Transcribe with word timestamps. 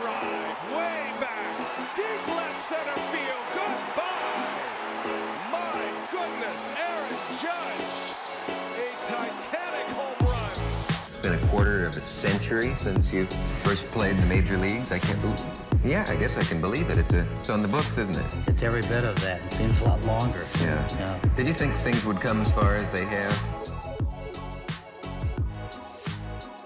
drive, 0.00 0.72
way 0.72 1.12
back, 1.20 1.94
deep 1.94 2.26
left 2.34 2.64
center 2.64 2.94
field. 3.12 3.44
Goodbye. 3.54 4.50
My 5.52 5.82
goodness, 6.10 6.72
Aaron 6.76 7.16
Judge, 7.40 7.86
a 8.74 9.06
titanic 9.06 9.86
home 9.94 10.28
run. 10.28 10.50
It's 10.50 11.28
been 11.28 11.34
a 11.34 11.46
quarter 11.48 11.86
of 11.86 11.96
a 11.96 12.00
century 12.00 12.74
since 12.76 13.12
you 13.12 13.26
first 13.62 13.86
played 13.92 14.12
in 14.12 14.16
the 14.16 14.26
major 14.26 14.58
leagues. 14.58 14.90
I 14.90 14.98
can't 14.98 15.20
believe. 15.20 15.44
Yeah, 15.84 16.04
I 16.08 16.16
guess 16.16 16.36
I 16.36 16.42
can 16.42 16.60
believe 16.60 16.90
it. 16.90 16.98
It's 16.98 17.12
a, 17.12 17.26
it's 17.38 17.50
on 17.50 17.60
the 17.60 17.68
books, 17.68 17.96
isn't 17.96 18.16
it? 18.16 18.48
It's 18.48 18.62
every 18.62 18.80
bit 18.80 19.04
of 19.04 19.20
that. 19.20 19.42
It 19.44 19.52
seems 19.52 19.80
a 19.80 19.84
lot 19.84 20.02
longer. 20.04 20.44
Yeah. 20.62 20.88
Yeah. 20.98 21.20
Did 21.36 21.46
you 21.46 21.54
think 21.54 21.76
things 21.76 22.04
would 22.04 22.20
come 22.20 22.40
as 22.40 22.50
far 22.50 22.74
as 22.74 22.90
they 22.90 23.04
have? 23.04 23.63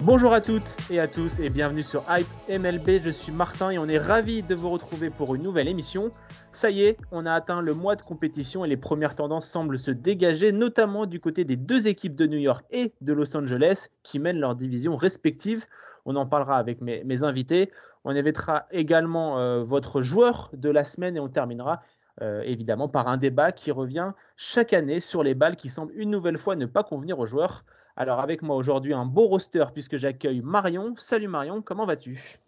Bonjour 0.02 0.32
à 0.32 0.40
toutes 0.40 0.62
et 0.92 1.00
à 1.00 1.08
tous 1.08 1.40
et 1.40 1.50
bienvenue 1.50 1.82
sur 1.82 2.04
Hype 2.08 2.28
MLB. 2.48 3.02
Je 3.02 3.10
suis 3.10 3.32
Martin 3.32 3.70
et 3.70 3.78
on 3.78 3.86
est 3.86 3.98
ravi 3.98 4.45
de 4.45 4.54
vous 4.54 4.70
retrouver 4.70 5.10
pour 5.10 5.34
une 5.34 5.42
nouvelle 5.42 5.66
émission. 5.66 6.12
Ça 6.52 6.70
y 6.70 6.84
est, 6.84 6.98
on 7.10 7.27
a 7.27 7.32
atteint 7.32 7.60
le 7.62 7.74
mois 7.74 7.96
de 7.96 8.02
compétition 8.02 8.64
et 8.64 8.68
les 8.68 8.76
premières 8.76 9.16
tendances 9.16 9.48
semblent 9.48 9.78
se 9.78 9.90
dégager, 9.90 10.52
notamment 10.52 11.04
du 11.06 11.18
côté 11.18 11.45
des 11.45 11.56
deux 11.56 11.88
équipes 11.88 12.14
de 12.14 12.28
New 12.28 12.38
York 12.38 12.64
et 12.70 12.95
de 13.00 13.12
Los 13.12 13.37
Angeles 13.37 13.88
qui 14.04 14.20
mènent 14.20 14.38
leurs 14.38 14.54
divisions 14.54 14.95
respectives. 14.95 15.66
On 16.04 16.15
en 16.15 16.26
parlera 16.26 16.59
avec 16.59 16.80
mes, 16.80 17.23
invités. 17.24 17.73
On 18.04 18.15
évitera 18.15 18.66
également 18.70 19.40
euh, 19.40 19.65
votre 19.65 20.01
joueur 20.02 20.51
de 20.52 20.70
la 20.70 20.84
semaine 20.84 21.16
et 21.16 21.20
on 21.20 21.28
terminera 21.28 21.82
euh, 22.23 22.42
évidemment 22.42 22.88
par 22.88 23.09
un 23.09 23.16
débat 23.16 23.51
qui 23.51 23.73
revient 23.73 24.12
chaque 24.37 24.73
année 24.73 25.01
sur 25.01 25.24
les 25.24 25.34
balles 25.34 25.56
qui 25.56 25.68
semblent 25.68 25.92
une 25.96 26.10
nouvelle 26.10 26.38
fois 26.38 26.54
ne 26.54 26.66
pas 26.66 26.84
convenir 26.84 27.18
aux 27.18 27.26
joueurs. 27.26 27.65
Alors 28.01 28.20
avec 28.20 28.43
moi 28.43 28.55
aujourd'hui 28.55 28.95
un 28.95 29.07
beau 29.07 29.27
roster 29.27 29.65
puisque 29.75 29.97
j'accueille 29.97 30.41
Marion. 30.41 30.95
Salut 30.98 31.27
Marion, 31.27 31.62
comment 31.62 31.84
vas-tu? 31.84 32.38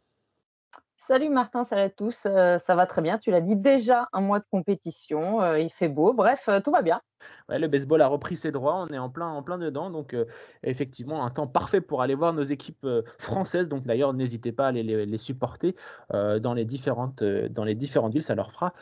Salut 0.94 1.28
Martin, 1.28 1.64
salut 1.64 1.82
à 1.82 1.90
tous. 1.90 2.24
Euh, 2.26 2.58
ça 2.58 2.76
va 2.76 2.86
très 2.86 3.02
bien. 3.02 3.18
Tu 3.18 3.32
l'as 3.32 3.40
dit 3.40 3.56
déjà, 3.56 4.06
un 4.12 4.20
mois 4.20 4.38
de 4.38 4.46
compétition. 4.48 5.42
euh, 5.42 5.58
il 5.58 5.70
fait 5.70 5.88
beau. 5.88 6.12
Bref, 6.12 6.48
euh, 6.48 6.60
tout 6.60 6.70
va 6.70 6.82
bien. 6.82 7.00
Ouais, 7.48 7.58
Le 7.58 7.66
baseball 7.66 8.00
a 8.00 8.06
repris 8.06 8.36
ses 8.36 8.52
droits, 8.52 8.76
on 8.76 8.94
est 8.94 8.98
en 8.98 9.10
plein, 9.10 9.26
en 9.26 9.42
plein 9.42 9.58
dedans. 9.58 9.90
Donc 9.90 10.14
effectivement, 10.62 11.24
un 11.26 11.30
temps 11.30 11.48
parfait 11.48 11.80
pour 11.80 12.00
aller 12.00 12.14
voir 12.14 12.32
nos 12.32 12.44
équipes 12.44 12.86
françaises. 13.18 13.68
Donc 13.68 13.84
d'ailleurs, 13.84 14.14
n'hésitez 14.14 14.52
pas 14.52 14.66
à 14.66 14.68
aller 14.68 14.84
les, 14.84 15.04
les 15.04 15.18
supporter 15.18 15.74
dans, 16.10 16.54
les 16.54 16.64
différentes, 16.64 17.24
dans 17.24 17.64
les 17.64 17.74
différentes 17.74 18.12
villes. 18.12 18.22
Ça 18.22 18.36
leur 18.36 18.52
fera 18.52 18.72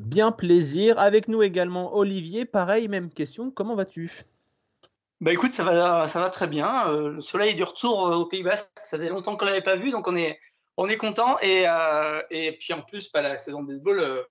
bien 0.00 0.32
plaisir. 0.32 0.98
Avec 0.98 1.28
nous 1.28 1.42
également 1.42 1.94
Olivier. 1.94 2.46
Pareil, 2.46 2.88
même 2.88 3.10
question. 3.10 3.50
Comment 3.50 3.74
vas-tu? 3.74 4.24
Bah 5.22 5.32
écoute, 5.32 5.52
ça 5.54 5.64
va, 5.64 6.06
ça 6.08 6.20
va 6.20 6.28
très 6.28 6.46
bien. 6.46 6.90
Euh, 6.90 7.08
le 7.08 7.20
soleil 7.22 7.52
est 7.52 7.54
du 7.54 7.64
retour 7.64 8.06
euh, 8.06 8.16
au 8.16 8.26
Pays 8.26 8.42
Basque. 8.42 8.70
Ça 8.76 8.98
fait 8.98 9.08
longtemps 9.08 9.36
qu'on 9.36 9.46
l'avait 9.46 9.62
pas 9.62 9.76
vu, 9.76 9.90
donc 9.90 10.06
on 10.08 10.14
est, 10.14 10.38
on 10.76 10.88
est 10.88 10.98
content. 10.98 11.38
Et, 11.40 11.64
euh, 11.66 12.20
et 12.30 12.52
puis 12.58 12.74
en 12.74 12.82
plus, 12.82 13.10
bah, 13.12 13.22
la 13.22 13.38
saison 13.38 13.62
de 13.62 13.68
baseball, 13.68 13.98
euh, 14.00 14.22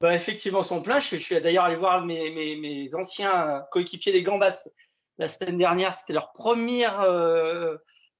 bah, 0.00 0.14
effectivement, 0.14 0.62
son 0.62 0.82
plein. 0.82 1.00
Je, 1.00 1.16
je 1.16 1.22
suis 1.22 1.40
d'ailleurs 1.40 1.64
allé 1.64 1.76
voir 1.76 2.04
mes, 2.04 2.30
mes, 2.30 2.94
anciens 2.94 3.64
coéquipiers 3.70 4.12
des 4.12 4.22
Gambas 4.22 4.68
la 5.16 5.28
semaine 5.30 5.56
dernière. 5.56 5.94
C'était 5.94 6.12
leur 6.12 6.32
première 6.32 7.00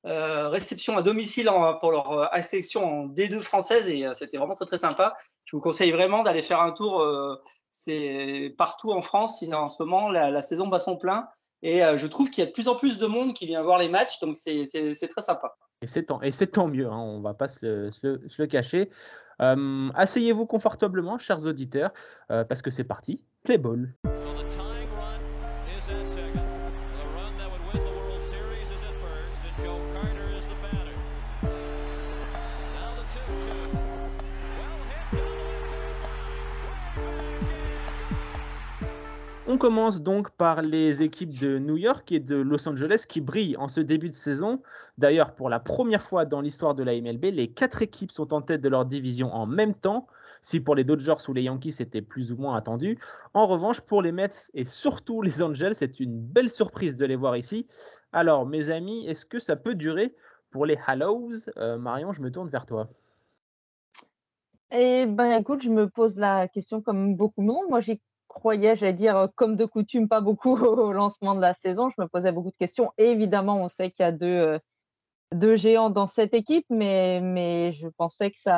réception 0.04 0.96
à 0.96 1.02
domicile 1.02 1.50
pour 1.80 1.92
leur 1.92 2.34
affection 2.34 3.02
en 3.02 3.06
D2 3.08 3.40
française 3.40 3.90
et 3.90 4.06
c'était 4.14 4.38
vraiment 4.38 4.54
très 4.54 4.64
très 4.64 4.78
sympa. 4.78 5.16
Je 5.44 5.54
vous 5.54 5.62
conseille 5.62 5.92
vraiment 5.92 6.22
d'aller 6.22 6.42
faire 6.42 6.62
un 6.62 6.72
tour. 6.72 7.06
c'est 7.68 8.54
partout 8.56 8.92
en 8.92 9.02
France. 9.02 9.44
En 9.52 9.68
ce 9.68 9.82
moment, 9.82 10.08
la, 10.08 10.30
la 10.30 10.42
saison 10.42 10.68
bat 10.68 10.80
son 10.80 10.96
plein. 10.96 11.28
Et 11.62 11.84
euh, 11.84 11.96
je 11.96 12.06
trouve 12.06 12.30
qu'il 12.30 12.42
y 12.42 12.46
a 12.46 12.46
de 12.46 12.52
plus 12.52 12.68
en 12.68 12.76
plus 12.76 12.98
de 12.98 13.06
monde 13.06 13.34
qui 13.34 13.46
vient 13.46 13.62
voir 13.62 13.78
les 13.78 13.88
matchs, 13.88 14.18
donc 14.20 14.36
c'est 14.36 14.64
très 15.08 15.20
sympa. 15.22 15.54
Et 15.82 15.86
c'est 15.86 16.04
tant, 16.04 16.20
et 16.22 16.30
c'est 16.30 16.46
tant 16.48 16.68
mieux, 16.68 16.86
hein, 16.86 16.98
on 16.98 17.20
va 17.20 17.34
pas 17.34 17.48
se 17.48 17.58
le, 17.62 17.90
se 17.90 18.06
le- 18.06 18.28
se 18.28 18.40
le 18.40 18.46
cacher. 18.48 18.90
Euh, 19.40 19.88
Asseyez-vous 19.94 20.46
confortablement, 20.46 21.18
chers 21.18 21.44
auditeurs, 21.46 21.90
euh, 22.30 22.44
parce 22.44 22.60
que 22.62 22.70
c'est 22.70 22.84
parti. 22.84 23.24
Play 23.44 23.56
ball. 23.58 23.94
On 39.52 39.58
commence 39.58 40.00
donc 40.00 40.30
par 40.30 40.62
les 40.62 41.02
équipes 41.02 41.36
de 41.40 41.58
New 41.58 41.76
York 41.76 42.12
et 42.12 42.20
de 42.20 42.36
Los 42.36 42.68
Angeles 42.68 43.02
qui 43.08 43.20
brillent 43.20 43.56
en 43.56 43.66
ce 43.66 43.80
début 43.80 44.08
de 44.08 44.14
saison. 44.14 44.62
D'ailleurs, 44.96 45.34
pour 45.34 45.48
la 45.48 45.58
première 45.58 46.04
fois 46.04 46.24
dans 46.24 46.40
l'histoire 46.40 46.76
de 46.76 46.84
la 46.84 46.92
MLB, 46.92 47.24
les 47.32 47.48
quatre 47.48 47.82
équipes 47.82 48.12
sont 48.12 48.32
en 48.32 48.42
tête 48.42 48.60
de 48.60 48.68
leur 48.68 48.84
division 48.84 49.34
en 49.34 49.46
même 49.46 49.74
temps. 49.74 50.06
Si 50.40 50.60
pour 50.60 50.76
les 50.76 50.84
Dodgers 50.84 51.16
ou 51.26 51.32
les 51.32 51.42
Yankees, 51.42 51.72
c'était 51.72 52.00
plus 52.00 52.30
ou 52.30 52.36
moins 52.36 52.54
attendu. 52.54 53.00
En 53.34 53.48
revanche, 53.48 53.80
pour 53.80 54.02
les 54.02 54.12
Mets 54.12 54.30
et 54.54 54.64
surtout 54.64 55.20
les 55.20 55.42
Angels, 55.42 55.74
c'est 55.74 55.98
une 55.98 56.16
belle 56.16 56.48
surprise 56.48 56.94
de 56.94 57.04
les 57.04 57.16
voir 57.16 57.36
ici. 57.36 57.66
Alors, 58.12 58.46
mes 58.46 58.70
amis, 58.70 59.04
est-ce 59.08 59.26
que 59.26 59.40
ça 59.40 59.56
peut 59.56 59.74
durer 59.74 60.14
pour 60.52 60.64
les 60.64 60.78
Hallows? 60.86 61.50
Euh, 61.56 61.76
Marion, 61.76 62.12
je 62.12 62.20
me 62.20 62.30
tourne 62.30 62.50
vers 62.50 62.66
toi. 62.66 62.88
Et 64.70 65.06
ben 65.06 65.32
écoute, 65.32 65.60
je 65.60 65.70
me 65.70 65.88
pose 65.88 66.16
la 66.16 66.46
question 66.46 66.80
comme 66.80 67.16
beaucoup 67.16 67.40
de 67.40 67.46
monde. 67.48 67.64
Moi, 67.68 67.80
j'y 67.80 68.00
croyais, 68.34 68.74
j'allais 68.74 68.92
dire, 68.94 69.16
euh, 69.16 69.26
comme 69.34 69.56
de 69.56 69.64
coutume, 69.64 70.08
pas 70.08 70.20
beaucoup 70.20 70.54
au 70.56 70.92
lancement 70.92 71.34
de 71.34 71.40
la 71.40 71.54
saison. 71.54 71.90
Je 71.90 72.00
me 72.02 72.08
posais 72.08 72.32
beaucoup 72.32 72.50
de 72.50 72.56
questions. 72.56 72.92
Et 72.98 73.10
évidemment, 73.10 73.62
on 73.62 73.68
sait 73.68 73.90
qu'il 73.90 74.04
y 74.04 74.06
a 74.08 74.12
deux, 74.12 74.26
euh, 74.26 74.58
deux 75.32 75.56
géants 75.56 75.90
dans 75.90 76.06
cette 76.06 76.34
équipe, 76.34 76.66
mais, 76.70 77.20
mais 77.20 77.72
je 77.72 77.88
pensais 77.88 78.30
qu'ils 78.30 78.50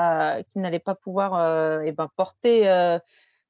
n'allaient 0.56 0.78
pas 0.78 0.94
pouvoir 0.94 1.34
euh, 1.34 1.80
eh 1.84 1.92
ben, 1.92 2.08
porter, 2.16 2.68
euh, 2.70 2.98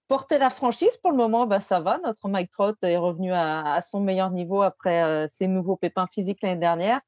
porter 0.09 0.38
la 0.38 0.50
franchise. 0.50 0.97
Pour 1.03 1.10
le 1.12 1.16
moment, 1.16 1.47
bah, 1.47 1.60
ça 1.60 1.81
va. 1.81 1.99
Notre 2.05 2.28
Mike 2.28 2.50
Trout 2.50 2.77
est 2.83 2.97
revenu 2.97 3.33
à, 3.33 3.75
à 3.75 3.81
son 3.81 4.00
meilleur 4.00 4.31
niveau 4.31 4.62
après 4.62 5.03
euh, 5.03 5.27
ses 5.28 5.47
nouveaux 5.49 5.77
pépins 5.77 6.06
physiques 6.06 6.41
l'année 6.43 6.60
dernière. 6.60 7.00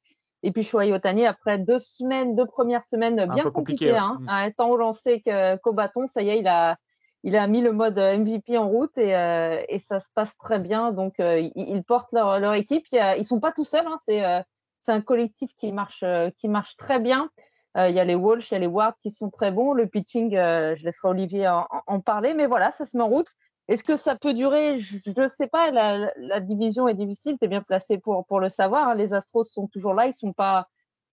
Et 0.43 0.51
puis 0.51 0.63
Shohei 0.63 0.93
Otani, 0.93 1.25
après 1.25 1.57
deux 1.57 1.79
semaines, 1.79 2.35
deux 2.35 2.45
premières 2.45 2.83
semaines 2.83 3.15
bien 3.15 3.43
peu 3.43 3.51
compliqué, 3.51 3.89
compliquées, 3.89 3.91
ouais. 3.93 3.97
hein, 3.97 4.17
Mm. 4.21 4.29
hein, 4.29 4.51
tant 4.55 4.69
au 4.69 4.77
lancer 4.77 5.23
qu'au 5.63 5.73
bâton, 5.73 6.07
ça 6.07 6.21
y 6.21 6.29
est, 6.29 6.39
il 6.39 6.47
a, 6.47 6.77
il 7.25 7.35
a 7.35 7.45
mis 7.47 7.59
le 7.61 7.71
mode 7.73 7.97
MVP 7.97 8.57
en 8.57 8.69
route 8.69 8.97
et, 8.97 9.15
euh, 9.15 9.61
et 9.67 9.79
ça 9.79 9.99
se 9.99 10.07
passe 10.13 10.37
très 10.37 10.59
bien. 10.59 10.91
Donc, 10.91 11.19
euh, 11.19 11.49
ils, 11.55 11.83
portent 11.83 12.11
leur, 12.13 12.39
leur 12.39 12.53
équipe. 12.53 12.85
Ils 12.91 13.25
sont 13.25 13.39
pas 13.41 13.51
tout 13.51 13.65
seuls. 13.65 13.85
hein, 13.87 13.97
c'est 14.05 14.23
euh, 14.23 14.41
un 14.87 15.01
collectif 15.01 15.51
qui 15.55 15.71
marche, 15.71 16.03
euh, 16.03 16.29
qui 16.37 16.47
marche 16.47 16.77
très 16.77 16.99
bien. 16.99 17.29
Euh, 17.77 17.89
il 17.89 17.95
y 17.95 17.99
a 17.99 18.05
les 18.05 18.15
Walsh, 18.15 18.51
il 18.51 18.53
y 18.53 18.57
a 18.57 18.59
les 18.59 18.67
Ward 18.67 18.93
qui 19.01 19.09
sont 19.11 19.29
très 19.31 19.51
bons. 19.51 19.73
Le 19.73 19.87
pitching, 19.87 20.35
euh, 20.37 20.75
je 20.77 20.85
laisserai 20.85 21.09
Olivier 21.09 21.47
en, 21.49 21.65
en- 21.87 21.99
parler. 21.99 22.33
Mais 22.35 22.45
voilà, 22.45 22.69
ça 22.71 22.85
se 22.85 22.95
met 22.95 23.03
en 23.03 23.09
route. 23.09 23.27
Est-ce 23.67 23.83
que 23.83 23.97
ça 23.97 24.15
peut 24.15 24.33
durer? 24.35 24.77
Je 24.77 24.97
ne 25.19 25.27
sais 25.27 25.47
pas. 25.47 25.71
La, 25.71 26.11
la 26.17 26.39
division 26.39 26.87
est 26.87 26.93
difficile. 26.93 27.37
Tu 27.39 27.45
es 27.45 27.47
bien 27.47 27.63
placé 27.63 27.97
pour, 27.97 28.25
pour 28.27 28.39
le 28.39 28.49
savoir. 28.49 28.89
hein. 28.89 28.93
Les 28.95 29.15
Astros 29.15 29.45
sont 29.45 29.67
toujours 29.67 29.95
là. 29.95 30.05
Ils 30.05 30.13
sont 30.13 30.31
pas, 30.31 30.67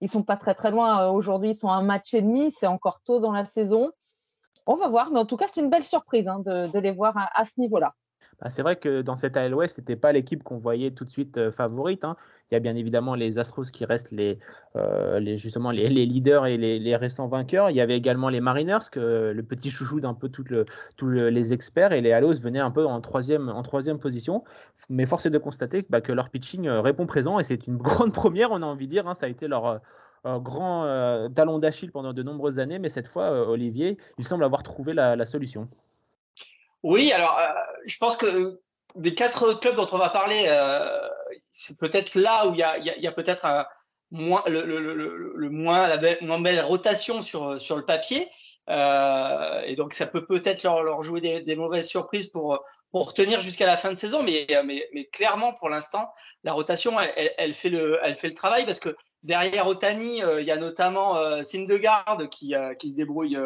sont 0.07 0.23
pas 0.23 0.37
très 0.37 0.55
très 0.55 0.71
loin. 0.71 1.05
Euh, 1.07 1.11
Aujourd'hui, 1.11 1.53
ils 1.53 1.57
sont 1.57 1.69
à 1.71 1.75
un 1.77 1.83
match 1.83 2.13
et 2.13 2.21
demi. 2.21 2.53
C'est 2.53 2.67
encore 2.67 3.01
tôt 3.05 3.19
dans 3.19 3.33
la 3.33 3.47
saison. 3.47 3.91
On 4.67 4.77
va 4.77 4.89
voir. 4.89 5.11
Mais 5.11 5.19
en 5.19 5.27
tout 5.27 5.37
cas, 5.37 5.47
c'est 5.49 5.61
une 5.61 5.71
belle 5.71 5.85
surprise 5.85 6.29
hein, 6.29 6.41
de, 6.41 6.79
les 6.79 6.93
voir 6.93 7.15
à, 7.35 7.45
ce 7.45 7.61
niveau-là. 7.61 7.95
Bah, 8.41 8.51
c'est 8.51 8.63
vrai 8.63 8.77
que 8.77 9.03
dans 9.03 9.17
cette 9.17 9.37
AL 9.37 9.55
West, 9.55 9.77
ce 9.77 9.81
n'était 9.81 9.97
pas 9.97 10.13
l'équipe 10.13 10.43
qu'on 10.43 10.59
voyait 10.59 10.91
tout 10.91 11.05
de 11.05 11.11
suite 11.11 11.37
euh, 11.39 11.53
favorite. 11.53 12.05
hein. 12.05 12.17
Il 12.51 12.55
y 12.55 12.57
a 12.57 12.61
bien 12.61 12.77
évidemment 12.77 13.15
les 13.15 13.39
Astros 13.39 13.65
qui 13.73 13.87
restent 13.87 14.13
les, 14.13 14.39
euh, 14.77 15.39
justement 15.39 15.71
les, 15.71 15.89
leaders 15.89 16.45
et 16.45 16.59
les, 16.59 16.97
récents 16.97 17.27
vainqueurs. 17.27 17.71
Il 17.71 17.77
y 17.77 17.81
avait 17.81 17.97
également 17.97 18.29
les 18.29 18.41
Mariners, 18.41 18.91
que, 18.91 19.33
le 19.35 19.43
petit 19.43 19.71
chouchou 19.71 20.01
d'un 20.01 20.13
peu 20.13 20.29
tous 20.29 20.45
le, 20.45 20.67
tous 20.97 21.07
le- 21.07 21.31
les 21.31 21.55
experts. 21.55 21.93
Et 21.93 22.03
les 22.03 22.13
Halos 22.13 22.41
venaient 22.41 22.61
un 22.61 22.71
peu 22.71 22.85
en 22.85 23.01
troisième, 23.01 23.49
en 23.49 23.63
troisième 23.63 23.99
position. 23.99 24.45
Mais 24.91 25.07
force 25.07 25.25
est 25.25 25.31
de 25.31 25.39
constater 25.39 25.87
bah, 25.89 26.03
que 26.03 26.13
leur 26.13 26.29
pitching 26.29 26.67
euh, 26.67 26.83
répond 26.83 27.07
présent. 27.07 27.39
Et 27.39 27.45
c'est 27.45 27.67
une 27.67 27.77
grande 27.79 28.13
première, 28.13 28.51
on 28.51 28.61
a 28.61 28.67
envie 28.67 28.87
de 28.87 28.93
dire. 28.93 29.09
hein. 29.09 29.15
Ça 29.15 29.27
a 29.27 29.29
été 29.31 29.49
leur, 29.49 29.81
grand 30.25 30.85
euh, 30.85 31.29
talon 31.29 31.59
d'Achille 31.59 31.91
pendant 31.91 32.13
de 32.13 32.23
nombreuses 32.23 32.59
années. 32.59 32.79
Mais 32.79 32.89
cette 32.89 33.09
fois, 33.09 33.25
euh, 33.25 33.47
Olivier, 33.47 33.97
il 34.19 34.25
semble 34.25 34.45
avoir 34.45 34.63
trouvé 34.63 34.95
la, 34.95 35.27
solution. 35.27 35.69
Oui, 36.83 37.13
alors 37.13 37.39
euh, 37.39 37.49
je 37.87 37.97
pense 37.99 38.17
que 38.17 38.61
des 38.95 39.15
quatre 39.15 39.59
clubs 39.61 39.77
dont 39.77 39.87
on 39.93 39.99
va 39.99 40.11
parler, 40.11 40.49
c'est 41.51 41.79
peut-être 41.79 42.15
là 42.15 42.49
où 42.49 42.55
il 42.55 42.59
y 42.59 43.07
a, 43.07 43.13
peut-être 43.13 43.67
moins, 44.11 44.43
le, 44.47 45.49
moins, 45.49 45.89
la 45.89 45.99
moins 46.21 46.41
belle 46.41 46.61
rotation 46.61 47.23
sur, 47.23 47.61
sur 47.61 47.77
le 47.77 47.85
papier. 47.85 48.29
Euh, 48.71 49.63
et 49.67 49.75
donc 49.75 49.93
ça 49.93 50.07
peut 50.07 50.25
peut-être 50.25 50.63
leur, 50.63 50.83
leur 50.83 51.03
jouer 51.03 51.21
des, 51.21 51.41
des 51.41 51.57
mauvaises 51.57 51.89
surprises 51.89 52.29
pour, 52.29 52.65
pour 52.93 53.13
tenir 53.13 53.41
jusqu'à 53.41 53.67
la 53.67 53.77
fin 53.77 53.91
de 53.91 53.97
saison. 53.97 54.23
Mais, 54.23 54.47
mais, 54.65 54.89
mais 54.95 55.07
clairement, 55.07 55.53
pour 55.53 55.69
l'instant, 55.69 56.13
la 56.45 56.53
rotation, 56.53 56.99
elle, 57.01 57.33
elle- 57.39 57.55
fait 57.55 57.71
le, 57.71 57.99
elle 58.03 58.15
fait 58.15 58.29
le 58.29 58.35
travail 58.35 58.65
parce 58.65 58.79
que 58.79 58.97
derrière 59.23 59.67
Otani, 59.67 60.23
euh, 60.23 60.41
il 60.41 60.47
y 60.47 60.51
a 60.53 60.57
notamment 60.57 61.17
euh, 61.17 61.43
Syndergaard 61.43 62.29
qui, 62.31 62.55
euh, 62.55 62.75
qui 62.75 62.91
se 62.91 62.97
débrouille 62.97 63.37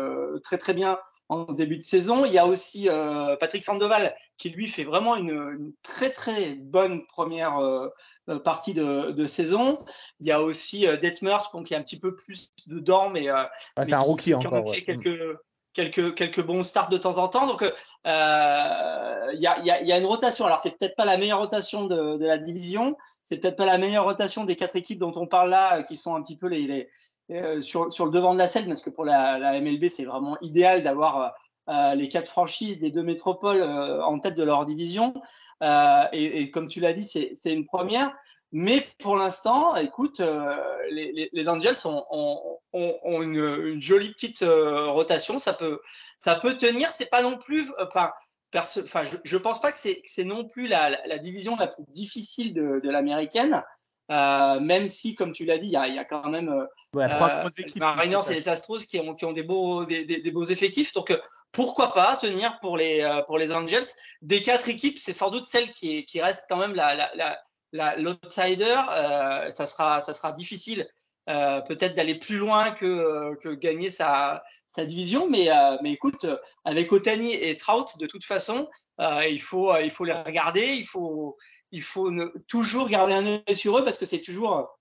très 0.43 0.59
très 0.59 0.75
bien 0.75 0.99
en 1.29 1.47
ce 1.51 1.57
début 1.57 1.77
de 1.77 1.83
saison. 1.83 2.25
Il 2.25 2.33
y 2.33 2.39
a 2.39 2.47
aussi 2.47 2.89
euh, 2.89 3.37
Patrick 3.37 3.65
Sandoval 3.65 4.15
qui 4.37 4.51
lui 4.51 4.67
fait 4.67 4.85
vraiment 4.85 5.17
une, 5.17 5.31
une 5.31 5.73
très 5.83 6.11
très 6.11 6.55
bonne 6.55 7.07
première 7.07 7.59
euh, 7.59 7.89
euh, 8.29 8.39
partie 8.39 8.75
de, 8.75 9.13
de, 9.13 9.27
saison. 9.27 9.85
Il 10.21 10.27
y 10.27 10.33
a 10.33 10.43
aussi 10.43 10.87
euh, 10.87 10.97
Detmers 10.97 11.51
qui 11.65 11.75
est 11.75 11.77
un 11.77 11.83
petit 11.83 11.99
peu 11.99 12.15
plus 12.15 12.51
dedans, 12.67 13.09
mais, 13.09 13.29
ah, 13.29 13.51
c'est 13.85 13.93
un 13.93 13.99
rookie 13.99 14.25
qui, 14.25 14.35
encore. 14.35 14.65
Qui 14.65 14.71
ouais. 14.71 14.77
fait 14.77 14.85
quelques, 14.85 15.39
quelques, 15.77 16.15
quelques 16.15 16.43
bons 16.43 16.65
starts 16.65 16.89
de 16.89 16.97
temps 16.97 17.19
en 17.19 17.29
temps. 17.29 17.47
Donc, 17.47 17.61
il 17.61 17.73
euh, 18.11 19.33
y, 19.35 19.47
a, 19.47 19.61
y, 19.61 19.87
y, 19.87 19.93
a, 19.93 19.99
une 19.99 20.07
rotation. 20.07 20.47
Alors, 20.47 20.59
c'est 20.59 20.77
peut-être 20.77 20.97
pas 20.97 21.05
la 21.05 21.19
meilleure 21.19 21.39
rotation 21.39 21.85
de, 21.85 22.17
de 22.17 22.25
la 22.25 22.39
division. 22.39 22.97
C'est 23.23 23.37
peut-être 23.37 23.57
pas 23.57 23.67
la 23.67 23.77
meilleure 23.77 24.05
rotation 24.05 24.45
des 24.45 24.57
quatre 24.57 24.77
équipes 24.77 24.99
dont 24.99 25.13
on 25.17 25.27
parle 25.27 25.51
là, 25.51 25.83
qui 25.83 25.95
sont 25.95 26.15
un 26.15 26.23
petit 26.23 26.37
peu 26.37 26.49
les, 26.49 26.89
euh, 27.31 27.61
sur, 27.61 27.93
sur, 27.93 28.07
le 28.07 28.11
devant 28.11 28.33
de 28.33 28.39
la 28.39 28.47
scène, 28.47 28.67
parce 28.67 28.81
que 28.81 28.91
pour 28.91 29.05
la, 29.05 29.39
la 29.39 29.61
MLB, 29.61 29.87
c'est 29.89 30.05
vraiment 30.05 30.39
idéal 30.41 30.83
d'avoir 30.83 31.35
euh, 31.69 31.95
les 31.95 32.09
quatre 32.09 32.31
franchises 32.31 32.79
des 32.79 32.91
deux 32.91 33.03
métropoles 33.03 33.61
euh, 33.61 34.03
en 34.03 34.19
tête 34.19 34.37
de 34.37 34.45
leur 34.45 34.65
division. 34.65 35.15
Euh, 35.63 36.05
Et, 36.13 36.41
et, 36.41 36.51
comme 36.51 36.69
tu 36.69 36.81
l'as 36.81 36.93
dit, 36.93 37.03
c'est 37.03 37.53
une 37.53 37.67
première. 37.67 38.13
Mais 38.59 38.89
pour 39.01 39.17
l'instant, 39.17 39.77
écoute, 39.77 40.21
euh, 40.21 40.57
les, 40.91 41.13
les, 41.13 41.29
les, 41.31 41.49
Angels 41.51 41.77
ont, 41.85 42.07
ont, 42.11 42.99
ont 43.03 43.21
une, 43.21 43.37
une, 43.37 43.83
jolie 43.83 44.15
petite 44.15 44.41
euh, 44.41 44.87
rotation. 44.87 45.39
Ça 45.39 45.53
peut, 45.53 45.79
ça 46.17 46.37
peut 46.37 46.57
tenir. 46.57 46.91
C'est 46.91 47.11
pas 47.11 47.21
non 47.21 47.37
plus. 47.37 47.71
Enfin, 47.79 48.13
enfin, 48.57 49.05
je, 49.05 49.19
je 49.25 49.37
pense 49.37 49.61
pas 49.61 49.73
que 49.73 49.77
c'est 49.77 50.25
non 50.25 50.47
plus 50.47 50.69
la, 50.69 50.89
la, 50.89 51.07
la, 51.07 51.19
division 51.19 51.55
la 51.57 51.67
plus 51.67 51.85
difficile 51.89 52.55
de, 52.55 52.81
de 52.83 52.91
l'américaine. 52.91 53.63
Euh, 54.11 54.59
même 54.59 54.87
si, 54.87 55.15
comme 55.15 55.33
tu 55.33 55.45
l'as 55.45 55.59
dit, 55.59 55.67
il 55.67 55.73
y 55.73 55.77
a, 55.77 55.89
y 55.89 55.99
a, 55.99 56.07
quand 56.07 56.31
même 56.31 56.67
ouais, 56.95 57.09
trois 57.11 57.41
grosses 57.41 57.59
équipes. 57.59 57.75
les 57.75 57.81
Mariners 57.81 58.31
et 58.31 58.35
les 58.35 58.49
Astros 58.49 58.87
qui 58.87 58.99
ont, 59.01 59.15
qui 59.15 59.27
ont 59.27 59.33
des, 59.33 59.43
beaux, 59.43 59.85
des, 59.85 60.07
des, 60.07 60.23
des, 60.23 60.31
beaux 60.31 60.47
effectifs. 60.47 60.95
Donc, 60.95 61.13
pourquoi 61.53 61.93
pas 61.93 62.17
tenir 62.17 62.59
pour 62.61 62.79
les, 62.79 63.21
pour 63.27 63.37
les 63.37 63.53
Angels 63.53 63.85
Des 64.23 64.41
quatre 64.41 64.71
équipes, 64.71 64.97
c'est 64.99 65.13
sans 65.13 65.31
doute 65.31 65.45
celle 65.45 65.69
qui, 65.69 66.07
qui 66.07 66.23
reste 66.23 66.47
quand 66.49 66.57
même 66.57 66.75
la, 66.75 66.95
la 66.95 67.39
l'outsider, 67.73 68.77
euh, 68.91 69.51
ça, 69.51 69.67
sera, 69.67 70.01
ça 70.01 70.13
sera 70.13 70.33
difficile 70.33 70.89
euh, 71.29 71.61
peut-être 71.63 71.95
d'aller 71.95 72.15
plus 72.15 72.37
loin 72.37 72.71
que, 72.71 73.35
que 73.37 73.49
gagner 73.49 73.91
sa, 73.91 74.45
sa 74.69 74.85
division. 74.85 75.29
Mais, 75.29 75.51
euh, 75.51 75.77
mais 75.83 75.93
écoute, 75.93 76.27
avec 76.65 76.93
Otani 76.93 77.35
et 77.35 77.57
Trout, 77.57 77.99
de 77.99 78.07
toute 78.07 78.25
façon, 78.25 78.69
il, 79.01 79.41
faut, 79.41 79.77
il 79.77 79.91
faut 79.91 80.05
les 80.05 80.13
regarder, 80.13 80.75
il 80.75 80.87
faut, 80.87 81.37
il 81.73 81.83
faut 81.83 82.11
ne, 82.11 82.27
toujours 82.49 82.89
garder 82.89 83.15
un 83.15 83.27
œil 83.27 83.57
sur 83.57 83.79
eux 83.79 83.85
parce 83.85 83.99
que 83.99 84.07
c'est 84.07 84.21
toujours 84.21 84.79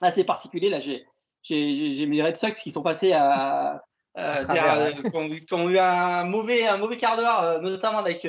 assez 0.00 0.24
particulier. 0.24 0.70
Là, 0.70 0.80
j'ai 0.80 2.06
mes 2.06 2.22
Red 2.22 2.36
Sox 2.36 2.60
qui 2.60 2.70
sont 2.70 2.82
passés 2.82 3.12
à, 3.12 3.82
qui 4.16 5.54
ont, 5.54 5.68
eu 5.68 5.78
un 5.78 6.24
mauvais, 6.24 6.66
un 6.66 6.78
mauvais 6.78 6.96
quart 6.96 7.16
d'heure, 7.16 7.62
notamment 7.62 7.98
avec, 7.98 8.26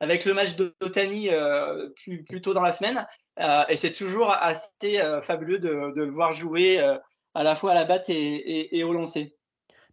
avec 0.00 0.24
le 0.24 0.34
match 0.34 0.56
d'Otani 0.56 1.28
plus, 1.94 2.24
plus 2.24 2.42
tôt 2.42 2.52
dans 2.52 2.62
la 2.62 2.72
semaine. 2.72 3.06
Euh, 3.40 3.64
et 3.68 3.76
c'est 3.76 3.92
toujours 3.92 4.30
assez 4.30 4.98
euh, 5.00 5.20
fabuleux 5.20 5.58
de, 5.58 5.92
le 5.94 6.10
voir 6.10 6.32
jouer 6.32 6.78
à 6.78 7.44
la 7.44 7.54
fois 7.54 7.72
à 7.72 7.74
la 7.74 7.84
batte 7.84 8.08
et, 8.08 8.14
et, 8.14 8.78
et 8.78 8.84
au 8.84 8.92
lancer. 8.92 9.35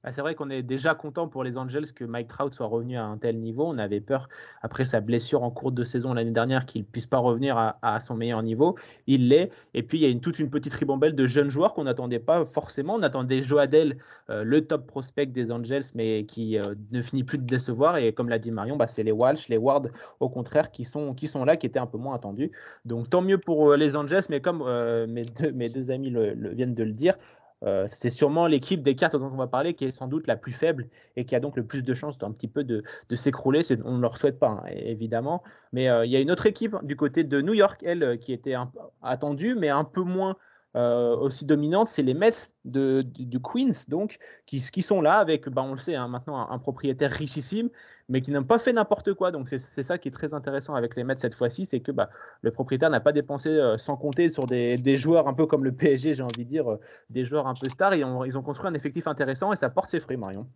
Bah, 0.03 0.11
c'est 0.11 0.21
vrai 0.21 0.35
qu'on 0.35 0.49
est 0.49 0.63
déjà 0.63 0.95
content 0.95 1.29
pour 1.29 1.45
les 1.45 1.57
Angels 1.57 1.93
que 1.93 2.03
Mike 2.03 2.27
Trout 2.27 2.53
soit 2.53 2.67
revenu 2.67 2.97
à 2.97 3.05
un 3.05 3.17
tel 3.17 3.39
niveau. 3.39 3.63
On 3.65 3.77
avait 3.77 4.01
peur, 4.01 4.27
après 4.61 4.83
sa 4.83 4.99
blessure 4.99 5.43
en 5.43 5.51
cours 5.51 5.71
de 5.71 5.85
saison 5.85 6.13
l'année 6.13 6.31
dernière, 6.31 6.65
qu'il 6.65 6.81
ne 6.81 6.85
puisse 6.85 7.07
pas 7.07 7.19
revenir 7.19 7.57
à, 7.81 7.99
son 8.01 8.15
meilleur 8.15 8.43
niveau. 8.43 8.75
Il 9.07 9.29
l'est. 9.29 9.49
Et 9.73 9.81
puis, 9.81 9.99
il 9.99 10.09
y 10.09 10.13
a 10.13 10.19
toute 10.19 10.39
une 10.39 10.49
petite 10.49 10.73
ribambelle 10.73 11.15
de 11.15 11.25
jeunes 11.25 11.49
joueurs 11.49 11.73
qu'on 11.73 11.85
n'attendait 11.85 12.19
pas 12.19 12.45
forcément. 12.45 12.95
On 12.95 13.01
attendait 13.01 13.41
Joadel, 13.41 13.97
euh, 14.29 14.43
le 14.43 14.65
top 14.65 14.87
prospect 14.87 15.27
des 15.27 15.51
Angels, 15.51 15.85
mais 15.95 16.25
qui 16.25 16.57
euh, 16.57 16.75
ne 16.91 17.01
finit 17.01 17.23
plus 17.23 17.37
de 17.37 17.45
décevoir. 17.45 17.97
Et 17.97 18.11
comme 18.11 18.27
l'a 18.27 18.39
dit 18.39 18.51
Marion, 18.51 18.75
bah, 18.75 18.87
c'est 18.87 19.03
les 19.03 19.13
Walsh, 19.13 19.47
les 19.47 19.57
Ward, 19.57 19.89
au 20.19 20.27
contraire, 20.27 20.71
qui 20.71 20.83
sont, 20.83 21.13
qui 21.13 21.27
sont 21.27 21.45
là, 21.45 21.55
qui 21.55 21.65
étaient 21.65 21.79
un 21.79 21.87
peu 21.87 21.97
moins 21.97 22.15
attendus. 22.15 22.51
Donc, 22.83 23.09
tant 23.09 23.21
mieux 23.21 23.37
pour 23.37 23.71
euh, 23.71 23.77
les 23.77 23.95
Angels. 23.95 24.23
Mais 24.29 24.41
comme 24.41 24.63
mes 25.07 25.21
deux, 25.21 25.51
mes, 25.53 25.69
deux, 25.69 25.91
amis 25.91 26.13
viennent 26.53 26.75
de 26.75 26.83
le 26.83 26.91
dire, 26.91 27.15
euh, 27.65 27.87
c'est 27.89 28.09
sûrement 28.09 28.47
l'équipe 28.47 28.83
des 28.83 28.95
cartes 28.95 29.15
dont 29.15 29.31
on 29.31 29.37
va 29.37 29.47
parler 29.47 29.73
qui 29.73 29.85
est 29.85 29.91
sans 29.91 30.07
doute 30.07 30.27
la 30.27 30.35
plus 30.35 30.51
faible 30.51 30.87
et 31.15 31.25
qui 31.25 31.35
a 31.35 31.39
donc 31.39 31.55
le 31.55 31.65
plus 31.65 31.81
de 31.81 31.93
chances 31.93 32.17
d'un 32.17 32.31
petit 32.31 32.47
peu 32.47 32.63
de, 32.63 32.83
s'écrouler. 33.15 33.61
On 33.85 33.97
ne 33.97 34.01
leur 34.01 34.17
souhaite 34.17 34.39
pas, 34.39 34.49
hein, 34.49 34.63
évidemment. 34.67 35.43
Mais 35.71 35.89
euh, 35.89 36.05
il 36.05 36.11
y 36.11 36.15
a 36.15 36.19
une 36.19 36.31
autre 36.31 36.45
équipe 36.45 36.75
du 36.83 36.95
côté 36.95 37.23
de 37.23 37.41
New 37.41 37.53
York, 37.53 37.81
elle, 37.85 38.17
qui 38.19 38.33
était 38.33 38.55
attendue, 39.01 39.55
mais 39.55 39.69
un 39.69 39.83
peu 39.83 40.01
moins 40.01 40.35
euh, 40.75 41.15
aussi 41.17 41.45
dominante, 41.45 41.89
c'est 41.89 42.01
les 42.01 42.15
Mets 42.15 42.49
de, 42.65 43.03
du, 43.03 43.39
Queens, 43.39 43.85
donc, 43.87 44.17
qui, 44.47 44.81
sont 44.81 45.01
là 45.01 45.15
avec, 45.15 45.47
bah, 45.47 45.61
on 45.61 45.73
le 45.73 45.77
sait, 45.77 45.95
hein, 45.95 46.07
maintenant 46.07 46.49
un, 46.49 46.57
propriétaire 46.57 47.11
richissime, 47.11 47.69
mais 48.09 48.21
qui 48.21 48.31
n'ont 48.31 48.43
pas 48.43 48.57
fait 48.57 48.73
n'importe 48.73 49.13
quoi. 49.13 49.31
Donc, 49.31 49.47
c'est 49.49 49.83
ça 49.83 49.97
qui 49.99 50.07
est 50.07 50.11
très 50.11 50.33
intéressant 50.33 50.73
avec 50.73 50.95
les 50.95 51.03
Mets 51.03 51.17
cette 51.17 51.35
fois-ci, 51.35 51.65
c'est 51.65 51.79
que 51.79 51.91
bah, 51.91 52.09
le 52.41 52.51
propriétaire 52.51 52.89
n'a 52.89 52.99
pas 52.99 53.11
dépensé 53.11 53.49
euh, 53.49 53.77
sans 53.77 53.97
compter 53.97 54.31
sur 54.31 54.45
des, 54.45 54.97
joueurs 54.97 55.27
un 55.27 55.33
peu 55.33 55.45
comme 55.45 55.63
le 55.63 55.73
PSG, 55.73 56.15
j'ai 56.15 56.23
envie 56.23 56.43
de 56.43 56.49
dire, 56.49 56.71
euh, 56.71 56.79
des 57.09 57.25
joueurs 57.25 57.47
un 57.47 57.53
peu 57.53 57.69
stars. 57.69 57.93
Ont, 57.93 58.23
ils 58.25 58.37
ont 58.37 58.41
construit 58.41 58.67
un 58.67 58.73
effectif 58.73 59.07
intéressant 59.07 59.53
et 59.53 59.55
ça 59.55 59.69
porte 59.69 59.91
ses 59.91 59.99
fruits, 59.99 60.17
Marion. 60.17 60.47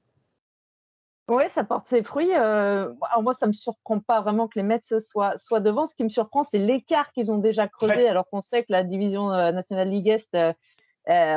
Oui, 1.30 1.44
ça 1.50 1.64
porte 1.64 1.88
ses 1.88 2.04
fruits. 2.04 2.32
Euh, 2.34 2.94
alors 3.10 3.22
moi, 3.22 3.34
ça 3.34 3.48
me 3.48 3.52
surprend 3.54 4.00
pas 4.00 4.22
vraiment 4.22 4.48
que 4.48 4.58
les 4.58 4.64
Mets 4.64 4.80
soient, 5.00 5.38
soient 5.38 5.60
devant. 5.60 5.86
Ce 5.86 5.94
qui 5.94 6.04
me 6.04 6.10
surprend, 6.10 6.44
c'est 6.44 6.58
l'écart 6.60 7.12
qu'ils 7.12 7.32
ont 7.32 7.38
déjà 7.38 7.68
creusé, 7.68 7.96
ouais. 7.96 8.08
alors 8.08 8.30
qu'on 8.30 8.42
sait 8.42 8.62
que 8.62 8.72
la 8.72 8.84
division 8.84 9.32
euh, 9.32 9.52
nationale 9.52 9.90
Ligue 9.90 10.08
Est, 10.08 10.36
euh, 10.36 10.54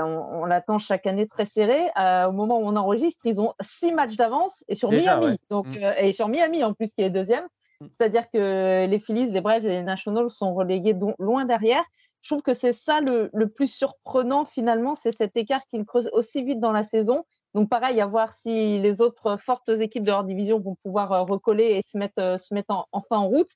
on, 0.00 0.42
on 0.42 0.44
l'attend 0.44 0.78
chaque 0.78 1.06
année 1.06 1.26
très 1.26 1.44
serré. 1.44 1.90
Euh, 1.98 2.26
au 2.26 2.32
moment 2.32 2.58
où 2.58 2.64
on 2.64 2.76
enregistre, 2.76 3.24
ils 3.24 3.40
ont 3.40 3.54
six 3.60 3.92
matchs 3.92 4.16
d'avance 4.16 4.64
et 4.68 4.74
sur 4.74 4.90
déjà, 4.90 5.16
Miami, 5.16 5.32
ouais. 5.32 5.38
donc 5.48 5.66
mmh. 5.66 5.92
et 5.98 6.12
sur 6.12 6.28
Miami 6.28 6.62
en 6.64 6.72
plus 6.72 6.88
qui 6.88 7.02
est 7.02 7.10
deuxième. 7.10 7.46
C'est-à-dire 7.92 8.30
que 8.30 8.86
les 8.86 8.98
Phillies, 8.98 9.30
les 9.30 9.40
Braves 9.40 9.64
et 9.64 9.68
les 9.68 9.82
Nationals 9.82 10.28
sont 10.28 10.52
relégués 10.52 10.94
loin 11.18 11.46
derrière. 11.46 11.82
Je 12.20 12.28
trouve 12.28 12.42
que 12.42 12.52
c'est 12.52 12.74
ça 12.74 13.00
le, 13.00 13.30
le, 13.32 13.48
plus 13.48 13.68
surprenant 13.68 14.44
finalement, 14.44 14.94
c'est 14.94 15.12
cet 15.12 15.34
écart 15.38 15.62
qu'ils 15.70 15.86
creusent 15.86 16.10
aussi 16.12 16.44
vite 16.44 16.60
dans 16.60 16.72
la 16.72 16.82
saison. 16.82 17.24
Donc 17.54 17.68
pareil, 17.68 18.00
à 18.00 18.06
voir 18.06 18.32
si 18.32 18.78
les 18.78 19.00
autres 19.00 19.36
fortes 19.36 19.68
équipes 19.68 20.04
de 20.04 20.10
leur 20.10 20.24
division 20.24 20.60
vont 20.60 20.76
pouvoir 20.76 21.26
recoller 21.26 21.64
et 21.76 21.82
se 21.82 21.98
mettre, 21.98 22.72
en, 22.72 22.86
enfin 22.92 23.16
en 23.16 23.28
route. 23.28 23.50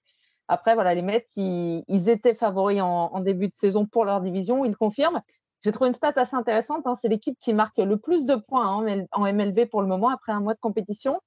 Après, 0.48 0.74
voilà, 0.74 0.94
les 0.94 1.02
Mets, 1.02 1.24
ils, 1.36 2.08
étaient 2.08 2.34
favoris 2.34 2.80
en, 2.82 3.20
début 3.20 3.48
de 3.48 3.54
saison 3.54 3.86
pour 3.86 4.04
leur 4.04 4.20
division, 4.20 4.64
ils 4.64 4.76
confirment. 4.76 5.22
J'ai 5.62 5.72
trouvé 5.72 5.88
une 5.88 5.94
stat 5.94 6.12
assez 6.16 6.36
intéressante, 6.36 6.86
hein, 6.86 6.94
c'est 6.94 7.08
l'équipe 7.08 7.38
qui 7.38 7.54
marque 7.54 7.78
le 7.78 7.96
plus 7.96 8.26
de 8.26 8.34
points 8.34 8.66
hein, 8.66 9.06
en 9.12 9.32
MLB 9.32 9.66
pour 9.70 9.80
le 9.80 9.88
moment 9.88 10.10
après 10.10 10.32
un 10.32 10.40
mois 10.40 10.52
de 10.54 10.60
compétition. 10.60 11.20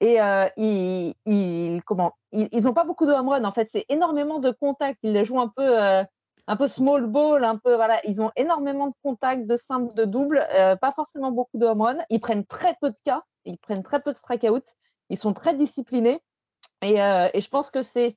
Et 0.00 0.20
euh, 0.20 0.48
ils, 0.56 1.14
ils, 1.26 1.82
ils 2.32 2.62
n'ont 2.62 2.72
pas 2.72 2.84
beaucoup 2.84 3.06
de 3.06 3.12
home 3.12 3.28
run, 3.28 3.44
en 3.44 3.52
fait, 3.52 3.68
c'est 3.70 3.84
énormément 3.88 4.38
de 4.38 4.50
contacts. 4.50 4.98
Ils 5.02 5.24
jouent 5.24 5.40
un 5.40 5.48
peu, 5.48 5.82
euh, 5.82 6.02
un 6.46 6.56
peu 6.56 6.68
small 6.68 7.06
ball, 7.06 7.44
un 7.44 7.56
peu, 7.56 7.74
voilà. 7.74 8.00
Ils 8.04 8.20
ont 8.20 8.30
énormément 8.36 8.88
de 8.88 8.94
contacts, 9.02 9.46
de 9.46 9.56
simples, 9.56 9.94
de 9.94 10.04
doubles, 10.04 10.46
euh, 10.52 10.76
pas 10.76 10.92
forcément 10.92 11.32
beaucoup 11.32 11.58
de 11.58 11.66
home. 11.66 12.02
Ils 12.10 12.20
prennent 12.20 12.44
très 12.44 12.76
peu 12.80 12.90
de 12.90 12.98
cas, 13.04 13.22
ils 13.44 13.58
prennent 13.58 13.82
très 13.82 14.00
peu 14.00 14.12
de 14.12 14.16
strikeout. 14.16 14.64
Ils 15.10 15.18
sont 15.18 15.32
très 15.32 15.54
disciplinés. 15.54 16.20
Et, 16.82 17.02
euh, 17.02 17.28
et 17.32 17.40
je 17.40 17.48
pense 17.48 17.70
que 17.70 17.82
c'est 17.82 18.16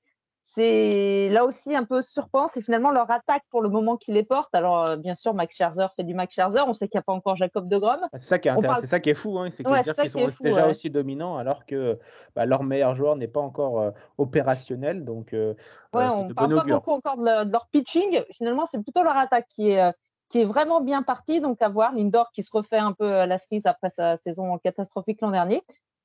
c'est 0.50 1.28
là 1.30 1.44
aussi 1.44 1.76
un 1.76 1.84
peu 1.84 2.02
surprenant, 2.02 2.48
c'est 2.48 2.62
finalement 2.62 2.90
leur 2.92 3.12
attaque 3.12 3.44
pour 3.50 3.62
le 3.62 3.68
moment 3.68 3.98
qui 3.98 4.14
les 4.14 4.24
porte. 4.24 4.56
Alors, 4.56 4.90
euh, 4.90 4.96
bien 4.96 5.14
sûr, 5.14 5.34
Max 5.34 5.56
Scherzer 5.56 5.88
fait 5.94 6.06
du 6.06 6.14
Max 6.14 6.34
Scherzer, 6.34 6.64
on 6.66 6.74
sait 6.74 6.88
qu'il 6.88 6.98
n'y 6.98 7.02
a 7.02 7.04
pas 7.04 7.12
encore 7.12 7.36
Jacob 7.36 7.68
de 7.68 7.78
Grom. 7.78 8.00
C'est 8.14 8.20
ça 8.20 8.40
qui 8.40 8.48
est, 8.48 8.62
parle... 8.62 8.88
ça 8.88 9.00
qui 9.02 9.10
est 9.10 9.14
fou, 9.14 9.38
hein, 9.38 9.50
c'est 9.52 9.64
qu 9.64 9.70
ouais, 9.70 9.84
dire 9.84 9.94
qu'ils 9.94 10.10
sont 10.10 10.32
fou, 10.32 10.44
déjà 10.44 10.62
ouais. 10.62 10.72
aussi 10.72 10.90
dominants 10.90 11.36
alors 11.36 11.66
que 11.66 12.00
bah, 12.34 12.46
leur 12.46 12.64
meilleur 12.64 12.96
joueur 12.96 13.18
n'est 13.18 13.28
pas 13.28 13.42
encore 13.42 13.82
euh, 13.82 13.92
opérationnel. 14.18 15.04
Donc, 15.04 15.34
euh, 15.34 15.54
ouais, 15.94 16.08
on 16.14 16.30
ne 16.30 16.34
parle 16.34 16.56
pas 16.56 16.64
beaucoup 16.64 16.92
encore 16.92 17.18
de 17.18 17.26
leur, 17.26 17.46
de 17.46 17.52
leur 17.52 17.68
pitching. 17.68 18.24
Finalement, 18.32 18.66
c'est 18.66 18.82
plutôt 18.82 19.04
leur 19.04 19.18
attaque 19.18 19.48
qui 19.50 19.72
est, 19.72 19.94
qui 20.30 20.40
est 20.40 20.46
vraiment 20.46 20.80
bien 20.80 21.04
partie. 21.04 21.42
Donc, 21.42 21.62
à 21.62 21.68
voir, 21.68 21.94
Lindor 21.94 22.32
qui 22.32 22.42
se 22.42 22.52
refait 22.54 22.78
un 22.78 22.94
peu 22.94 23.06
la 23.06 23.38
cerise 23.38 23.66
après 23.66 23.90
sa 23.90 24.16
saison 24.16 24.58
catastrophique 24.60 25.20
l'an 25.20 25.32
dernier. 25.32 25.62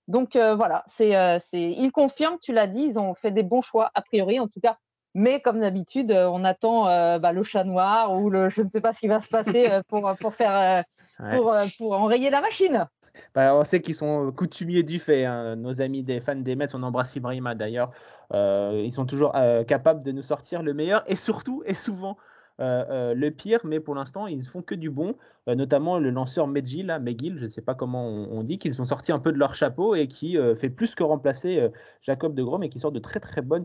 Donc 0.08 0.36
euh, 0.36 0.54
voilà, 0.54 0.82
c'est, 0.86 1.16
euh, 1.16 1.38
ils 1.52 1.90
confirment, 1.92 2.38
tu 2.40 2.52
l'as 2.52 2.66
dit, 2.66 2.82
ils 2.82 2.98
ont 2.98 3.14
fait 3.14 3.30
des 3.30 3.42
bons 3.42 3.62
choix, 3.62 3.90
a 3.94 4.02
priori 4.02 4.40
en 4.40 4.48
tout 4.48 4.60
cas. 4.60 4.76
Mais 5.14 5.40
comme 5.40 5.60
d'habitude, 5.60 6.10
euh, 6.10 6.28
on 6.28 6.42
attend 6.42 6.84
bah, 7.18 7.32
le 7.32 7.42
chat 7.42 7.64
noir 7.64 8.18
ou 8.18 8.30
le, 8.30 8.48
je 8.48 8.62
ne 8.62 8.70
sais 8.70 8.80
pas 8.80 8.94
ce 8.94 9.00
qui 9.00 9.08
va 9.08 9.20
se 9.20 9.28
passer 9.28 9.68
pour, 9.88 10.10
pour, 10.18 10.34
faire, 10.34 10.84
ouais. 11.20 11.36
pour, 11.36 11.54
pour 11.78 11.92
enrayer 11.92 12.30
la 12.30 12.40
machine. 12.40 12.86
Bah, 13.34 13.54
on 13.54 13.62
sait 13.62 13.82
qu'ils 13.82 13.94
sont 13.94 14.32
coutumiers 14.32 14.82
du 14.82 14.98
fait, 14.98 15.26
hein. 15.26 15.54
nos 15.56 15.82
amis 15.82 16.02
des 16.02 16.20
fans 16.20 16.34
des 16.34 16.56
Mets, 16.56 16.74
on 16.74 16.82
embrasse 16.82 17.14
Ibrahima 17.14 17.54
d'ailleurs. 17.54 17.90
ils 18.32 18.92
sont 18.92 19.04
toujours 19.04 19.32
capables 19.68 20.02
de 20.02 20.12
nous 20.12 20.22
sortir 20.22 20.62
le 20.62 20.72
meilleur 20.72 21.04
et 21.06 21.16
surtout 21.16 21.62
et 21.66 21.74
souvent 21.74 22.16
le 22.58 23.28
pire, 23.30 23.60
mais 23.64 23.80
pour 23.80 23.94
l'instant, 23.94 24.26
ils 24.26 24.38
ne 24.38 24.44
font 24.44 24.62
que 24.62 24.74
du 24.74 24.90
bon, 24.90 25.16
euh, 25.48 25.54
notamment 25.54 25.98
le 25.98 26.10
lanceur 26.10 26.46
McGill, 26.46 26.86
là, 26.86 26.98
McGill, 26.98 27.38
je 27.38 27.44
ne 27.44 27.48
sais 27.48 27.62
pas 27.62 27.74
comment 27.74 28.06
on, 28.06 28.38
on 28.38 28.42
dit, 28.42 28.58
qu'ils 28.58 28.74
sont 28.74 28.84
sortis 28.84 29.12
un 29.12 29.18
peu 29.18 29.32
de 29.32 29.38
leur 29.38 29.54
chapeau 29.54 29.94
et 29.94 30.08
qui 30.08 30.36
fait 30.56 30.70
plus 30.70 30.94
que 30.94 31.02
remplacer 31.02 31.68
Jacob 32.02 32.34
de 32.34 32.42
Grom 32.42 32.62
et 32.62 32.68
qui 32.68 32.80
sort 32.80 32.92
de 32.92 33.00
très 33.00 33.20
très 33.20 33.42
bonnes 33.42 33.64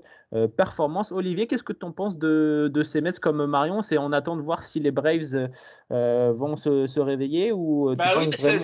performances. 0.55 1.11
Olivier, 1.11 1.47
qu'est-ce 1.47 1.63
que 1.63 1.73
tu 1.73 1.85
en 1.85 1.91
penses 1.91 2.17
de, 2.17 2.69
de, 2.73 2.83
ces 2.83 3.01
Mets 3.01 3.19
comme 3.21 3.45
Marion? 3.45 3.81
C'est 3.81 3.97
on 3.97 4.11
attend 4.11 4.35
de 4.35 4.41
voir 4.41 4.63
si 4.63 4.79
les 4.79 4.91
Braves 4.91 5.49
vont 5.89 6.57
se, 6.57 6.87
se, 6.87 6.99
réveiller 6.99 7.51
ou 7.51 7.95
bah 7.95 8.13
oui, 8.17 8.25
parce 8.29 8.41
vraiment... 8.41 8.59
que 8.59 8.63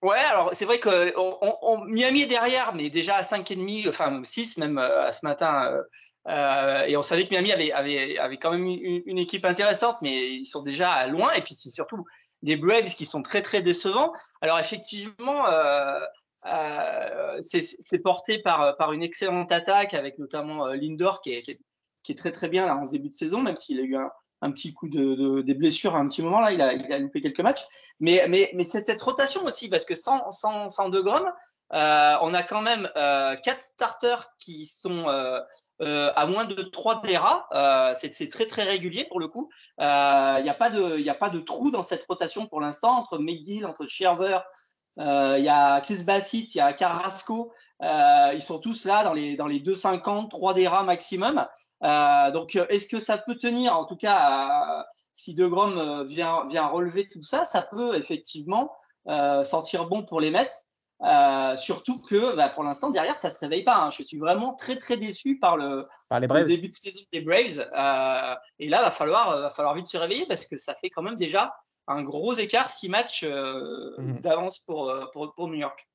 Ouais, 0.00 0.18
alors 0.30 0.50
c'est 0.52 0.64
vrai 0.64 0.78
que 0.78 1.12
on, 1.18 1.56
on, 1.60 1.84
Miami 1.86 2.22
est 2.22 2.26
derrière, 2.26 2.72
mais 2.72 2.88
déjà 2.88 3.16
à 3.16 3.22
5,5, 3.22 3.88
enfin 3.88 4.20
6 4.22 4.58
même 4.58 4.78
euh, 4.78 5.10
ce 5.10 5.26
matin. 5.26 5.72
Euh, 5.72 5.82
euh, 6.28 6.84
et 6.84 6.96
on 6.96 7.02
savait 7.02 7.26
que 7.26 7.30
Miami 7.30 7.52
avait, 7.52 7.72
avait, 7.72 8.18
avait 8.18 8.36
quand 8.36 8.50
même 8.50 8.66
une, 8.66 9.18
équipe 9.18 9.44
intéressante, 9.44 9.96
mais 10.02 10.30
ils 10.34 10.46
sont 10.46 10.62
déjà 10.62 11.06
loin. 11.06 11.32
Et 11.32 11.40
puis 11.40 11.54
c'est 11.54 11.70
surtout 11.70 12.04
des 12.42 12.56
Braves 12.56 12.94
qui 12.94 13.04
sont 13.04 13.22
très 13.22 13.42
très 13.42 13.62
décevants. 13.62 14.12
Alors 14.42 14.58
effectivement, 14.58 15.46
euh, 15.48 15.98
euh, 16.46 17.38
c'est 17.40 17.98
porté 17.98 18.40
par, 18.42 18.76
par 18.76 18.92
une 18.92 19.02
excellente 19.02 19.50
attaque 19.52 19.94
avec 19.94 20.18
notamment 20.18 20.66
Lindor 20.68 21.20
qui 21.22 21.32
est, 21.32 21.42
qui 21.42 22.12
est, 22.12 22.14
très 22.14 22.30
très 22.30 22.48
bien 22.48 22.66
là, 22.66 22.76
en 22.76 22.86
ce 22.86 22.92
début 22.92 23.08
de 23.08 23.14
saison, 23.14 23.40
même 23.40 23.56
s'il 23.56 23.80
a 23.80 23.82
eu 23.82 23.96
un, 23.96 24.10
un 24.42 24.50
petit 24.50 24.72
coup 24.72 24.88
de, 24.88 25.14
de, 25.14 25.42
des 25.42 25.54
blessures 25.54 25.96
à 25.96 25.98
un 25.98 26.08
petit 26.08 26.22
moment 26.22 26.40
là, 26.40 26.52
il 26.52 26.60
a, 26.60 26.72
il 26.72 26.92
a 26.92 26.98
loupé 26.98 27.20
quelques 27.20 27.40
matchs. 27.40 27.64
Mais, 28.00 28.26
mais, 28.28 28.50
mais 28.54 28.64
c'est 28.64 28.84
cette 28.84 29.00
rotation 29.00 29.44
aussi, 29.44 29.68
parce 29.68 29.84
que 29.84 29.94
sans, 29.94 30.30
sans, 30.30 30.68
sans 30.68 30.88
De 30.88 31.00
euh, 31.74 32.16
on 32.22 32.32
a 32.34 32.42
quand 32.42 32.62
même 32.62 32.88
euh, 32.96 33.36
quatre 33.36 33.60
starters 33.60 34.24
qui 34.38 34.64
sont 34.64 35.08
euh, 35.08 35.40
euh 35.82 36.10
à 36.16 36.26
moins 36.26 36.44
de 36.44 36.62
trois 36.62 37.00
DERA. 37.02 37.46
Euh, 37.52 37.94
c'est 37.98 38.30
très 38.30 38.46
très 38.46 38.64
régulier 38.64 39.04
pour 39.04 39.20
le 39.20 39.28
coup. 39.28 39.50
Il 39.78 39.84
n'y 39.84 40.50
a 40.50 40.56
pas 40.58 40.70
de 40.70 40.98
il 40.98 41.08
a 41.10 41.14
pas 41.14 41.30
de 41.30 41.40
trou 41.40 41.70
dans 41.70 41.82
cette 41.82 42.04
rotation 42.04 42.46
pour 42.46 42.60
l'instant 42.60 42.92
entre 42.98 43.18
McGill, 43.18 43.66
entre 43.66 43.86
Scherzer. 43.86 44.40
Il 44.96 45.44
y 45.44 45.48
a 45.48 45.80
Chris 45.80 46.02
Bassett, 46.04 46.54
il 46.54 46.58
y 46.58 46.60
a 46.60 46.72
Carrasco. 46.72 47.52
ils 47.80 48.40
sont 48.40 48.58
tous 48.58 48.84
là 48.84 49.04
dans 49.04 49.12
les 49.12 49.36
dans 49.36 49.46
les 49.46 49.60
2,50, 49.60 50.28
3 50.28 50.54
DERA 50.54 50.82
maximum. 50.84 51.46
Euh, 51.84 52.30
donc, 52.32 52.56
euh, 52.56 52.66
est-ce 52.68 52.88
que 52.88 52.98
ça 52.98 53.18
peut 53.18 53.36
tenir? 53.36 53.76
En 53.76 53.84
tout 53.84 53.96
cas, 53.96 54.80
euh, 54.80 54.82
si 55.12 55.34
De 55.34 55.46
Grom 55.46 56.04
vient, 56.06 56.46
vient 56.48 56.66
relever 56.66 57.08
tout 57.08 57.22
ça, 57.22 57.44
ça 57.44 57.62
peut 57.62 57.96
effectivement 57.96 58.72
sentir 59.44 59.88
bon 59.88 60.02
pour 60.02 60.20
les 60.20 60.30
Mets. 60.30 60.48
Surtout 61.56 62.00
que 62.00 62.36
bah, 62.36 62.48
pour 62.48 62.64
l'instant 62.64 62.90
derrière 62.90 63.16
ça 63.16 63.30
se 63.30 63.38
réveille 63.40 63.64
pas. 63.64 63.76
Hein. 63.76 63.90
Je 63.90 64.02
suis 64.02 64.18
vraiment 64.18 64.54
très 64.54 64.76
très 64.76 64.96
déçu 64.96 65.38
par 65.38 65.56
le, 65.56 65.86
par 66.08 66.20
les 66.20 66.26
le 66.26 66.44
début 66.44 66.68
de 66.68 66.74
saison 66.74 67.00
des 67.12 67.20
Braves. 67.20 67.60
et 68.58 68.68
là 68.68 68.82
va 68.82 68.90
falloir 68.90 69.40
va 69.40 69.50
falloir 69.50 69.74
vite 69.74 69.86
se 69.86 69.96
réveiller 69.96 70.26
parce 70.26 70.44
que 70.46 70.56
ça 70.56 70.74
fait 70.74 70.90
quand 70.90 71.02
même 71.02 71.16
déjà 71.16 71.54
un 71.86 72.02
gros 72.02 72.34
écart, 72.34 72.68
six 72.68 72.88
matchs 72.88 73.24
mmh 73.24 74.20
d'avance 74.20 74.58
pour, 74.58 74.92
pour, 75.12 75.32
pour 75.34 75.48
New 75.48 75.54
York. 75.54 75.88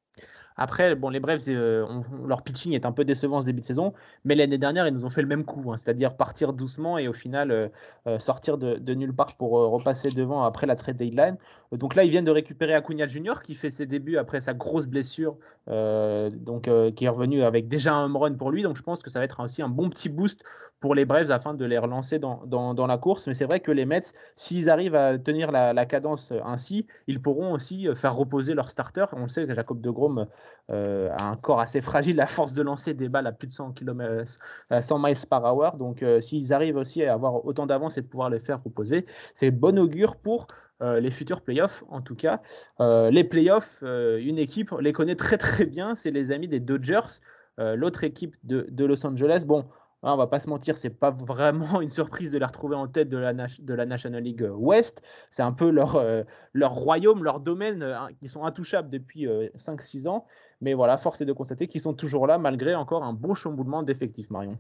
Après, 0.56 0.96
bon, 0.96 1.10
les 1.10 1.20
Braves, 1.20 1.42
euh, 1.48 1.86
leur 2.26 2.44
pitching 2.44 2.74
est 2.74 2.86
un 2.86 2.92
peu 2.92 3.06
décevant 3.06 3.42
ce 3.42 3.46
début 3.46 3.62
de 3.62 3.66
saison, 3.66 3.94
mais 4.24 4.36
l'année 4.36 4.58
dernière, 4.58 4.88
ils 4.88 4.94
nous 4.94 5.06
ont 5.06 5.10
fait 5.10 5.22
le 5.22 5.28
même 5.28 5.46
coup, 5.46 5.72
hein, 5.72 5.78
c'est-à-dire 5.78 6.16
partir 6.16 6.54
doucement 6.54 6.98
et 6.98 7.08
au 7.08 7.14
final 7.14 7.52
euh, 7.52 7.68
euh, 8.08 8.20
sortir 8.20 8.58
de, 8.58 8.94
nulle 8.94 9.16
part 9.16 9.36
pour 9.38 9.52
repasser 9.52 10.12
devant 10.12 10.44
après 10.44 10.68
la 10.68 10.76
trade 10.76 10.98
deadline. 10.98 11.38
Donc 11.78 11.96
là, 11.96 12.04
ils 12.04 12.10
viennent 12.10 12.26
de 12.26 12.32
récupérer 12.32 12.74
Acuna 12.74 13.08
Junior 13.08 13.42
qui 13.42 13.56
fait 13.56 13.70
ses 13.70 13.86
débuts 13.86 14.18
après 14.18 14.42
sa 14.42 14.54
grosse 14.54 14.86
blessure, 14.86 15.38
donc 15.68 16.70
qui 16.96 17.06
est 17.06 17.10
revenu 17.10 17.44
avec 17.44 17.68
déjà 17.68 17.94
un 17.94 18.06
home 18.06 18.18
run 18.18 18.34
pour 18.34 18.52
lui. 18.52 18.64
Donc 18.64 18.78
je 18.78 18.84
pense 18.84 19.00
que 19.00 19.10
ça 19.10 19.20
va 19.20 19.26
être 19.26 19.44
aussi 19.44 19.62
un 19.62 19.70
bon 19.70 19.90
petit 19.90 20.10
boost 20.10 20.44
pour 20.84 20.96
les 20.96 21.06
Braves 21.06 21.32
afin 21.32 21.54
de 21.54 21.64
les 21.64 21.78
relancer 21.78 22.20
dans, 22.20 22.88
la 22.88 22.98
course. 22.98 23.26
Mais 23.28 23.34
c'est 23.34 23.46
vrai 23.46 23.62
que 23.62 23.72
les 23.72 23.86
Mets, 23.86 24.12
s'ils 24.36 24.70
arrivent 24.70 24.96
à 24.96 25.18
tenir 25.18 25.50
la, 25.50 25.86
cadence 25.86 26.34
ainsi, 26.44 26.88
ils 27.08 27.22
pourront 27.22 27.54
aussi 27.54 27.88
euh, 27.88 27.96
faire 27.96 28.14
reposer 28.18 28.54
leur 28.54 28.70
starter. 28.70 29.06
On 29.14 29.22
le 29.22 29.30
sait 29.30 29.48
que 29.48 29.54
Jacob 29.54 29.80
de 29.80 29.90
Grom 29.90 30.28
euh, 30.74 31.10
a 31.18 31.30
un 31.30 31.38
corps 31.38 31.62
assez 31.62 31.80
fragile, 31.80 32.18
la 32.18 32.28
force 32.28 32.54
de 32.54 32.62
lancer 32.62 32.94
des 32.94 33.08
balles 33.08 33.28
à 33.28 33.32
plus 33.32 33.48
de 33.48 33.54
100 33.54 33.72
km, 33.72 34.40
100 34.78 35.00
miles 35.00 35.16
par 35.30 35.56
hour. 35.56 35.78
Donc 35.78 36.04
euh, 36.04 36.20
s'ils 36.20 36.52
arrivent 36.52 36.76
aussi 36.76 37.02
à 37.06 37.14
avoir 37.14 37.46
autant 37.46 37.66
d'avance 37.66 37.98
et 37.98 38.02
pouvoir 38.02 38.30
les 38.30 38.42
faire 38.42 38.62
reposer, 38.62 39.06
c'est 39.36 39.52
bon 39.52 39.80
augure 39.80 40.18
pour 40.18 40.48
les 40.84 41.12
futurs 41.12 41.42
playoffs 41.42 41.84
en 41.90 42.02
tout 42.02 42.16
cas. 42.16 42.42
les 42.80 43.24
playoffs, 43.24 43.82
une 43.82 44.38
équipe 44.38 44.72
les 44.80 44.94
connaît 44.94 45.16
très 45.16 45.38
très 45.38 45.66
bien, 45.66 45.96
c'est 45.96 46.12
les 46.12 46.32
amis 46.32 46.48
des 46.48 46.60
Dodgers, 46.60 47.20
l'autre 47.58 48.04
équipe 48.04 48.36
de, 48.44 48.68
de, 48.70 48.86
Los 48.86 49.06
Angeles. 49.06 49.44
Bon, 49.46 49.66
on 50.04 50.10
hein, 50.10 50.14
on 50.16 50.18
va 50.18 50.28
pas 50.28 50.40
se 50.40 50.50
mentir, 50.50 50.76
c'est 50.78 50.90
pas 50.90 51.12
vraiment 51.12 51.80
une 51.82 51.90
surprise 51.90 52.30
de 52.30 52.38
les 52.38 52.46
retrouver 52.46 52.76
en 52.76 52.88
tête 52.88 53.08
de 53.08 53.18
la, 53.18 53.34
de 53.34 53.74
la 53.74 53.86
National 53.86 54.22
League 54.22 54.46
West. 54.54 55.02
C'est 55.32 55.44
un 55.44 55.54
peu 55.54 55.70
leur, 55.70 55.96
euh, 55.96 56.24
leur 56.52 56.74
royaume, 56.74 57.24
leur 57.24 57.40
domaine, 57.40 57.82
euh, 57.82 57.96
qui 58.20 58.28
sont 58.28 58.44
intouchables 58.44 58.90
depuis 58.90 59.28
5-6 59.56 60.06
euh, 60.06 60.10
ans. 60.10 60.26
Mais 60.60 60.74
voilà, 60.74 60.98
force 60.98 61.22
est 61.22 61.26
de 61.26 61.32
constater 61.32 61.68
qu'ils 61.70 61.80
sont 61.80 61.94
toujours 61.94 62.28
là, 62.28 62.38
malgré 62.38 62.76
encore 62.76 63.04
un 63.04 63.14
bon 63.14 63.34
chamboulement 63.34 63.82
d'effectifs, 63.82 64.30
Marion. 64.30 64.58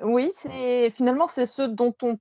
Oui, 0.00 0.32
finalement 0.90 1.28
c'est 1.28 1.46
ceux 1.46 1.68
dont 1.68 1.94
on 2.02 2.18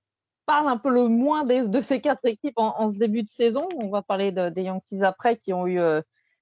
parle 0.52 0.68
un 0.68 0.78
peu 0.78 0.90
le 0.90 1.08
moins 1.08 1.46
de 1.46 1.82
ces 1.82 2.02
quatre 2.02 2.26
équipes 2.26 2.58
en, 2.58 2.92
ce 2.92 2.98
début 2.98 3.24
de 3.24 3.30
saison. 3.30 3.68
On 3.82 3.90
va 3.90 4.02
parler 4.02 4.32
des 4.32 4.64
Yankees 4.64 5.02
après, 5.02 5.38
qui 5.38 5.54
ont 5.54 5.66
eu 5.66 5.80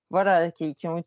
voilà, 0.09 0.49
qui, 0.51 0.75
ont 0.85 0.97
eu 0.97 1.03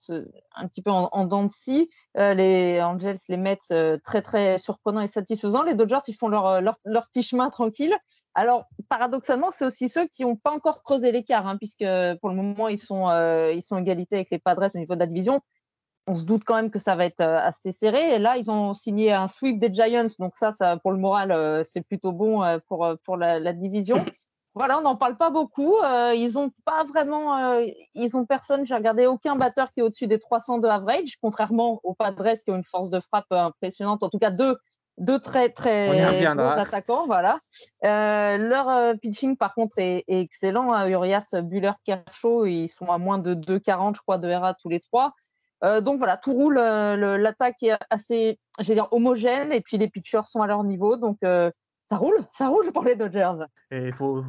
un 0.55 0.69
petit 0.69 0.83
peu 0.83 0.91
en, 0.91 1.09
en 1.11 1.25
dents 1.25 1.45
de 1.45 1.51
scie. 1.51 1.91
Euh, 2.17 2.35
les 2.35 2.81
Angels, 2.81 3.19
les 3.29 3.37
Mets, 3.37 3.59
euh, 3.73 3.99
très 4.05 4.23
très 4.23 4.59
surprenants 4.59 5.01
et 5.01 5.09
satisfaisants. 5.09 5.65
Les 5.65 5.75
Dodgers, 5.75 5.99
ils 6.07 6.15
font 6.15 6.29
leur, 6.29 6.47
euh, 6.47 6.61
leur, 6.61 6.79
leur 6.85 7.09
petit 7.09 7.23
chemin 7.23 7.51
tranquille. 7.51 7.95
Alors, 8.35 8.67
paradoxalement, 8.89 9.51
c'est 9.51 9.65
aussi 9.65 9.89
ceux 9.89 10.07
qui 10.07 10.23
n'ont 10.23 10.37
pas 10.37 10.53
encore 10.53 10.83
creusé 10.83 11.11
l'écart, 11.11 11.47
hein, 11.47 11.57
puisque 11.57 11.85
pour 12.21 12.31
le 12.31 12.37
moment, 12.37 12.69
ils 12.69 12.79
sont, 12.79 13.09
ils 13.53 13.63
sont 13.63 13.77
égalité 13.79 14.17
avec 14.17 14.29
les 14.31 14.39
Padres 14.39 14.69
au 14.75 14.79
niveau 14.79 14.95
de 14.95 15.01
la 15.01 15.07
division. 15.07 15.41
On 16.07 16.15
se 16.15 16.25
doute 16.25 16.43
quand 16.45 16.57
même 16.57 16.71
que 16.71 16.79
ça 16.79 16.97
va 16.97 17.05
être 17.05 17.21
assez 17.21 17.73
serré. 17.73 18.15
Et 18.15 18.19
là, 18.19 18.37
ils 18.37 18.51
ont 18.51 18.75
signé 18.75 19.13
un 19.13 19.29
sweep 19.29 19.61
des 19.61 19.73
Giants. 19.73 20.09
Donc 20.19 20.37
ça, 20.37 20.53
ça 20.53 20.77
pour 20.77 20.93
le 20.93 20.99
moral, 20.99 21.65
c'est 21.65 21.83
plutôt 21.83 22.13
bon 22.13 22.43
pour, 22.67 22.87
pour 23.05 23.17
la, 23.17 23.39
la 23.39 23.53
division. 23.53 23.97
Voilà, 24.55 24.79
on 24.79 24.83
n'en 24.83 24.97
parle 24.97 25.17
pas 25.17 25.31
beaucoup. 25.31 25.79
Euh, 25.79 26.13
ils 26.15 26.39
ont 26.39 26.51
pas 26.67 26.85
vraiment, 26.85 27.39
euh, 27.39 27.67
ils 27.95 28.17
ont 28.17 28.27
personne. 28.27 28.67
J'ai 28.67 28.75
regardé 28.75 29.07
aucun 29.07 29.35
batteur 29.35 29.73
qui 29.73 29.81
est 29.81 29.83
au-dessus 29.83 30.07
des 30.07 30.19
300 30.19 30.59
de 30.59 30.69
average, 30.69 31.17
contrairement 31.23 31.81
aux 31.85 31.95
Padres 31.95 32.35
qui 32.45 32.51
ont 32.51 32.57
une 32.57 32.65
force 32.65 32.91
de 32.91 33.01
frappe 33.01 33.31
impressionnante. 33.33 34.03
En 34.03 34.11
tout 34.11 34.19
cas, 34.19 34.31
deux, 34.31 34.59
deux 34.99 35.19
très 35.19 35.49
très 35.49 36.35
bons 36.35 36.43
attaquants. 36.43 37.07
Voilà. 37.07 37.41
Euh, 37.87 38.37
leur 38.37 38.99
pitching, 38.99 39.39
par 39.39 39.55
contre, 39.55 39.79
est, 39.79 40.05
excellent. 40.07 40.71
Hein. 40.71 40.87
Urias, 40.87 41.31
Buller, 41.33 41.73
Kershaw, 41.85 42.45
ils 42.45 42.69
sont 42.69 42.87
à 42.93 42.99
moins 42.99 43.19
de 43.19 43.35
2,40, 43.35 43.97
je 43.97 44.03
crois, 44.03 44.19
de 44.19 44.31
RA 44.31 44.53
tous 44.53 44.69
les 44.69 44.81
trois. 44.81 45.15
Donc 45.63 45.99
voilà, 45.99 46.17
tout 46.17 46.33
roule. 46.33 46.55
L'attaque 46.55 47.63
est 47.63 47.77
assez, 47.91 48.39
j'ai 48.61 48.75
dire, 48.75 48.89
homogène, 48.91 49.53
et 49.53 49.61
puis 49.61 49.79
les 49.79 49.89
pitchers 49.89 50.27
sont 50.27 50.43
à 50.43 50.47
leur 50.47 50.65
niveau. 50.65 50.97
Donc 50.97 51.19
ça 51.93 51.99
roule, 51.99 52.25
ça 52.33 52.49
roule 52.49 52.73
pour 52.73 52.85
les 52.85 52.97
Dodgers. 52.97 53.45
Et 53.71 53.89
il 53.89 53.93
faut 53.93 54.25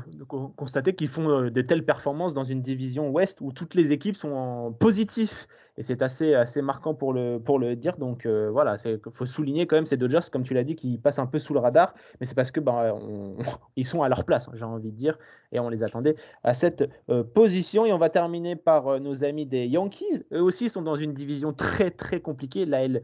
constater 0.58 0.96
qu'ils 0.96 1.08
font 1.08 1.30
euh, 1.30 1.50
de 1.50 1.62
telles 1.62 1.86
performances 1.86 2.34
dans 2.34 2.44
une 2.44 2.62
division 2.62 3.10
ouest 3.10 3.40
où 3.40 3.54
toutes 3.54 3.74
les 3.74 3.94
équipes 3.94 4.18
sont 4.18 4.34
en 4.34 4.74
positif. 4.74 5.48
Et 5.78 5.82
c'est 5.82 6.02
assez, 6.02 6.36
assez 6.36 6.62
marquant 6.62 6.94
pour 6.94 7.14
le, 7.14 7.40
pour 7.40 7.60
le 7.60 7.78
dire. 7.78 7.96
Donc 7.96 8.26
euh, 8.26 8.50
voilà, 8.52 8.76
il 8.84 9.00
faut 9.14 9.26
souligner 9.26 9.66
quand 9.66 9.78
même 9.78 9.86
ces 9.86 9.96
Dodgers, 9.96 10.30
comme 10.30 10.44
tu 10.44 10.54
l'as 10.54 10.66
dit, 10.66 10.76
qui 10.76 10.98
passent 10.98 11.20
un 11.20 11.26
peu 11.26 11.40
sous 11.40 11.54
le 11.54 11.62
radar. 11.62 11.96
Mais 12.20 12.26
c'est 12.26 12.36
parce 12.36 12.52
que 12.52 12.60
ben, 12.60 13.00
ils 13.78 13.88
sont 13.88 14.02
à 14.04 14.10
leur 14.10 14.26
place, 14.26 14.50
j'ai 14.54 14.66
envie 14.66 14.92
de 14.92 14.98
dire. 14.98 15.18
Et 15.54 15.60
on 15.62 15.70
les 15.70 15.84
attendait 15.84 16.16
à 16.44 16.54
cette 16.54 16.84
euh, 17.10 17.24
position. 17.24 17.86
Et 17.86 17.94
on 17.94 17.98
va 17.98 18.10
terminer 18.10 18.58
par 18.58 19.00
nos 19.00 19.24
amis 19.24 19.46
des 19.46 19.68
Yankees. 19.68 20.26
Eux 20.34 20.42
aussi 20.42 20.68
sont 20.68 20.82
dans 20.82 20.98
une 20.98 21.14
division 21.14 21.54
très, 21.54 21.92
très 21.92 22.20
compliquée, 22.20 22.66
la 22.66 22.84
L 22.84 23.04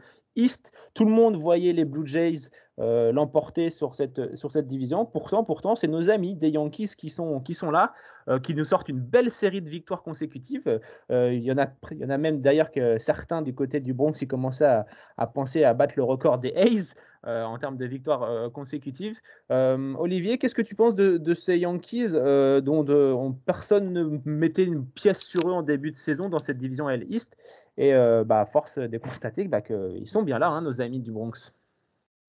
Tout 0.93 1.05
le 1.05 1.11
monde 1.11 1.35
voyait 1.35 1.73
les 1.73 1.85
Blue 1.85 2.07
Jays 2.07 2.49
euh, 2.79 3.11
l'emporter 3.11 3.71
sur 3.71 3.93
cette, 3.93 4.37
sur 4.37 4.53
cette 4.53 4.67
division. 4.67 5.05
Pourtant, 5.05 5.43
pourtant 5.43 5.75
c'est 5.75 5.89
nos 5.89 6.09
amis 6.09 6.35
des 6.35 6.49
Yankees 6.49 6.91
qui 6.97 7.09
sont, 7.09 7.41
qui 7.41 7.53
sont 7.53 7.71
là, 7.71 7.93
euh, 8.29 8.39
qui 8.39 8.55
nous 8.55 8.63
sortent 8.63 8.87
une 8.87 9.01
belle 9.01 9.31
série 9.31 9.61
de 9.61 9.67
victoires 9.67 10.01
consécutives. 10.01 10.79
Euh, 11.11 11.33
il, 11.33 11.43
y 11.43 11.51
en 11.51 11.57
a, 11.57 11.67
y 11.91 12.05
en 12.05 12.09
a 12.09 12.17
même 12.17 12.39
d'ailleurs 12.39 12.71
que 12.71 12.97
certains 12.97 13.41
du 13.41 13.53
côté 13.53 13.81
du 13.81 13.93
Bronx 13.93 14.13
qui 14.13 14.27
commençaient 14.27 14.85
à, 15.17 15.27
penser 15.27 15.65
à 15.65 15.73
battre 15.73 15.95
le 15.97 16.03
record 16.03 16.37
des 16.37 16.53
A's 16.55 16.95
en 17.25 17.57
termes 17.57 17.75
de 17.75 17.85
victoires 17.85 18.49
consécutives. 18.53 19.17
Olivier, 19.49 20.37
qu'est-ce 20.37 20.55
que 20.55 20.61
tu 20.61 20.73
penses 20.73 20.95
de, 20.95 21.33
ces 21.33 21.57
Yankees 21.57 22.13
dont 22.13 22.85
on, 22.87 23.33
personne 23.33 23.91
ne 23.91 24.19
mettait 24.23 24.63
une 24.63 24.85
pièce 24.85 25.19
sur 25.19 25.49
eux 25.49 25.51
en 25.51 25.61
début 25.61 25.91
de 25.91 25.97
saison 25.97 26.29
dans 26.29 26.39
cette 26.39 26.59
division 26.59 26.89
L 26.89 27.05
East? 27.09 27.35
Et 27.81 27.93
bah, 28.25 28.43
force 28.43 28.77
de 28.77 28.97
constater 28.97 29.45
bah, 29.45 29.61
qu'ils 29.61 30.07
sont 30.07 30.21
bien 30.21 30.37
là, 30.37 30.49
hein, 30.49 30.61
nos 30.61 30.81
amis 30.81 30.99
du 30.99 31.11
Bronx. 31.11 31.53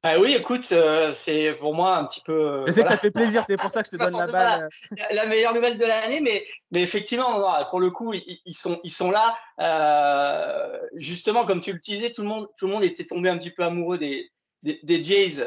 Ah 0.02 0.18
oui, 0.18 0.34
écoute, 0.34 0.72
euh, 0.72 1.12
c'est 1.12 1.52
pour 1.60 1.74
moi 1.74 1.98
un 1.98 2.04
petit 2.06 2.22
peu. 2.22 2.32
Euh, 2.32 2.64
je 2.66 2.72
sais 2.72 2.82
que 2.82 2.88
ça 2.88 2.96
fait 2.96 3.10
plaisir, 3.10 3.44
c'est 3.46 3.56
pour 3.56 3.70
ça 3.70 3.82
que 3.82 3.90
je 3.92 3.98
te 3.98 4.02
donne 4.02 4.16
la 4.16 4.26
balle. 4.26 4.68
La, 5.12 5.26
meilleure 5.26 5.52
nouvelle 5.52 5.76
de 5.76 5.84
l'année, 5.84 6.22
mais, 6.22 6.42
mais 6.70 6.80
effectivement, 6.80 7.44
pour 7.68 7.80
le 7.80 7.90
coup, 7.90 8.14
ils, 8.14 8.54
sont, 8.54 8.80
ils 8.82 8.90
sont 8.90 9.10
là. 9.10 9.36
Euh, 9.60 10.78
justement, 10.94 11.44
comme 11.44 11.60
tu 11.60 11.74
le 11.74 11.78
disais, 11.78 12.12
tout 12.12 12.22
le, 12.22 12.28
monde, 12.28 12.48
tout 12.56 12.66
le 12.66 12.72
monde 12.72 12.82
était 12.82 13.04
tombé 13.04 13.28
un 13.28 13.36
petit 13.36 13.50
peu 13.50 13.62
amoureux 13.62 13.98
des, 13.98 14.30
des, 14.62 15.04
Jays 15.04 15.44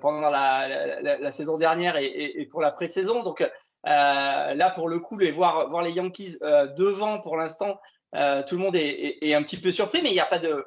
pendant 0.00 0.30
la, 0.30 1.02
la, 1.02 1.30
saison 1.30 1.58
dernière 1.58 1.98
et, 1.98 2.06
et, 2.06 2.46
pour 2.46 2.62
la 2.62 2.70
pré-saison. 2.70 3.22
Donc 3.22 3.46
là, 3.84 4.70
pour 4.70 4.88
le 4.88 4.98
coup, 5.00 5.18
les 5.18 5.30
voir, 5.30 5.68
voir 5.68 5.82
les 5.82 5.92
Yankees 5.92 6.38
devant 6.74 7.20
pour 7.20 7.36
l'instant, 7.36 7.78
euh, 8.16 8.42
tout 8.42 8.56
le 8.56 8.62
monde 8.62 8.76
est, 8.76 9.34
un 9.34 9.42
petit 9.42 9.56
peu 9.56 9.70
surpris, 9.70 10.00
mais 10.02 10.10
il 10.10 10.14
n'y 10.14 10.20
a 10.20 10.26
pas 10.26 10.38
de, 10.38 10.64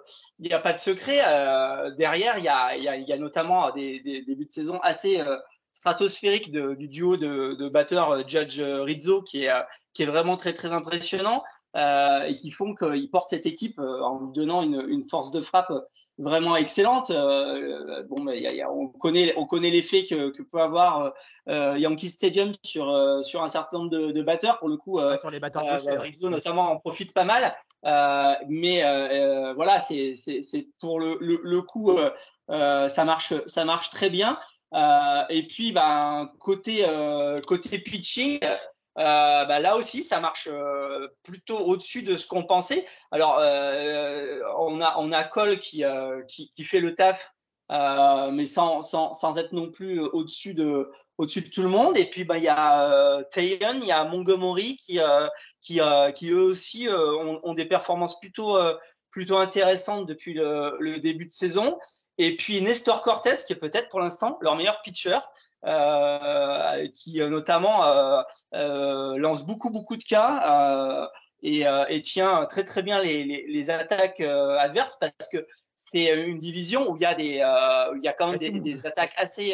a 0.50 0.60
pas 0.60 0.74
de 0.74 0.78
secret. 0.78 1.20
Euh, 1.26 1.92
derrière, 1.92 2.38
il 2.38 2.44
y 2.44 2.48
a, 2.48 2.76
y 2.78 3.12
a, 3.12 3.18
notamment 3.18 3.72
des, 3.72 4.00
débuts 4.00 4.46
de 4.46 4.52
saison 4.52 4.80
assez 4.82 5.20
euh, 5.20 5.38
stratosphériques 5.74 6.52
du 6.52 6.88
duo 6.88 7.18
de, 7.18 7.70
batteurs 7.70 8.28
Judge 8.28 8.60
Rizzo 8.60 9.22
qui 9.24 9.46
est, 9.46 9.52
qui 9.94 10.04
est 10.04 10.08
vraiment 10.08 10.38
très 10.38 10.54
très 10.54 10.72
impressionnant. 10.72 11.44
Et 11.76 12.36
qui 12.36 12.52
font 12.52 12.76
qu'il 12.76 13.10
porte 13.10 13.30
cette 13.30 13.46
équipe 13.46 13.80
en 13.80 14.20
lui 14.20 14.32
donnant 14.34 14.62
une, 14.62 14.86
une, 14.88 15.04
force 15.04 15.32
de 15.32 15.42
frappe 15.42 15.72
vraiment 16.18 16.56
excellente. 16.56 17.12
bon, 17.12 18.30
y 18.32 18.48
a, 18.48 18.54
y 18.54 18.62
a, 18.62 18.72
on 18.72 18.88
connaît, 18.88 19.34
on 19.38 19.46
connaît 19.46 19.72
l'effet 19.72 20.04
que, 20.04 20.30
que, 20.30 20.44
peut 20.44 20.60
avoir 20.60 21.14
Yankee 21.48 22.10
Stadium 22.10 22.52
sur, 22.64 23.20
sur 23.24 23.44
un 23.44 23.48
certain 23.48 23.80
nombre 23.80 23.90
de, 23.90 24.12
de 24.12 24.22
batteurs. 24.22 24.60
Pour 24.60 24.70
le 24.70 24.78
coup, 24.78 25.00
sur 25.20 25.32
les 25.32 25.40
batteurs 25.40 25.82
Rizzo 26.00 26.30
notamment 26.30 26.72
en 26.72 26.78
profite 26.78 27.14
pas 27.14 27.26
mal. 27.26 27.56
mais 28.48 28.84
voilà, 29.56 29.80
c'est 29.80 30.16
pour 30.80 31.00
le, 31.00 31.18
le, 31.20 31.40
le 31.44 31.62
coup, 31.62 31.98
ça, 32.50 33.06
marche, 33.06 33.34
ça 33.48 33.66
marche 33.66 33.90
très 33.90 34.10
bien. 34.10 34.38
Euh, 34.74 35.24
et 35.30 35.46
puis, 35.46 35.72
ben, 35.72 36.32
côté, 36.40 36.86
euh, 36.88 37.38
côté 37.46 37.80
pitching, 37.80 38.40
euh, 38.98 39.46
bah, 39.46 39.60
là 39.60 39.76
aussi, 39.76 40.04
ça 40.04 40.20
marche 40.20 40.50
plutôt 41.24 41.60
au-dessus 41.60 42.04
de 42.04 42.18
ce 42.18 42.28
qu'on 42.28 42.44
pensait. 42.44 42.86
Alors, 43.12 43.38
on, 44.60 44.82
a, 44.82 44.96
on 44.98 45.12
a 45.12 45.24
Cole 45.24 45.60
qui, 45.60 45.84
qui, 46.28 46.50
qui, 46.50 46.64
fait 46.64 46.80
le 46.80 46.94
taf, 46.94 47.34
mais 47.70 48.46
sans, 48.46 48.82
sans, 48.82 49.14
sans, 49.14 49.38
être 49.38 49.52
non 49.52 49.72
plus 49.72 50.00
au-dessus 50.00 50.54
de, 50.54 50.92
au-dessus 51.18 51.42
de 51.42 51.50
tout 51.50 51.64
le 51.64 51.70
monde. 51.70 51.98
Et 51.98 52.06
puis, 52.06 52.24
bah, 52.24 52.38
il 52.38 52.44
y 52.44 52.50
a 52.50 53.24
Tayon, 53.32 53.80
il 53.82 53.88
y 53.88 53.92
a 53.92 54.04
Montgomery 54.04 54.76
qui, 54.76 55.00
qui, 55.62 55.80
qui 56.16 56.30
eux 56.30 56.44
aussi 56.44 56.88
ont, 56.90 57.40
ont, 57.44 57.54
des 57.54 57.66
performances 57.66 58.20
plutôt, 58.20 58.58
plutôt 59.10 59.38
intéressantes 59.38 60.06
depuis 60.08 60.34
le, 60.34 60.76
le, 60.80 61.00
début 61.00 61.26
de 61.26 61.32
saison. 61.32 61.80
Et 62.18 62.36
puis 62.36 62.62
Nestor 62.62 63.02
Cortés, 63.02 63.34
qui 63.46 63.54
est 63.54 63.60
peut-être 63.60 63.90
pour 63.90 64.00
l'instant 64.00 64.38
leur 64.42 64.56
meilleur 64.56 64.82
pitcher, 64.82 65.18
euh, 65.66 66.88
qui 66.90 67.22
euh, 67.22 67.30
notamment 67.30 67.86
euh, 67.86 69.18
lance 69.18 69.46
beaucoup, 69.46 69.70
beaucoup 69.70 69.96
de 69.98 70.04
cas 70.04 71.10
et, 71.42 71.64
et, 71.90 72.02
tient 72.02 72.46
très, 72.46 72.64
très 72.64 72.84
bien 72.84 73.02
les, 73.02 73.24
les, 73.24 73.46
les 73.48 73.70
attaques 73.70 74.22
adverses 74.22 74.98
parce 75.00 75.30
que 75.32 75.46
c'est 75.76 76.06
une 76.06 76.38
division 76.38 76.90
où 76.90 76.96
il 76.96 77.02
y 77.02 77.06
a, 77.06 77.14
des, 77.14 77.44
il 77.96 78.04
y 78.04 78.08
a 78.08 78.14
quand 78.14 78.30
même 78.30 78.40
des, 78.40 78.52
des 78.52 78.86
attaques 78.86 79.14
assez 79.18 79.54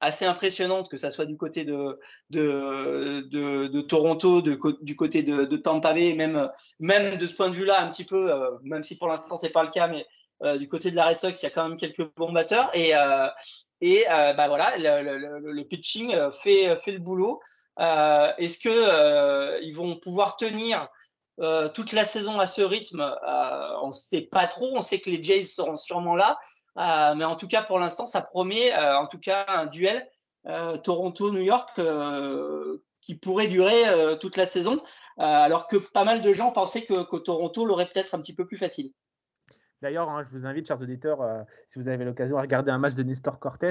assez 0.00 0.24
impressionnantes, 0.24 0.88
que 0.88 0.96
ça 0.96 1.10
soit 1.10 1.26
du 1.26 1.36
côté 1.36 1.64
de, 1.64 1.98
de, 2.30 3.20
de, 3.20 3.66
de 3.66 3.80
Toronto, 3.82 4.40
de, 4.40 4.58
du 4.80 4.96
côté 4.96 5.22
de, 5.22 5.44
de 5.44 5.56
Tampa 5.56 5.92
Bay, 5.92 6.14
même, 6.14 6.50
même 6.78 7.16
de 7.16 7.26
ce 7.26 7.34
point 7.34 7.50
de 7.50 7.54
vue-là, 7.54 7.82
un 7.82 7.90
petit 7.90 8.04
peu, 8.04 8.32
euh, 8.32 8.50
même 8.62 8.82
si 8.82 8.96
pour 8.96 9.08
l'instant 9.08 9.36
c'est 9.36 9.50
pas 9.50 9.62
le 9.62 9.70
cas, 9.70 9.88
mais 9.88 10.06
euh, 10.42 10.56
du 10.56 10.68
côté 10.68 10.90
de 10.90 10.96
la 10.96 11.06
Red 11.06 11.18
Sox, 11.18 11.42
il 11.42 11.44
y 11.44 11.46
a 11.46 11.50
quand 11.50 11.68
même 11.68 11.76
quelques 11.76 12.08
bons 12.16 12.32
batteurs. 12.32 12.70
Et, 12.74 12.94
euh, 12.94 13.28
et 13.80 14.04
euh, 14.10 14.32
bah 14.32 14.48
voilà, 14.48 14.76
le, 14.78 15.18
le, 15.18 15.52
le, 15.52 15.64
pitching 15.64 16.16
fait, 16.32 16.76
fait 16.76 16.92
le 16.92 16.98
boulot. 16.98 17.40
Est-ce 17.78 18.58
que 18.58 19.62
ils 19.62 19.74
vont 19.74 19.96
pouvoir 19.96 20.36
tenir 20.36 20.88
toute 21.74 21.92
la 21.92 22.04
saison 22.04 22.38
à 22.38 22.46
ce 22.46 22.62
rythme? 22.62 23.00
On 23.82 23.88
ne 23.88 23.92
sait 23.92 24.22
pas 24.22 24.46
trop. 24.46 24.76
On 24.76 24.80
sait 24.80 25.00
que 25.00 25.10
les 25.10 25.22
Jays 25.22 25.42
seront 25.42 25.76
sûrement 25.76 26.16
là. 26.16 26.38
mais 26.76 27.24
en 27.24 27.36
tout 27.36 27.48
cas, 27.48 27.62
pour 27.62 27.78
l'instant, 27.78 28.06
ça 28.06 28.20
promet 28.22 28.74
en 28.74 29.06
tout 29.06 29.18
cas 29.18 29.46
un 29.48 29.66
duel 29.66 30.06
Toronto-New 30.44 31.42
York 31.42 31.80
qui 33.00 33.14
pourrait 33.14 33.46
durer 33.46 33.82
toute 34.20 34.36
la 34.36 34.44
saison, 34.44 34.82
alors 35.16 35.66
que 35.66 35.76
pas 35.76 36.04
mal 36.04 36.20
de 36.20 36.32
gens 36.34 36.50
pensaient 36.50 36.84
que, 36.84 37.04
que 37.04 37.16
Toronto 37.16 37.64
l'aurait 37.64 37.88
peut-être 37.88 38.14
un 38.14 38.20
petit 38.20 38.34
peu 38.34 38.46
plus 38.46 38.58
facile. 38.58 38.92
D'ailleurs, 39.82 40.10
hein, 40.10 40.22
je 40.22 40.36
vous 40.36 40.44
invite, 40.44 40.66
chers 40.66 40.80
auditeurs, 40.82 41.22
euh, 41.22 41.42
si 41.66 41.78
vous 41.78 41.88
avez 41.88 42.04
l'occasion, 42.04 42.36
à 42.36 42.42
regarder 42.42 42.70
un 42.70 42.76
match 42.76 42.94
de 42.94 43.02
Nestor 43.02 43.38
Cortés. 43.38 43.70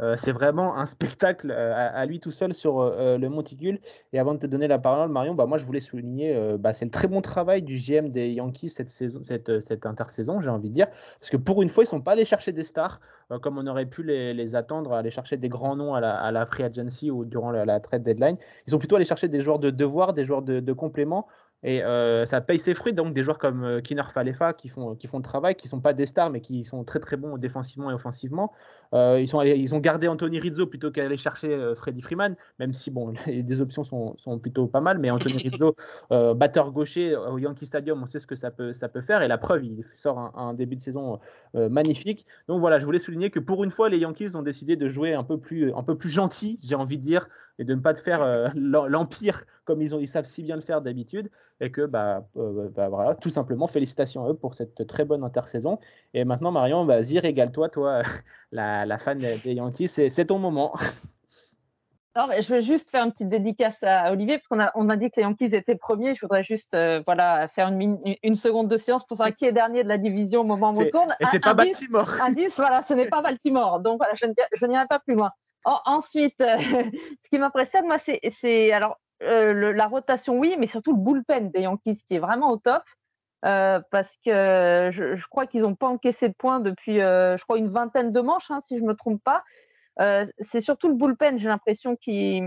Euh, 0.00 0.14
c'est 0.16 0.30
vraiment 0.30 0.76
un 0.76 0.86
spectacle 0.86 1.50
euh, 1.50 1.74
à, 1.74 2.06
lui 2.06 2.20
tout 2.20 2.30
seul 2.30 2.54
sur 2.54 2.78
le 2.80 3.28
monticule. 3.28 3.80
Et 4.12 4.20
avant 4.20 4.34
de 4.34 4.38
te 4.38 4.46
donner 4.46 4.68
la 4.68 4.78
parole, 4.78 5.10
Marion, 5.10 5.34
bah, 5.34 5.46
moi, 5.46 5.58
je 5.58 5.66
voulais 5.66 5.80
souligner, 5.80 6.56
bah, 6.58 6.74
c'est 6.74 6.84
le 6.84 6.92
très 6.92 7.08
bon 7.08 7.20
travail 7.22 7.62
du 7.62 7.74
GM 7.74 8.10
des 8.10 8.30
Yankees 8.30 8.68
cette, 8.68 8.90
saison, 8.90 9.20
cette, 9.24 9.60
cette 9.60 9.84
intersaison, 9.84 10.40
j'ai 10.40 10.48
envie 10.48 10.68
de 10.68 10.74
dire. 10.74 10.86
Parce 11.18 11.30
que 11.30 11.36
pour 11.36 11.60
une 11.62 11.68
fois, 11.68 11.82
ils 11.82 11.86
ne 11.86 11.90
sont 11.90 12.00
pas 12.02 12.12
allés 12.12 12.24
chercher 12.24 12.52
des 12.52 12.64
stars, 12.64 13.00
comme 13.42 13.58
on 13.58 13.66
aurait 13.66 13.86
pu 13.86 14.04
les, 14.04 14.54
attendre, 14.54 14.92
aller 14.92 15.10
chercher 15.10 15.36
des 15.36 15.48
grands 15.48 15.74
noms 15.74 15.94
à 15.94 16.30
la, 16.30 16.46
free 16.46 16.62
agency 16.62 17.10
ou 17.10 17.24
durant 17.24 17.50
la, 17.50 17.64
la, 17.64 17.80
trade 17.80 18.04
deadline. 18.04 18.36
Ils 18.66 18.70
sont 18.70 18.78
plutôt 18.78 18.96
allés 18.96 19.04
chercher 19.04 19.28
des 19.28 19.40
joueurs 19.40 19.58
de 19.58 19.70
devoir, 19.70 20.14
des 20.14 20.24
joueurs 20.24 20.42
de, 20.42 20.60
de 20.60 20.72
complément 20.72 21.26
et 21.62 21.82
euh, 21.82 22.24
ça 22.24 22.40
paye 22.40 22.58
ses 22.58 22.74
fruits, 22.74 22.92
donc 22.92 23.14
des 23.14 23.22
joueurs 23.22 23.38
comme 23.38 23.64
euh, 23.64 23.80
Kiner 23.80 24.02
Falefa 24.12 24.52
qui 24.52 24.68
font, 24.68 24.94
qui 24.94 25.08
font 25.08 25.18
le 25.18 25.24
travail, 25.24 25.56
qui 25.56 25.66
ne 25.66 25.70
sont 25.70 25.80
pas 25.80 25.92
des 25.92 26.06
stars, 26.06 26.30
mais 26.30 26.40
qui 26.40 26.64
sont 26.64 26.84
très 26.84 27.00
très 27.00 27.16
bons 27.16 27.36
défensivement 27.36 27.90
et 27.90 27.94
offensivement. 27.94 28.52
Euh, 28.94 29.20
ils, 29.20 29.28
sont 29.28 29.38
allés, 29.38 29.56
ils 29.56 29.74
ont 29.74 29.80
gardé 29.80 30.08
Anthony 30.08 30.38
Rizzo 30.40 30.66
plutôt 30.66 30.90
qu'aller 30.90 31.16
chercher 31.16 31.48
euh, 31.48 31.74
Freddy 31.74 32.00
Freeman, 32.00 32.36
même 32.58 32.72
si 32.72 32.90
bon, 32.90 33.12
les, 33.26 33.42
les 33.42 33.60
options 33.60 33.84
sont, 33.84 34.16
sont, 34.16 34.38
plutôt 34.38 34.66
pas 34.66 34.80
mal. 34.80 34.98
Mais 34.98 35.10
Anthony 35.10 35.36
Rizzo, 35.48 35.76
euh, 36.12 36.34
batteur 36.34 36.70
gaucher 36.72 37.16
au 37.16 37.38
Yankee 37.38 37.66
Stadium, 37.66 38.02
on 38.02 38.06
sait 38.06 38.18
ce 38.18 38.26
que 38.26 38.34
ça 38.34 38.50
peut, 38.50 38.72
ça 38.72 38.88
peut 38.88 39.02
faire. 39.02 39.22
Et 39.22 39.28
la 39.28 39.38
preuve, 39.38 39.64
il 39.64 39.84
sort 39.94 40.18
un, 40.18 40.32
un 40.36 40.54
début 40.54 40.76
de 40.76 40.82
saison 40.82 41.18
euh, 41.54 41.68
magnifique. 41.68 42.26
Donc 42.48 42.60
voilà, 42.60 42.78
je 42.78 42.84
voulais 42.84 42.98
souligner 42.98 43.30
que 43.30 43.40
pour 43.40 43.64
une 43.64 43.70
fois, 43.70 43.88
les 43.88 43.98
Yankees 43.98 44.34
ont 44.34 44.42
décidé 44.42 44.76
de 44.76 44.88
jouer 44.88 45.14
un 45.14 45.24
peu 45.24 45.38
plus, 45.38 45.72
un 45.74 45.82
peu 45.82 45.96
plus 45.96 46.10
gentil, 46.10 46.58
j'ai 46.64 46.74
envie 46.74 46.98
de 46.98 47.04
dire, 47.04 47.28
et 47.58 47.64
de 47.64 47.74
ne 47.74 47.80
pas 47.80 47.92
de 47.92 47.98
faire 47.98 48.22
euh, 48.22 48.48
l'empire 48.54 49.44
comme 49.64 49.82
ils, 49.82 49.94
ont, 49.94 49.98
ils 49.98 50.08
savent 50.08 50.24
si 50.24 50.42
bien 50.42 50.56
le 50.56 50.62
faire 50.62 50.80
d'habitude. 50.80 51.30
Et 51.60 51.72
que, 51.72 51.86
bah, 51.86 52.26
euh, 52.36 52.68
bah, 52.74 52.88
voilà, 52.88 53.14
tout 53.16 53.30
simplement, 53.30 53.66
félicitations 53.66 54.24
à 54.24 54.30
eux 54.30 54.34
pour 54.34 54.54
cette 54.54 54.86
très 54.86 55.04
bonne 55.04 55.24
intersaison. 55.24 55.78
Et 56.14 56.24
maintenant, 56.24 56.52
Marion, 56.52 56.84
vas-y, 56.84 57.18
régale-toi, 57.18 57.68
toi, 57.68 58.02
la, 58.52 58.86
la, 58.86 58.98
fan 58.98 59.18
des 59.18 59.52
Yankees, 59.54 59.88
c'est 59.88 60.24
ton 60.26 60.38
moment. 60.38 60.72
Non, 62.18 62.26
je 62.36 62.52
veux 62.52 62.60
juste 62.60 62.90
faire 62.90 63.04
une 63.04 63.12
petite 63.12 63.28
dédicace 63.28 63.84
à 63.84 64.10
Olivier, 64.10 64.38
parce 64.38 64.48
qu'on 64.48 64.58
a, 64.58 64.72
on 64.74 64.88
a 64.88 64.96
dit 64.96 65.08
que 65.08 65.16
les 65.18 65.22
Yankees 65.22 65.54
étaient 65.54 65.76
premiers. 65.76 66.16
Je 66.16 66.20
voudrais 66.22 66.42
juste 66.42 66.74
euh, 66.74 67.00
voilà, 67.06 67.46
faire 67.46 67.68
une, 67.68 68.00
une, 68.24 68.34
seconde 68.34 68.66
de 68.66 68.76
séance 68.76 69.06
pour 69.06 69.18
savoir 69.18 69.36
qui 69.36 69.44
est 69.44 69.52
dernier 69.52 69.84
de 69.84 69.88
la 69.88 69.98
division 69.98 70.40
au 70.40 70.44
moment 70.44 70.72
où 70.72 70.80
on 70.80 70.90
tourne. 70.90 71.14
Et 71.20 71.26
c'est 71.26 71.38
pas 71.38 71.54
Baltimore. 71.54 72.10
Indice, 72.20 72.56
voilà, 72.56 72.82
ce 72.82 72.94
n'est 72.94 73.08
pas 73.08 73.22
Baltimore. 73.22 73.78
Donc 73.78 73.98
voilà, 73.98 74.14
je, 74.16 74.26
je 74.52 74.66
n'irai 74.66 74.86
pas 74.88 74.98
plus 74.98 75.14
loin. 75.14 75.30
Ensuite, 75.64 76.40
euh, 76.40 76.58
ce 77.24 77.30
qui 77.30 77.38
m'impressionne, 77.38 77.86
moi, 77.86 77.98
c'est 77.98 78.72
alors 78.72 78.98
euh, 79.22 79.72
la 79.72 79.86
rotation, 79.86 80.38
oui, 80.38 80.56
mais 80.58 80.66
surtout 80.66 80.92
le 80.92 81.02
bullpen 81.02 81.50
des 81.50 81.62
Yankees 81.62 82.02
qui 82.06 82.14
est 82.14 82.20
vraiment 82.20 82.50
au 82.50 82.56
top. 82.56 82.82
Euh, 83.44 83.80
parce 83.92 84.16
que 84.24 84.90
je, 84.90 85.28
crois 85.28 85.46
qu'ils 85.46 85.62
n'ont 85.62 85.76
pas 85.76 85.86
encaissé 85.86 86.28
de 86.28 86.34
points 86.34 86.58
depuis, 86.58 86.96
je 86.96 87.42
crois, 87.44 87.58
une 87.58 87.68
vingtaine 87.68 88.10
de 88.10 88.20
manches, 88.20 88.50
hein, 88.50 88.60
si 88.60 88.76
je 88.76 88.82
ne 88.82 88.88
me 88.88 88.94
trompe 88.94 89.22
pas. 89.22 89.42
C'est 90.38 90.60
surtout 90.60 90.88
le 90.88 90.94
bullpen, 90.94 91.38
j'ai 91.38 91.48
l'impression, 91.48 91.96
qui, 91.96 92.42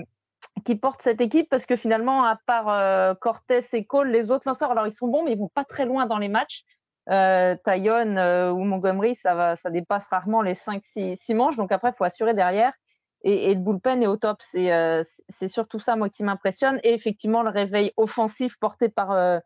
porte 0.82 1.02
cette 1.02 1.22
équipe 1.22 1.50
parce 1.50 1.66
que 1.66 1.76
finalement, 1.76 2.24
à 2.24 2.38
part 2.46 3.18
Cortés 3.20 3.62
et 3.74 3.86
Cole, 3.86 4.10
les 4.10 4.32
autres 4.32 4.48
lanceurs, 4.48 4.72
alors 4.72 4.88
ils 4.88 4.94
sont 4.94 5.08
bons, 5.08 5.24
mais 5.24 5.34
ils 5.34 5.40
vont 5.40 5.52
pas 5.54 5.64
très 5.64 5.86
loin 5.86 6.06
dans 6.08 6.18
les 6.18 6.30
matchs. 6.30 6.64
Euh, 7.10 7.56
Taillon 7.64 8.52
ou 8.52 8.64
Montgomery, 8.64 9.16
ça, 9.16 9.56
ça 9.56 9.70
dépasse 9.70 10.08
rarement 10.08 10.42
les 10.42 10.54
5-6 10.54 11.34
manches. 11.36 11.58
Donc 11.58 11.72
après, 11.72 11.90
il 11.90 11.96
faut 11.96 12.04
assurer 12.04 12.34
derrière. 12.34 12.74
Et, 13.24 13.54
le 13.54 13.60
bullpen 13.60 14.02
est 14.02 14.08
au 14.08 14.18
top. 14.18 14.38
C'est 14.42 14.72
euh, 14.72 15.04
surtout 15.48 15.80
ça, 15.80 15.96
moi, 15.96 16.10
qui 16.10 16.24
m'impressionne. 16.24 16.80
Et 16.84 16.94
effectivement, 16.94 17.44
le 17.44 17.50
réveil 17.50 17.94
offensif 17.98 18.58
porté 18.60 18.90
par, 18.90 19.12
euh, 19.12 19.40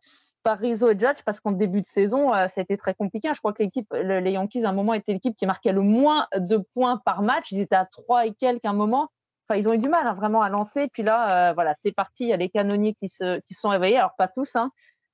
par 0.43 0.59
Rizzo 0.59 0.89
et 0.89 0.97
Judge, 0.97 1.21
parce 1.25 1.39
qu'en 1.39 1.51
début 1.51 1.81
de 1.81 1.85
saison, 1.85 2.33
euh, 2.33 2.47
ça 2.47 2.61
a 2.61 2.63
été 2.63 2.77
très 2.77 2.93
compliqué. 2.93 3.29
Je 3.33 3.39
crois 3.39 3.53
que 3.53 3.63
l'équipe, 3.63 3.87
le, 3.91 4.19
les 4.19 4.31
Yankees, 4.31 4.65
à 4.65 4.69
un 4.69 4.73
moment, 4.73 4.93
étaient 4.93 5.13
l'équipe 5.13 5.35
qui 5.35 5.45
marquait 5.45 5.73
le 5.73 5.81
moins 5.81 6.27
de 6.35 6.57
points 6.73 7.01
par 7.05 7.21
match. 7.21 7.51
Ils 7.51 7.59
étaient 7.59 7.75
à 7.75 7.85
3 7.85 8.27
et 8.27 8.33
quelques 8.33 8.65
à 8.65 8.69
un 8.69 8.73
moment. 8.73 9.09
Enfin, 9.47 9.59
ils 9.59 9.67
ont 9.67 9.73
eu 9.73 9.77
du 9.77 9.89
mal 9.89 10.07
hein, 10.07 10.13
vraiment 10.13 10.41
à 10.41 10.49
lancer. 10.49 10.87
Puis 10.91 11.03
là, 11.03 11.53
voilà, 11.53 11.73
c'est 11.75 11.91
parti. 11.91 12.23
Il 12.23 12.29
y 12.29 12.33
a 12.33 12.37
les 12.37 12.49
canonniers 12.49 12.95
qui 12.95 13.09
se 13.09 13.39
qui 13.41 13.53
sont 13.53 13.69
réveillés. 13.69 13.97
Alors, 13.97 14.15
pas 14.17 14.27
tous. 14.27 14.55
Hein. 14.55 14.71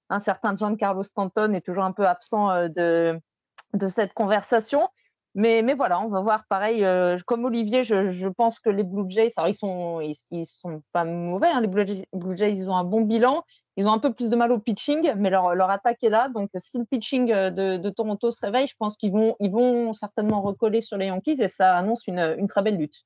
Un 0.09 0.19
certain 0.19 0.55
Giancarlo 0.55 1.03
Stanton 1.03 1.53
est 1.53 1.65
toujours 1.65 1.83
un 1.83 1.91
peu 1.91 2.05
absent 2.05 2.69
de, 2.69 3.19
de 3.73 3.87
cette 3.87 4.13
conversation. 4.13 4.87
Mais, 5.33 5.61
mais 5.61 5.73
voilà, 5.75 6.01
on 6.01 6.09
va 6.09 6.21
voir 6.21 6.45
pareil. 6.47 6.83
Euh, 6.83 7.17
comme 7.25 7.45
Olivier, 7.45 7.83
je, 7.83 8.27
pense 8.27 8.59
que 8.59 8.69
les 8.69 8.83
Blue 8.83 9.09
Jays, 9.09 9.31
alors 9.37 9.49
ils 9.49 9.53
sont, 9.55 10.01
ils, 10.01 10.45
sont 10.45 10.83
pas 10.91 11.05
mauvais. 11.05 11.47
Hein, 11.47 11.61
les 11.61 11.67
Blue 11.67 11.87
Jays, 11.87 12.05
Blue 12.13 12.35
Jays, 12.37 12.53
ils 12.53 12.69
ont 12.69 12.75
un 12.75 12.83
bon 12.83 13.01
bilan. 13.01 13.43
Ils 13.77 13.87
ont 13.87 13.93
un 13.93 13.99
peu 13.99 14.13
plus 14.13 14.29
de 14.29 14.35
mal 14.35 14.51
au 14.51 14.59
pitching, 14.59 15.13
mais 15.15 15.29
leur, 15.29 15.55
leur 15.55 15.69
attaque 15.69 16.03
est 16.03 16.09
là. 16.09 16.27
Donc, 16.27 16.49
si 16.57 16.77
le 16.77 16.83
pitching 16.83 17.27
de, 17.27 17.77
de 17.77 17.89
Toronto 17.89 18.29
se 18.29 18.41
réveille, 18.41 18.67
je 18.67 18.75
pense 18.77 18.97
qu'ils 18.97 19.13
vont, 19.13 19.35
ils 19.39 19.51
vont 19.51 19.93
certainement 19.93 20.41
recoller 20.41 20.81
sur 20.81 20.97
les 20.97 21.07
Yankees 21.07 21.41
et 21.41 21.47
ça 21.47 21.77
annonce 21.77 22.05
une, 22.07 22.35
une 22.37 22.47
très 22.47 22.61
belle 22.61 22.77
lutte 22.77 23.05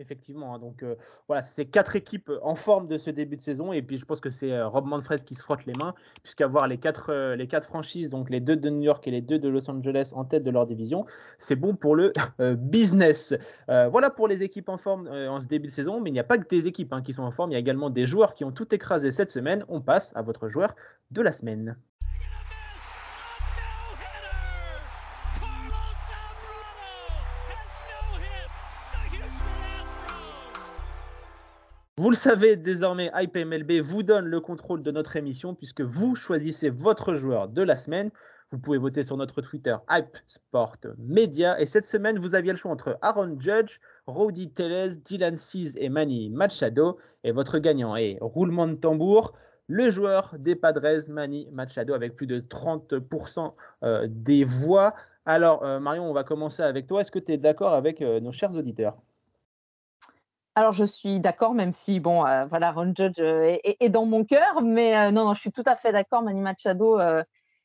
effectivement. 0.00 0.54
Hein. 0.54 0.58
Donc 0.58 0.82
euh, 0.82 0.96
voilà, 1.28 1.42
c'est 1.42 1.66
quatre 1.66 1.96
équipes 1.96 2.30
en 2.42 2.54
forme 2.54 2.88
de 2.88 2.98
ce 2.98 3.10
début 3.10 3.36
de 3.36 3.42
saison. 3.42 3.72
Et 3.72 3.82
puis 3.82 3.98
je 3.98 4.04
pense 4.04 4.20
que 4.20 4.30
c'est 4.30 4.52
euh, 4.52 4.66
Rob 4.66 4.86
Manfred 4.86 5.22
qui 5.22 5.34
se 5.34 5.42
frotte 5.42 5.64
les 5.66 5.72
mains, 5.78 5.94
puisqu'avoir 6.22 6.66
les 6.66 6.78
quatre, 6.78 7.10
euh, 7.10 7.36
les 7.36 7.46
quatre 7.46 7.66
franchises, 7.66 8.10
donc 8.10 8.30
les 8.30 8.40
deux 8.40 8.56
de 8.56 8.70
New 8.70 8.82
York 8.82 9.06
et 9.06 9.10
les 9.10 9.20
deux 9.20 9.38
de 9.38 9.48
Los 9.48 9.70
Angeles 9.70 10.12
en 10.14 10.24
tête 10.24 10.42
de 10.42 10.50
leur 10.50 10.66
division, 10.66 11.06
c'est 11.38 11.56
bon 11.56 11.74
pour 11.76 11.94
le 11.94 12.12
euh, 12.40 12.56
business. 12.56 13.34
voilà 13.68 14.10
pour 14.10 14.28
les 14.28 14.42
équipes 14.42 14.68
en 14.68 14.78
forme 14.78 15.08
en 15.08 15.40
ce 15.40 15.46
début 15.46 15.68
de 15.68 15.72
saison. 15.72 16.00
Mais 16.00 16.10
il 16.10 16.12
n'y 16.12 16.20
a 16.20 16.24
pas 16.24 16.38
que 16.38 16.48
des 16.48 16.66
équipes 16.66 16.92
hein, 16.92 17.02
qui 17.02 17.12
sont 17.12 17.22
en 17.22 17.30
forme, 17.30 17.50
il 17.50 17.54
y 17.54 17.56
a 17.56 17.60
également 17.60 17.90
des 17.90 18.06
joueurs 18.06 18.34
qui 18.34 18.44
ont 18.44 18.52
tout 18.52 18.74
écrasé 18.74 19.12
cette 19.12 19.30
semaine. 19.30 19.64
On 19.68 19.80
passe 19.80 20.12
à 20.14 20.22
votre 20.22 20.48
joueur 20.48 20.74
de 21.10 21.22
la 21.22 21.32
semaine. 21.32 21.76
Vous 32.00 32.08
le 32.08 32.16
savez 32.16 32.56
désormais, 32.56 33.10
Hype 33.14 33.36
MLB 33.36 33.82
vous 33.82 34.02
donne 34.02 34.24
le 34.24 34.40
contrôle 34.40 34.82
de 34.82 34.90
notre 34.90 35.16
émission 35.16 35.54
puisque 35.54 35.82
vous 35.82 36.14
choisissez 36.14 36.70
votre 36.70 37.14
joueur 37.14 37.46
de 37.46 37.60
la 37.60 37.76
semaine. 37.76 38.10
Vous 38.50 38.58
pouvez 38.58 38.78
voter 38.78 39.02
sur 39.02 39.18
notre 39.18 39.42
Twitter 39.42 39.76
Hype 39.90 40.16
Sport 40.26 40.76
Media. 40.96 41.60
Et 41.60 41.66
cette 41.66 41.84
semaine, 41.84 42.18
vous 42.18 42.34
aviez 42.34 42.52
le 42.52 42.56
choix 42.56 42.72
entre 42.72 42.96
Aaron 43.02 43.38
Judge, 43.38 43.80
Rowdy 44.06 44.50
Tellez, 44.50 44.96
Dylan 44.96 45.36
Cease 45.36 45.76
et 45.76 45.90
Manny 45.90 46.30
Machado. 46.30 46.96
Et 47.22 47.32
votre 47.32 47.58
gagnant 47.58 47.94
est 47.96 48.16
roulement 48.22 48.66
de 48.66 48.76
tambour, 48.76 49.34
le 49.66 49.90
joueur 49.90 50.34
des 50.38 50.56
Padres, 50.56 51.10
Manny 51.10 51.48
Machado, 51.52 51.92
avec 51.92 52.16
plus 52.16 52.26
de 52.26 52.40
30% 52.40 53.52
euh, 53.82 54.06
des 54.08 54.44
voix. 54.44 54.94
Alors, 55.26 55.66
euh, 55.66 55.80
Marion, 55.80 56.08
on 56.08 56.14
va 56.14 56.24
commencer 56.24 56.62
avec 56.62 56.86
toi. 56.86 57.02
Est-ce 57.02 57.10
que 57.10 57.18
tu 57.18 57.32
es 57.32 57.36
d'accord 57.36 57.74
avec 57.74 58.00
euh, 58.00 58.20
nos 58.20 58.32
chers 58.32 58.56
auditeurs? 58.56 58.96
Alors, 60.60 60.72
je 60.72 60.84
suis 60.84 61.20
d'accord, 61.20 61.54
même 61.54 61.72
si, 61.72 62.00
bon, 62.00 62.20
voilà, 62.48 62.72
Ron 62.72 62.92
Judge 62.96 63.20
est, 63.20 63.88
dans 63.88 64.06
mon 64.06 64.24
cœur, 64.24 64.62
mais 64.62 65.10
non, 65.12 65.24
non, 65.24 65.34
je 65.34 65.40
suis 65.40 65.52
tout 65.52 65.62
à 65.66 65.76
fait 65.76 65.92
d'accord. 65.92 66.22
Manny 66.22 66.40
Machado, 66.40 66.98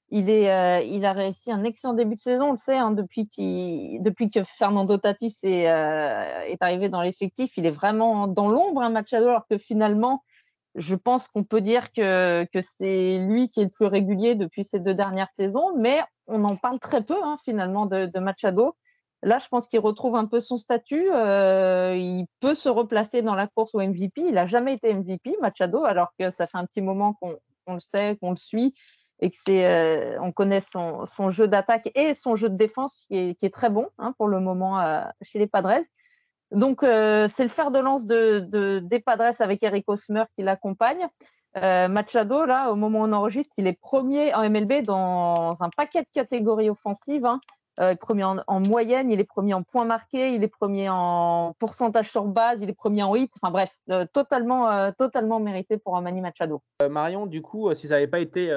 il, 0.10 0.29
est, 0.29 0.88
il 0.88 1.05
a 1.05 1.13
réussi 1.13 1.51
un 1.51 1.63
excellent 1.63 1.93
début 1.93 2.15
de 2.15 2.21
saison, 2.21 2.49
on 2.49 2.51
le 2.51 2.58
sait, 2.58 2.77
hein, 2.77 2.91
depuis, 2.91 3.27
depuis, 3.99 4.29
que 4.29 4.43
Fernando 4.43 4.97
Tatis 4.97 5.38
est, 5.43 5.63
est 5.63 6.62
arrivé 6.62 6.89
dans 6.89 7.01
l'effectif. 7.01 7.58
Il 7.58 7.65
est 7.65 7.71
vraiment 7.71 8.27
dans 8.27 8.47
l'ombre, 8.47 8.81
hein, 8.81 8.89
Machado, 8.89 9.27
alors 9.27 9.47
que 9.47 9.58
finalement, 9.58 10.23
je 10.75 10.95
pense 10.95 11.27
qu'on 11.27 11.43
peut 11.43 11.62
dire 11.62 11.91
que, 11.93 12.45
que 12.53 12.62
c'est 12.62 13.19
lui 13.19 13.47
qui 13.47 13.62
est 13.62 13.65
le 13.65 13.69
plus 13.69 13.86
régulier 13.86 14.36
depuis 14.36 14.63
ces 14.63 14.79
deux 14.79 14.93
dernières 14.93 15.31
saisons, 15.38 15.75
mais 15.77 16.01
on 16.27 16.43
en 16.43 16.55
parle 16.55 16.79
très 16.79 17.01
peu 17.01 17.17
hein, 17.23 17.38
finalement 17.43 17.86
de, 17.86 18.19
Machado. 18.19 18.75
Là, 19.25 19.39
je 19.39 19.47
pense 19.47 19.67
qu'il 19.67 19.79
retrouve 19.79 20.15
un 20.15 20.25
peu 20.25 20.39
son 20.39 20.55
statut. 20.55 21.09
Euh, 21.11 21.95
il 21.97 22.27
peut 22.41 22.53
se 22.53 22.69
replacer 22.69 23.23
dans 23.23 23.33
la 23.33 23.47
course 23.47 23.73
au 23.73 23.79
MVP. 23.79 24.21
Il 24.21 24.35
n'a 24.35 24.45
jamais 24.45 24.75
été 24.75 24.93
MVP, 24.93 25.35
Machado, 25.41 25.83
alors 25.83 26.13
que 26.19 26.29
ça 26.29 26.45
fait 26.45 26.59
un 26.59 26.65
petit 26.67 26.81
moment 26.81 27.17
qu'on 27.19 27.73
le 27.73 27.79
sait, 27.79 28.17
qu'on 28.21 28.29
le 28.29 28.35
suit 28.35 28.75
et 29.19 29.31
que 29.31 29.35
c'est, 29.43 29.65
euh, 29.65 30.21
on 30.21 30.31
connaît 30.31 30.59
son, 30.59 31.05
jeu 31.29 31.47
d'attaque 31.47 31.89
et 31.95 32.13
son 32.13 32.35
jeu 32.35 32.49
de 32.49 32.55
défense 32.55 33.05
qui 33.07 33.35
est, 33.41 33.53
très 33.53 33.71
bon 33.71 33.88
hein, 33.97 34.13
pour 34.19 34.27
le 34.27 34.39
moment 34.39 34.79
euh, 34.79 35.01
chez 35.23 35.39
les 35.39 35.47
Padres. 35.47 35.81
Donc, 36.51 36.81
c'est 36.81 37.43
le 37.43 37.49
fer 37.49 37.71
de 37.71 37.79
lance 37.79 38.05
de, 38.05 38.45
de, 38.47 38.77
des 38.77 38.99
Padres 38.99 39.33
avec 39.39 39.63
Eric 39.63 39.85
Osmer 39.88 40.25
qui 40.38 40.43
l'accompagne. 40.43 41.07
Machado, 41.55 42.45
là, 42.45 42.69
au 42.71 42.75
moment 42.75 42.99
où 42.99 43.05
on 43.05 43.13
enregistre, 43.13 43.55
il 43.57 43.65
est 43.65 43.79
premier 43.79 44.35
en 44.35 44.47
MLB 44.47 44.83
dans 44.83 45.49
un 45.59 45.69
paquet 45.75 46.01
de 46.01 46.07
catégories 46.13 46.69
offensives. 46.69 47.25
Hein. 47.25 47.39
Euh, 47.79 47.91
il 47.91 47.93
est 47.93 47.95
premier 47.95 48.23
en, 48.23 48.59
moyenne, 48.59 49.11
il 49.11 49.19
est 49.19 49.25
premier 49.25 49.53
en 49.53 49.63
points 49.63 49.85
marqués, 49.85 50.33
il 50.33 50.43
est 50.43 50.47
premier 50.47 50.89
en 50.89 51.55
pourcentage 51.59 52.09
sur 52.09 52.25
base, 52.25 52.61
il 52.61 52.69
est 52.69 52.73
premier 52.73 53.03
en 53.03 53.15
hit. 53.15 53.31
Enfin 53.41 53.51
bref, 53.51 53.77
totalement, 54.13 54.91
totalement 54.93 55.39
mérité 55.39 55.77
pour 55.77 55.99
Manny 56.01 56.21
Machado. 56.21 56.61
Marion, 56.89 57.25
du 57.25 57.41
coup, 57.41 57.73
si 57.73 57.88
ça 57.88 57.95
n'avait 57.95 58.07
pas 58.07 58.19
été 58.19 58.49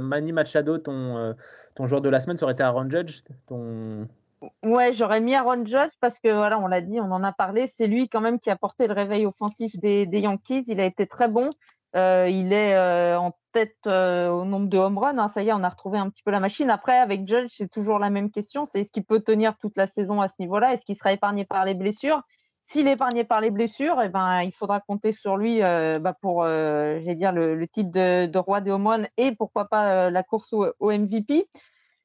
Manny 0.00 0.32
Machado, 0.32 0.78
ton, 0.78 1.34
ton 1.74 1.86
joueur 1.86 2.00
de 2.00 2.08
la 2.08 2.20
semaine, 2.20 2.36
ça 2.36 2.44
aurait 2.44 2.54
été 2.54 2.62
Aaron 2.62 2.90
Judge, 2.90 3.22
ton, 3.46 4.08
Ouais, 4.64 4.92
j'aurais 4.92 5.20
mis 5.20 5.34
Aaron 5.34 5.64
Judge 5.64 5.92
parce 6.00 6.18
que 6.18 6.28
voilà, 6.28 6.58
on 6.58 6.66
l'a 6.66 6.80
dit, 6.80 7.00
on 7.00 7.10
en 7.10 7.22
a 7.22 7.32
parlé. 7.32 7.66
C'est 7.66 7.86
lui 7.86 8.08
quand 8.08 8.20
même 8.20 8.38
qui 8.38 8.50
a 8.50 8.56
porté 8.56 8.86
le 8.86 8.92
réveil 8.94 9.26
offensif 9.26 9.78
des, 9.78 10.06
Yankees. 10.12 10.64
Il 10.68 10.80
a 10.80 10.84
été 10.84 11.06
très 11.06 11.28
bon. 11.28 11.50
Euh, 11.96 12.28
il 12.28 12.52
est 12.52 12.74
euh, 12.74 13.18
en 13.18 13.36
tête 13.52 13.76
euh, 13.86 14.28
au 14.28 14.44
nombre 14.44 14.68
de 14.68 14.78
home 14.78 14.98
runs. 14.98 15.18
Hein. 15.18 15.28
Ça 15.28 15.42
y 15.42 15.48
est, 15.48 15.52
on 15.52 15.62
a 15.62 15.68
retrouvé 15.68 15.98
un 15.98 16.10
petit 16.10 16.22
peu 16.22 16.32
la 16.32 16.40
machine. 16.40 16.70
Après, 16.70 16.98
avec 16.98 17.26
Judge, 17.28 17.52
c'est 17.54 17.70
toujours 17.70 17.98
la 17.98 18.10
même 18.10 18.30
question. 18.30 18.64
Est-ce 18.74 18.90
qu'il 18.90 19.04
peut 19.04 19.20
tenir 19.20 19.56
toute 19.58 19.76
la 19.76 19.86
saison 19.86 20.20
à 20.20 20.28
ce 20.28 20.34
niveau-là? 20.40 20.72
Est-ce 20.72 20.84
qu'il 20.84 20.96
sera 20.96 21.12
épargné 21.12 21.44
par 21.44 21.64
les 21.64 21.74
blessures? 21.74 22.22
S'il 22.64 22.88
est 22.88 22.92
épargné 22.92 23.24
par 23.24 23.40
les 23.40 23.50
blessures, 23.50 24.00
eh 24.02 24.08
ben, 24.08 24.42
il 24.42 24.50
faudra 24.50 24.80
compter 24.80 25.12
sur 25.12 25.36
lui 25.36 25.60
bah, 25.60 26.14
pour, 26.22 26.46
dire, 26.46 27.32
le, 27.32 27.66
titre 27.68 27.90
de, 27.90 28.38
roi 28.38 28.62
des 28.62 28.70
home 28.70 28.86
runs 28.86 29.06
et 29.18 29.36
pourquoi 29.36 29.66
pas 29.66 30.08
la 30.10 30.22
course 30.22 30.54
au 30.54 30.90
MVP. 30.90 31.46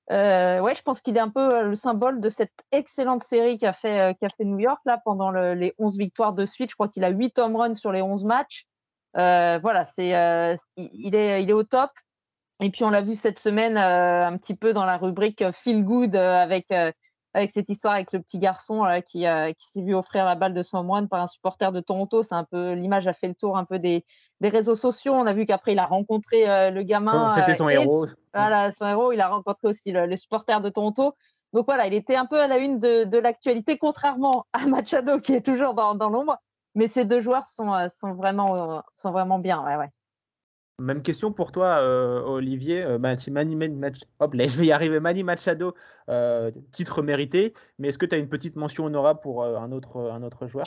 Ouais, 0.10 0.74
je 0.76 0.82
pense 0.82 1.00
qu'il 1.00 1.16
est 1.16 1.22
un 1.22 1.30
peu 1.30 1.64
le 1.64 1.76
symbole 1.76 2.20
de 2.20 2.28
cette 2.28 2.66
excellente 2.74 3.24
série 3.24 3.58
qu'a 3.58 3.72
fait, 3.72 4.14
fait 4.20 4.44
New 4.44 4.60
York 4.60 4.82
là, 4.86 5.00
pendant 5.06 5.32
le, 5.32 5.54
les 5.54 5.74
11 5.78 5.98
victoires 5.98 6.34
de 6.34 6.46
suite. 6.46 6.72
Je 6.72 6.76
crois 6.76 6.90
qu'il 6.90 7.06
a 7.06 7.10
8 7.10 7.40
home 7.40 7.56
runs 7.56 7.74
sur 7.74 7.94
les 7.94 8.02
11 8.02 8.26
matchs. 8.26 8.69
Euh, 9.18 9.60
voilà, 9.62 9.86
c'est, 9.86 10.16
euh, 10.16 10.56
il, 10.78 11.16
est, 11.16 11.44
il 11.44 11.50
est 11.50 11.54
au 11.54 11.64
top. 11.64 11.92
Et 12.62 12.70
puis 12.70 12.84
on 12.84 12.90
l'a 12.90 13.02
vu 13.02 13.16
cette 13.16 13.40
semaine 13.40 13.78
un 13.78 14.36
petit 14.38 14.56
peu 14.56 14.74
dans 14.74 14.86
la 14.86 14.98
rubrique 14.98 15.44
Feel 15.52 15.84
Good 15.86 16.16
avec 16.16 16.68
avec 17.34 17.52
cette 17.52 17.70
histoire 17.70 17.94
avec 17.94 18.12
le 18.12 18.22
petit 18.22 18.40
garçon 18.40 18.86
euh, 18.86 19.02
qui, 19.02 19.26
qui 19.58 19.70
s'est 19.70 19.82
vu 19.82 19.94
offrir 19.94 20.26
la 20.26 20.36
balle 20.36 20.54
de 20.54 20.64
son 20.64 20.84
moine 20.84 21.08
par 21.08 21.22
un 21.22 21.28
supporter 21.28 21.72
de 21.72 21.80
Toronto. 21.80 22.24
C'est 22.24 22.36
un 22.36 22.44
peu 22.44 22.74
l'image 22.74 23.08
a 23.08 23.14
fait 23.14 23.28
le 23.28 23.36
tour 23.36 23.58
un 23.58 23.66
peu 23.66 23.80
des, 23.80 24.04
des 24.42 24.50
réseaux 24.50 24.76
sociaux. 24.76 25.14
On 25.14 25.26
a 25.26 25.34
vu 25.34 25.46
qu'après 25.46 25.74
il 25.74 25.80
a 25.80 25.86
rencontré 25.86 26.50
euh, 26.50 26.72
le 26.72 26.84
gamin. 26.84 27.30
C'était 27.36 27.54
son 27.54 27.68
euh, 27.68 27.72
héros. 27.72 28.08
Voilà, 28.34 28.72
son 28.72 28.88
héros. 28.88 29.12
Il 29.12 29.22
a 29.22 29.28
rencontré 29.28 29.68
aussi 29.68 29.92
le, 29.92 30.06
les 30.06 30.18
supporters 30.18 30.62
de 30.62 30.70
Toronto. 30.70 31.16
Donc 31.54 31.66
voilà, 31.66 31.88
il 31.88 31.94
était 31.94 32.16
un 32.16 32.26
peu 32.26 32.40
à 32.40 32.48
la 32.48 32.58
une 32.58 32.80
de, 32.80 33.06
de 33.06 33.18
l'actualité, 33.18 33.78
contrairement 33.78 34.46
à 34.54 34.66
Machado 34.66 35.20
qui 35.20 35.34
est 35.34 35.46
toujours 35.46 35.74
dans, 35.74 35.96
dans 35.96 36.10
l'ombre. 36.10 36.38
Mais 36.76 36.88
ces 36.88 37.06
deux 37.06 37.22
joueurs 37.22 37.48
sont, 37.48 37.74
sont, 37.90 38.14
vraiment, 38.14 38.84
sont 38.98 39.12
vraiment 39.12 39.40
bien. 39.40 39.64
Ouais, 39.66 39.76
ouais. 39.76 39.90
Même 40.80 41.02
question 41.02 41.34
pour 41.34 41.52
toi, 41.52 41.80
euh, 41.82 42.22
Olivier. 42.22 42.82
Euh, 42.82 42.98
Mani, 42.98 43.56
Mach... 43.56 43.94
Hop, 44.20 44.34
là, 44.34 44.48
je 44.48 44.56
vais 44.58 44.68
y 44.68 44.72
arriver. 44.72 45.00
Mani 45.00 45.24
Machado, 45.24 45.76
euh, 46.10 46.52
titre 46.72 47.02
mérité. 47.02 47.54
Mais 47.78 47.90
est-ce 47.90 47.98
que 47.98 48.06
tu 48.06 48.16
as 48.16 48.18
une 48.18 48.30
petite 48.30 48.56
mention 48.56 48.86
honorable 48.86 49.20
pour 49.22 49.44
un, 49.44 49.72
autre, 49.72 50.10
un 50.12 50.24
autre 50.24 50.48
joueur? 50.48 50.66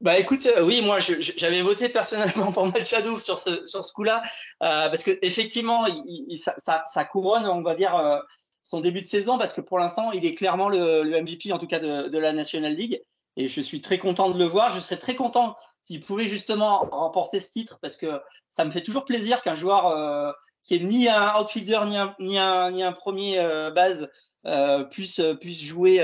Bah 0.00 0.18
écoute, 0.18 0.46
oui, 0.62 0.82
moi 0.84 0.98
j'avais 0.98 1.62
voté 1.62 1.88
personnellement 1.88 2.52
pour 2.52 2.66
Machado 2.66 3.18
sur 3.18 3.38
ce, 3.38 3.66
sur 3.66 3.84
ce 3.84 3.92
coup-là, 3.92 4.22
parce 4.58 5.02
que 5.02 5.12
effectivement, 5.22 5.86
il, 5.86 6.36
ça, 6.36 6.82
ça, 6.84 7.04
couronne, 7.06 7.46
on 7.46 7.62
va 7.62 7.74
dire, 7.74 8.22
son 8.62 8.80
début 8.80 9.00
de 9.00 9.06
saison, 9.06 9.38
parce 9.38 9.54
que 9.54 9.62
pour 9.62 9.78
l'instant, 9.78 10.10
il 10.12 10.26
est 10.26 10.34
clairement 10.34 10.68
le, 10.68 11.04
le, 11.04 11.22
MVP, 11.22 11.52
en 11.52 11.58
tout 11.58 11.68
cas 11.68 11.78
de, 11.78 12.08
de 12.08 12.18
la 12.18 12.34
National 12.34 12.74
League. 12.74 13.00
Et 13.36 13.48
je 13.48 13.60
suis 13.60 13.80
très 13.80 13.98
content 13.98 14.30
de 14.30 14.38
le 14.38 14.44
voir. 14.44 14.72
Je 14.72 14.80
serais 14.80 14.96
très 14.96 15.14
content 15.14 15.56
s'il 15.80 16.00
pouvait 16.00 16.26
justement 16.26 16.88
remporter 16.90 17.40
ce 17.40 17.50
titre 17.50 17.78
parce 17.80 17.96
que 17.96 18.20
ça 18.48 18.64
me 18.64 18.70
fait 18.70 18.82
toujours 18.82 19.04
plaisir 19.04 19.42
qu'un 19.42 19.56
joueur 19.56 19.86
euh, 19.86 20.30
qui 20.62 20.76
est 20.76 20.80
ni 20.80 21.08
un 21.08 21.38
outfielder 21.40 21.80
ni 22.20 22.38
un, 22.38 22.70
ni 22.70 22.82
un, 22.82 22.92
premier 22.92 23.38
euh, 23.38 23.70
base 23.70 24.08
euh, 24.46 24.84
puisse, 24.84 25.20
puisse 25.40 25.62
jouer 25.62 25.98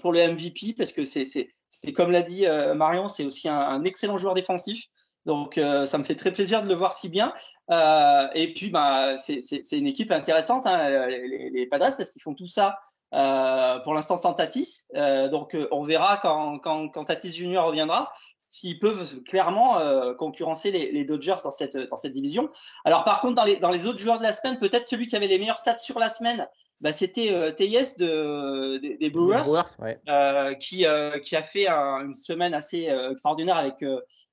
pour 0.00 0.12
le 0.12 0.32
MVP 0.32 0.74
parce 0.76 0.92
que 0.92 1.04
c'est 1.04 1.50
comme 1.94 2.10
l'a 2.10 2.22
dit 2.22 2.46
Marion, 2.74 3.08
c'est 3.08 3.24
aussi 3.24 3.48
un, 3.48 3.84
excellent 3.84 4.16
joueur 4.16 4.34
défensif. 4.34 4.86
Donc 5.26 5.60
ça 5.84 5.98
me 5.98 6.02
fait 6.02 6.14
très 6.14 6.32
plaisir 6.32 6.62
de 6.62 6.68
le 6.68 6.74
voir 6.74 6.92
si 6.92 7.08
bien. 7.08 7.34
et 7.70 8.52
puis 8.54 8.70
bah, 8.70 9.18
c'est 9.18 9.72
une 9.72 9.86
équipe 9.86 10.10
intéressante, 10.10 10.66
hein, 10.66 11.06
les, 11.06 11.50
les 11.50 11.66
Padres, 11.66 11.94
parce 11.96 12.10
qu'ils 12.10 12.22
font 12.22 12.34
tout 12.34 12.48
ça 12.48 12.78
pour 13.10 13.94
l'instant 13.94 14.16
sans 14.16 14.34
Tatis. 14.34 14.86
Euh, 14.94 15.28
donc 15.28 15.54
euh, 15.54 15.68
on 15.70 15.82
verra 15.82 16.16
quand, 16.18 16.58
quand, 16.58 16.88
quand, 16.88 17.04
Tatis 17.04 17.32
Junior 17.32 17.66
reviendra 17.66 18.10
s'ils 18.38 18.78
peuvent 18.78 19.22
clairement 19.22 19.78
euh, 19.78 20.14
concurrencer 20.14 20.70
les, 20.70 20.90
les, 20.90 21.04
Dodgers 21.04 21.36
dans 21.44 21.50
cette, 21.50 21.76
dans 21.76 21.96
cette 21.96 22.12
division. 22.12 22.50
Alors 22.84 23.04
par 23.04 23.20
contre, 23.20 23.34
dans 23.34 23.44
les, 23.44 23.56
dans 23.56 23.70
les 23.70 23.86
autres 23.86 23.98
joueurs 23.98 24.18
de 24.18 24.22
la 24.22 24.32
semaine, 24.32 24.58
peut-être 24.58 24.86
celui 24.86 25.06
qui 25.06 25.16
avait 25.16 25.28
les 25.28 25.38
meilleurs 25.38 25.58
stats 25.58 25.78
sur 25.78 25.98
la 25.98 26.08
semaine, 26.08 26.48
bah, 26.80 26.92
c'était 26.92 27.32
euh, 27.32 27.52
TIS 27.52 27.96
de, 27.98 28.78
de, 28.78 28.96
des 28.98 29.10
Brewers, 29.10 29.42
Brewers 29.42 29.62
ouais. 29.80 30.00
euh, 30.08 30.54
qui, 30.54 30.86
euh, 30.86 31.18
qui 31.18 31.36
a 31.36 31.42
fait 31.42 31.68
un, 31.68 32.06
une 32.06 32.14
semaine 32.14 32.54
assez 32.54 32.88
extraordinaire 33.10 33.56
avec, 33.56 33.84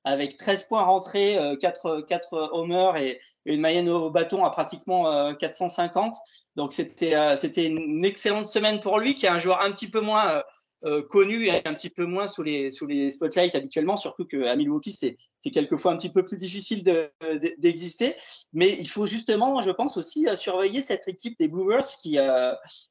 avec 0.03 0.37
13 0.37 0.63
points 0.63 0.83
rentrés, 0.83 1.37
4, 1.59 2.01
4 2.07 2.49
homers 2.53 2.95
et, 2.97 3.19
et 3.45 3.53
une 3.53 3.61
moyenne 3.61 3.89
au 3.89 4.09
bâton 4.09 4.45
à 4.45 4.49
pratiquement 4.49 5.35
450. 5.35 6.15
Donc 6.57 6.73
c'était 6.73 7.15
euh, 7.15 7.35
une 7.55 8.03
excellente 8.03 8.47
semaine 8.47 8.79
pour 8.79 8.99
lui, 8.99 9.15
qui 9.15 9.25
est 9.25 9.29
un 9.29 9.37
joueur 9.37 9.61
un 9.61 9.71
petit 9.71 9.89
peu 9.89 10.01
moins 10.01 10.29
euh, 10.29 10.41
euh, 10.83 11.01
connu 11.01 11.45
et 11.45 11.65
un 11.65 11.73
petit 11.73 11.89
peu 11.89 12.05
moins 12.05 12.27
sous 12.27 12.43
les 12.43 12.69
sous 12.69 12.85
les 12.85 13.11
spotlights 13.11 13.55
habituellement, 13.55 13.95
surtout 13.95 14.25
qu'à 14.25 14.55
Milwaukee 14.55 14.91
c'est 14.91 15.17
quelquefois 15.51 15.93
un 15.93 15.97
petit 15.97 16.11
peu 16.11 16.25
plus 16.25 16.37
difficile 16.37 16.83
d'exister. 17.57 18.09
De, 18.09 18.13
Mais 18.53 18.75
il 18.77 18.87
faut 18.87 19.07
justement, 19.07 19.61
je 19.61 19.71
pense 19.71 19.95
aussi 19.95 20.27
surveiller 20.35 20.81
cette 20.81 21.07
équipe 21.07 21.37
des 21.39 21.47
Brewers 21.47 21.87
qui 22.01 22.17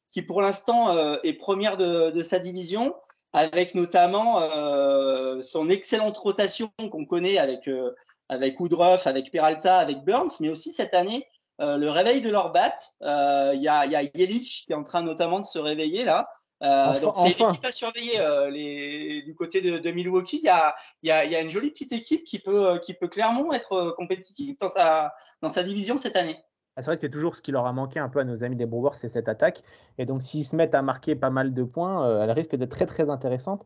qui 0.08 0.22
pour 0.22 0.40
l'instant 0.40 1.20
est 1.22 1.34
première 1.34 1.76
de, 1.76 2.10
de 2.10 2.22
sa 2.22 2.38
division 2.38 2.94
avec 3.36 3.74
notamment 3.74 4.40
euh, 4.40 5.42
son 5.42 5.68
excellente 5.68 6.16
rotation 6.16 6.70
qu'on 6.90 7.04
connaît 7.04 7.36
avec 7.36 7.68
euh, 7.68 7.94
avec 8.30 8.58
Woodruff, 8.58 9.06
avec 9.06 9.30
Peralta, 9.30 9.76
avec 9.76 9.98
Burns, 10.04 10.30
mais 10.40 10.48
aussi 10.48 10.72
cette 10.72 10.94
année 10.94 11.26
euh, 11.60 11.76
le 11.76 11.88
réveil 11.90 12.20
de 12.20 12.30
leur 12.30 12.52
bat. 12.52 12.74
Il 13.00 13.06
euh, 13.06 13.54
y, 13.54 13.68
a, 13.68 13.86
y 13.86 13.96
a 13.96 14.02
Yelich 14.02 14.64
qui 14.66 14.72
est 14.72 14.74
en 14.74 14.82
train 14.82 15.02
notamment 15.02 15.40
de 15.40 15.44
se 15.44 15.58
réveiller 15.58 16.04
là. 16.04 16.28
Euh, 16.62 16.66
enfin, 16.66 17.00
donc 17.00 17.16
c'est 17.16 17.38
une 17.38 17.50
équipe 17.50 17.64
à 17.64 17.72
surveiller 17.72 18.18
euh, 18.18 18.48
les, 18.50 19.22
du 19.22 19.34
côté 19.34 19.60
de, 19.60 19.78
de 19.78 19.90
Milwaukee. 19.90 20.38
Il 20.38 20.44
y 20.44 20.48
a, 20.48 20.74
y, 21.02 21.10
a, 21.10 21.24
y 21.24 21.34
a, 21.34 21.40
une 21.40 21.50
jolie 21.50 21.70
petite 21.70 21.92
équipe 21.92 22.24
qui 22.24 22.38
peut, 22.38 22.78
qui 22.82 22.94
peut 22.94 23.08
clairement 23.08 23.52
être 23.52 23.94
compétitive 23.96 24.56
dans 24.58 24.70
sa, 24.70 25.12
dans 25.42 25.50
sa 25.50 25.62
division 25.62 25.96
cette 25.98 26.16
année. 26.16 26.38
Ah, 26.78 26.82
c'est 26.82 26.86
vrai 26.86 26.96
que 26.96 27.00
c'est 27.00 27.10
toujours 27.10 27.36
ce 27.36 27.42
qui 27.42 27.52
leur 27.52 27.66
a 27.66 27.72
manqué 27.72 27.98
un 27.98 28.10
peu 28.10 28.20
à 28.20 28.24
nos 28.24 28.44
amis 28.44 28.56
des 28.56 28.66
Brewers, 28.66 28.94
c'est 28.94 29.08
cette 29.08 29.30
attaque. 29.30 29.62
Et 29.96 30.04
donc, 30.04 30.22
s'ils 30.22 30.44
se 30.44 30.54
mettent 30.54 30.74
à 30.74 30.82
marquer 30.82 31.14
pas 31.14 31.30
mal 31.30 31.54
de 31.54 31.62
points, 31.62 32.06
euh, 32.06 32.22
elle 32.22 32.30
risque 32.30 32.54
d'être 32.54 32.70
très 32.70 32.86
très 32.86 33.08
intéressante 33.08 33.64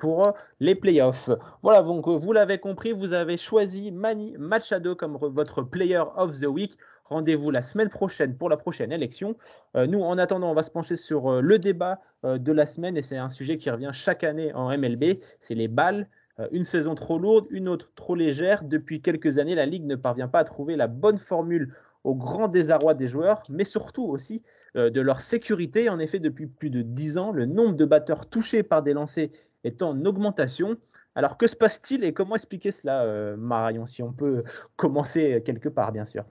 pour 0.00 0.32
les 0.58 0.74
playoffs. 0.74 1.30
Voilà, 1.62 1.82
donc 1.82 2.08
vous 2.08 2.32
l'avez 2.32 2.58
compris, 2.58 2.92
vous 2.92 3.12
avez 3.12 3.36
choisi 3.36 3.92
Manny 3.92 4.34
Machado 4.36 4.96
comme 4.96 5.16
votre 5.20 5.62
player 5.62 6.02
of 6.16 6.40
the 6.40 6.46
week. 6.46 6.76
Rendez-vous 7.04 7.50
la 7.50 7.62
semaine 7.62 7.88
prochaine 7.88 8.36
pour 8.36 8.48
la 8.48 8.56
prochaine 8.56 8.92
élection. 8.92 9.36
Euh, 9.76 9.86
nous, 9.86 10.00
en 10.00 10.18
attendant, 10.18 10.50
on 10.50 10.54
va 10.54 10.62
se 10.62 10.70
pencher 10.70 10.96
sur 10.96 11.42
le 11.42 11.58
débat 11.58 12.00
de 12.24 12.52
la 12.52 12.66
semaine 12.66 12.96
et 12.96 13.02
c'est 13.02 13.16
un 13.16 13.30
sujet 13.30 13.58
qui 13.58 13.68
revient 13.68 13.90
chaque 13.92 14.22
année 14.22 14.54
en 14.54 14.76
MLB. 14.76 15.18
C'est 15.40 15.56
les 15.56 15.68
balles. 15.68 16.08
Une 16.52 16.64
saison 16.64 16.94
trop 16.94 17.18
lourde, 17.18 17.46
une 17.50 17.68
autre 17.68 17.92
trop 17.94 18.14
légère. 18.14 18.64
Depuis 18.64 19.02
quelques 19.02 19.38
années, 19.38 19.54
la 19.54 19.66
Ligue 19.66 19.84
ne 19.84 19.96
parvient 19.96 20.28
pas 20.28 20.38
à 20.38 20.44
trouver 20.44 20.76
la 20.76 20.86
bonne 20.86 21.18
formule 21.18 21.74
au 22.04 22.14
grand 22.14 22.48
désarroi 22.48 22.94
des 22.94 23.08
joueurs, 23.08 23.42
mais 23.50 23.64
surtout 23.64 24.04
aussi 24.04 24.42
euh, 24.76 24.90
de 24.90 25.00
leur 25.00 25.20
sécurité. 25.20 25.88
En 25.88 25.98
effet, 25.98 26.18
depuis 26.18 26.46
plus 26.46 26.70
de 26.70 26.82
10 26.82 27.18
ans, 27.18 27.32
le 27.32 27.46
nombre 27.46 27.74
de 27.74 27.84
batteurs 27.84 28.28
touchés 28.28 28.62
par 28.62 28.82
des 28.82 28.92
lancers 28.92 29.28
est 29.64 29.82
en 29.82 30.04
augmentation. 30.04 30.76
Alors 31.14 31.36
que 31.36 31.46
se 31.46 31.56
passe-t-il 31.56 32.04
et 32.04 32.12
comment 32.12 32.36
expliquer 32.36 32.72
cela, 32.72 33.02
euh, 33.02 33.36
Marion, 33.36 33.86
si 33.86 34.02
on 34.02 34.12
peut 34.12 34.44
commencer 34.76 35.42
quelque 35.44 35.68
part, 35.68 35.92
bien 35.92 36.04
sûr? 36.04 36.24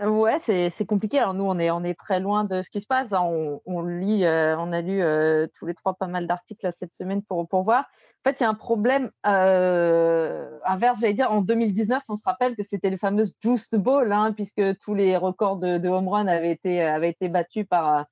Ouais, 0.00 0.38
c'est 0.40 0.86
compliqué. 0.86 1.20
Alors 1.20 1.34
nous, 1.34 1.44
on 1.44 1.58
est, 1.60 1.70
on 1.70 1.84
est 1.84 1.94
très 1.94 2.18
loin 2.18 2.44
de 2.44 2.62
ce 2.62 2.70
qui 2.70 2.80
se 2.80 2.86
passe. 2.88 3.12
On, 3.12 3.60
on 3.66 3.82
lit, 3.84 4.24
euh, 4.24 4.56
on 4.58 4.72
a 4.72 4.80
lu 4.80 5.00
euh, 5.00 5.46
tous 5.56 5.64
les 5.64 5.74
trois 5.74 5.94
pas 5.94 6.08
mal 6.08 6.26
d'articles 6.26 6.68
cette 6.76 6.92
semaine 6.92 7.22
pour, 7.22 7.46
pour 7.46 7.62
voir. 7.62 7.84
En 7.84 8.28
fait, 8.28 8.40
il 8.40 8.42
y 8.42 8.46
a 8.46 8.48
un 8.48 8.54
problème 8.54 9.12
euh, 9.26 10.58
inverse, 10.64 10.98
j'allais 11.00 11.12
dire. 11.12 11.30
En 11.30 11.40
2019, 11.40 12.02
on 12.08 12.16
se 12.16 12.24
rappelle 12.24 12.56
que 12.56 12.64
c'était 12.64 12.90
les 12.90 12.96
fameuses 12.96 13.34
Juice 13.40 13.70
Ball, 13.74 14.10
hein, 14.12 14.32
puisque 14.32 14.76
tous 14.78 14.94
les 14.94 15.16
records 15.16 15.58
de, 15.58 15.88
home 15.88 16.08
run 16.08 16.26
avaient 16.26 16.50
été, 16.50 16.82
avaient 16.82 17.10
été 17.10 17.28
battus 17.28 17.66
par, 17.68 18.06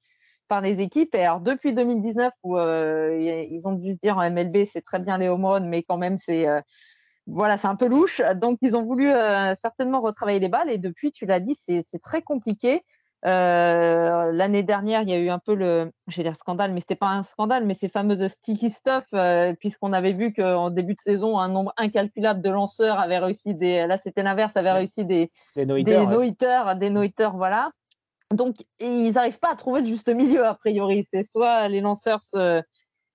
par 0.47 0.61
les 0.61 0.81
équipes. 0.81 1.15
Et 1.17 1.25
alors 1.25 1.41
depuis 1.41 1.73
2019, 1.73 2.33
où 2.45 2.57
ils 2.57 3.63
ont 3.65 3.73
dû 3.73 3.95
se 3.95 3.99
dire 3.99 4.17
en 4.17 4.31
MLB, 4.31 4.65
c'est 4.65 4.83
très 4.83 5.01
bien 5.01 5.19
les 5.19 5.29
home 5.29 5.45
runs, 5.45 5.67
mais 5.67 5.83
quand 5.83 5.99
même, 5.99 6.19
c'est 6.19 6.47
voilà, 7.33 7.57
c'est 7.57 7.69
un 7.69 7.77
peu 7.77 7.87
louche. 7.87 8.21
Donc, 8.37 8.59
ils 8.63 8.77
ont 8.77 8.83
voulu 8.83 9.11
euh, 9.11 9.55
certainement 9.55 10.01
retravailler 10.01 10.41
les 10.41 10.49
balles. 10.49 10.71
Et 10.71 10.79
depuis, 10.79 11.11
tu 11.11 11.27
l'as 11.27 11.41
dit, 11.41 11.55
c'est 11.55 12.03
très 12.03 12.23
compliqué. 12.23 12.83
Euh, 13.27 14.33
l'année 14.33 14.63
dernière, 14.63 15.03
il 15.03 15.11
y 15.11 15.13
a 15.13 15.19
eu 15.19 15.29
un 15.29 15.39
peu 15.39 15.55
le, 15.55 15.93
j'ai 16.09 16.23
dire 16.23 16.37
scandale, 16.37 16.73
mais 16.73 16.81
c'était 16.81 16.97
pas 16.97 17.09
un 17.09 17.23
scandale, 17.23 17.67
mais 17.67 17.75
ces 17.75 17.89
fameuses 17.89 18.27
sticky 18.29 18.71
stuff, 18.71 19.05
euh, 19.13 19.53
puisqu'on 19.59 19.93
avait 19.93 20.15
vu 20.15 20.33
qu'en 20.33 20.71
début 20.71 20.95
de 20.95 21.01
saison, 21.01 21.39
un 21.39 21.49
nombre 21.49 21.75
incalculable 21.77 22.41
de 22.41 22.49
lanceurs 22.49 22.99
avaient 22.99 23.19
réussi 23.19 23.55
des, 23.55 23.87
là 23.87 23.99
c'était 23.99 24.23
l'inverse, 24.23 24.57
avaient 24.57 24.73
réussi 24.73 25.05
des, 25.05 25.31
des 25.55 25.67
no 25.67 25.77
des 25.83 26.91
no 26.91 27.03
voilà. 27.35 27.71
Donc 28.31 28.57
ils 28.79 29.13
n'arrivent 29.13 29.41
pas 29.41 29.53
à 29.53 29.57
trouver 29.57 29.81
le 29.81 29.87
juste 29.87 30.09
milieu 30.09 30.47
a 30.47 30.55
priori. 30.55 31.07
C'est 31.07 31.23
soit 31.23 31.69
les 31.69 31.83
lanceurs 31.83 32.21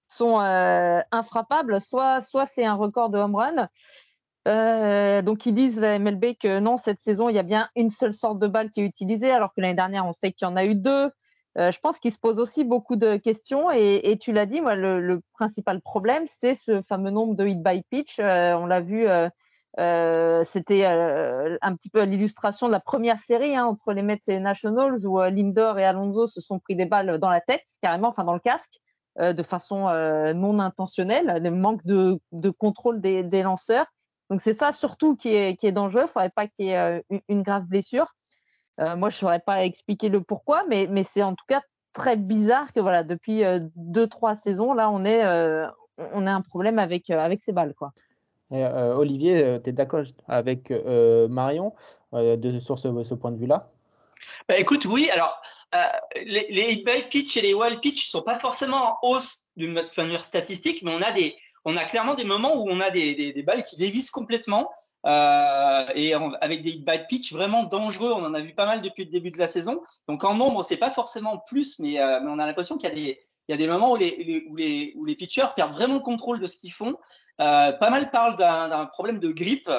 sont 0.08 0.38
infrappables, 0.38 1.82
soit, 1.82 2.21
soit 2.21 2.45
c'est 2.45 2.65
un 2.65 2.75
record 2.75 3.10
de 3.10 3.17
home 3.17 3.36
run. 3.36 3.69
Euh, 4.48 5.22
donc 5.22 5.46
ils 5.46 5.54
disent 5.54 5.84
à 5.84 5.98
MLB 5.98 6.36
que 6.40 6.60
non, 6.60 6.78
cette 6.78 7.00
saison, 7.00 7.30
il 7.30 7.36
y 7.36 7.40
a 7.40 7.44
bien 7.44 7.70
une 7.76 7.90
seule 7.90 8.14
sorte 8.14 8.40
de 8.40 8.48
balle 8.48 8.70
qui 8.70 8.82
est 8.82 8.86
utilisée, 8.86 9.32
alors 9.32 9.54
que 9.54 9.62
l'année 9.62 9.76
dernière, 9.76 10.06
on 10.06 10.12
sait 10.12 10.32
qu'il 10.32 10.48
y 10.48 10.52
en 10.52 10.56
a 10.56 10.64
eu 10.66 10.76
deux. 10.76 11.10
Euh, 11.58 11.72
je 11.72 11.80
pense 11.80 12.00
qu'ils 12.00 12.12
se 12.12 12.20
posent 12.20 12.40
aussi 12.40 12.64
beaucoup 12.64 12.96
de 12.98 13.16
questions 13.16 13.72
et, 13.72 14.18
tu 14.20 14.34
l'as 14.34 14.46
dit, 14.46 14.62
moi, 14.62 14.76
le, 14.76 15.22
principal 15.34 15.82
problème, 15.82 16.26
c'est 16.28 16.54
ce 16.54 16.82
fameux 16.82 17.12
nombre 17.12 17.36
de 17.36 17.46
hit 17.48 17.64
by 17.64 17.82
pitch. 17.90 18.20
Euh, 18.20 18.54
on 18.56 18.66
l'a 18.66 18.82
vu, 18.82 19.08
c'était 20.46 20.86
un 20.86 21.76
petit 21.76 21.90
peu 21.90 22.04
l'illustration 22.04 22.68
de 22.68 22.72
la 22.72 22.80
première 22.80 23.20
série 23.20 23.56
hein, 23.56 23.66
entre 23.66 23.94
les 23.94 24.04
Mets 24.04 24.20
et 24.28 24.34
les 24.34 24.40
Nationals 24.40 25.06
où 25.06 25.20
Lindor 25.22 25.80
et 25.80 25.86
Alonso 25.86 26.28
se 26.28 26.42
sont 26.42 26.60
pris 26.60 26.76
des 26.76 26.86
balles 26.86 27.18
dans 27.20 27.30
la 27.30 27.42
tête, 27.42 27.66
carrément, 27.82 28.10
enfin 28.10 28.26
dans 28.26 28.34
le 28.34 28.40
casque. 28.40 28.80
de 29.20 29.44
façon 29.44 29.86
non 30.36 30.60
intentionnelle, 30.60 31.42
le 31.42 31.52
manque 31.52 31.86
de, 31.86 32.20
contrôle 32.52 33.02
des, 33.02 33.24
des 33.24 33.44
lanceurs. 33.44 33.88
Donc 34.30 34.42
c'est 34.42 34.54
ça 34.54 34.72
surtout 34.72 35.16
qui 35.16 35.30
est, 35.30 35.58
qui 35.58 35.68
est 35.68 35.72
dangereux. 35.72 36.02
Il 36.02 36.06
ne 36.06 36.10
faudrait 36.10 36.30
pas 36.30 36.48
qu'il 36.48 36.66
y 36.66 36.70
ait 36.70 36.78
euh, 36.78 37.20
une, 37.30 37.44
grave 37.44 37.66
blessure. 37.66 38.16
Euh, 38.80 38.96
moi, 38.96 39.10
je 39.10 39.16
ne 39.18 39.20
saurais 39.20 39.40
pas 39.40 39.64
expliquer 39.64 40.10
le 40.10 40.22
pourquoi, 40.22 40.64
mais, 40.68 40.88
mais 40.90 41.04
c'est 41.04 41.24
en 41.24 41.36
tout 41.36 41.46
cas 41.48 41.62
très 41.94 42.18
bizarre 42.18 42.74
que 42.74 42.80
voilà, 42.80 43.04
depuis 43.04 43.44
euh, 43.44 43.60
deux, 43.76 44.08
trois 44.08 44.36
saisons, 44.36 44.74
là, 44.74 44.90
on 44.90 45.06
est, 45.06 45.24
on 45.98 46.28
a 46.28 46.32
un 46.32 46.42
problème 46.42 46.80
avec, 46.80 47.10
avec 47.10 47.42
ces 47.42 47.54
balles. 47.54 47.74
Quoi. 47.74 47.94
Olivier, 48.52 49.60
tu 49.64 49.70
es 49.70 49.74
d'accord 49.74 50.04
avec 50.28 50.74
Marion 51.30 51.74
de, 52.12 52.60
sur 52.60 52.80
ce, 52.80 53.04
ce, 53.04 53.14
point 53.14 53.32
de 53.32 53.38
vue-là? 53.38 53.70
Bah, 54.50 54.58
écoute, 54.58 54.86
oui, 54.86 55.10
alors 55.14 55.40
les, 56.16 56.48
les 56.50 56.76
by 56.78 57.04
pitch 57.10 57.38
et 57.38 57.42
les 57.42 57.54
wild 57.54 57.80
pitch 57.80 58.08
ne 58.08 58.10
sont 58.10 58.24
pas 58.24 58.38
forcément 58.38 58.78
en 58.78 58.98
hausse 59.04 59.42
d'une 59.56 59.82
point 59.94 60.06
de 60.06 60.10
vue 60.10 60.18
statistique, 60.20 60.84
mais 60.84 60.94
on 60.94 61.02
a 61.02 61.12
des, 61.14 61.36
on 61.65 61.75
a 61.75 61.84
clairement 61.84 62.13
des 62.13 62.23
moments 62.23 62.56
où 62.56 62.69
on 62.69 62.80
a 62.80 62.91
des, 62.91 63.43
balles 63.45 63.63
qui 63.63 63.75
dévissent 63.75 64.12
complètement 64.12 64.71
euh, 65.06 65.86
et 65.95 66.13
avec 66.13 66.62
des 66.62 66.78
bad 66.78 67.08
pitch 67.08 67.34
vraiment 67.34 67.63
dangereux. 67.63 68.12
On 68.15 68.23
en 68.23 68.34
a 68.36 68.39
vu 68.39 68.54
pas 68.54 68.67
mal 68.67 68.82
depuis 68.82 69.04
le 69.06 69.10
début 69.10 69.32
de 69.32 69.39
la 69.39 69.47
saison. 69.47 69.82
Donc 70.08 70.23
en 70.23 70.36
nombre, 70.36 70.63
c'est 70.63 70.78
pas 70.78 70.91
forcément 70.91 71.39
plus, 71.39 71.80
mais, 71.80 71.99
euh, 71.99 72.21
on 72.21 72.39
a 72.39 72.45
l'impression 72.45 72.78
qu'il 72.78 72.89
y 72.89 72.91
a 72.91 72.95
des 72.95 73.19
il 73.47 73.51
y 73.51 73.54
a 73.54 73.58
des 73.58 73.67
moments 73.67 73.91
où 73.91 73.95
les, 73.95 74.43
où 74.49 74.56
les, 74.56 74.93
où 74.95 75.06
les 75.06 75.13
pitchers 75.13 75.54
perdent 75.56 75.73
vraiment 75.73 75.93
le 75.93 75.99
contrôle 75.99 76.39
de 76.39 76.47
ce 76.47 76.58
qu'ils 76.58 76.73
font. 76.73 76.97
Euh, 77.41 77.71
pas 77.73 77.91
mal 77.91 78.10
parlent 78.10 78.36
d'un 78.36 78.88
problème 78.88 79.19
de 79.19 79.30
grippe 79.30 79.69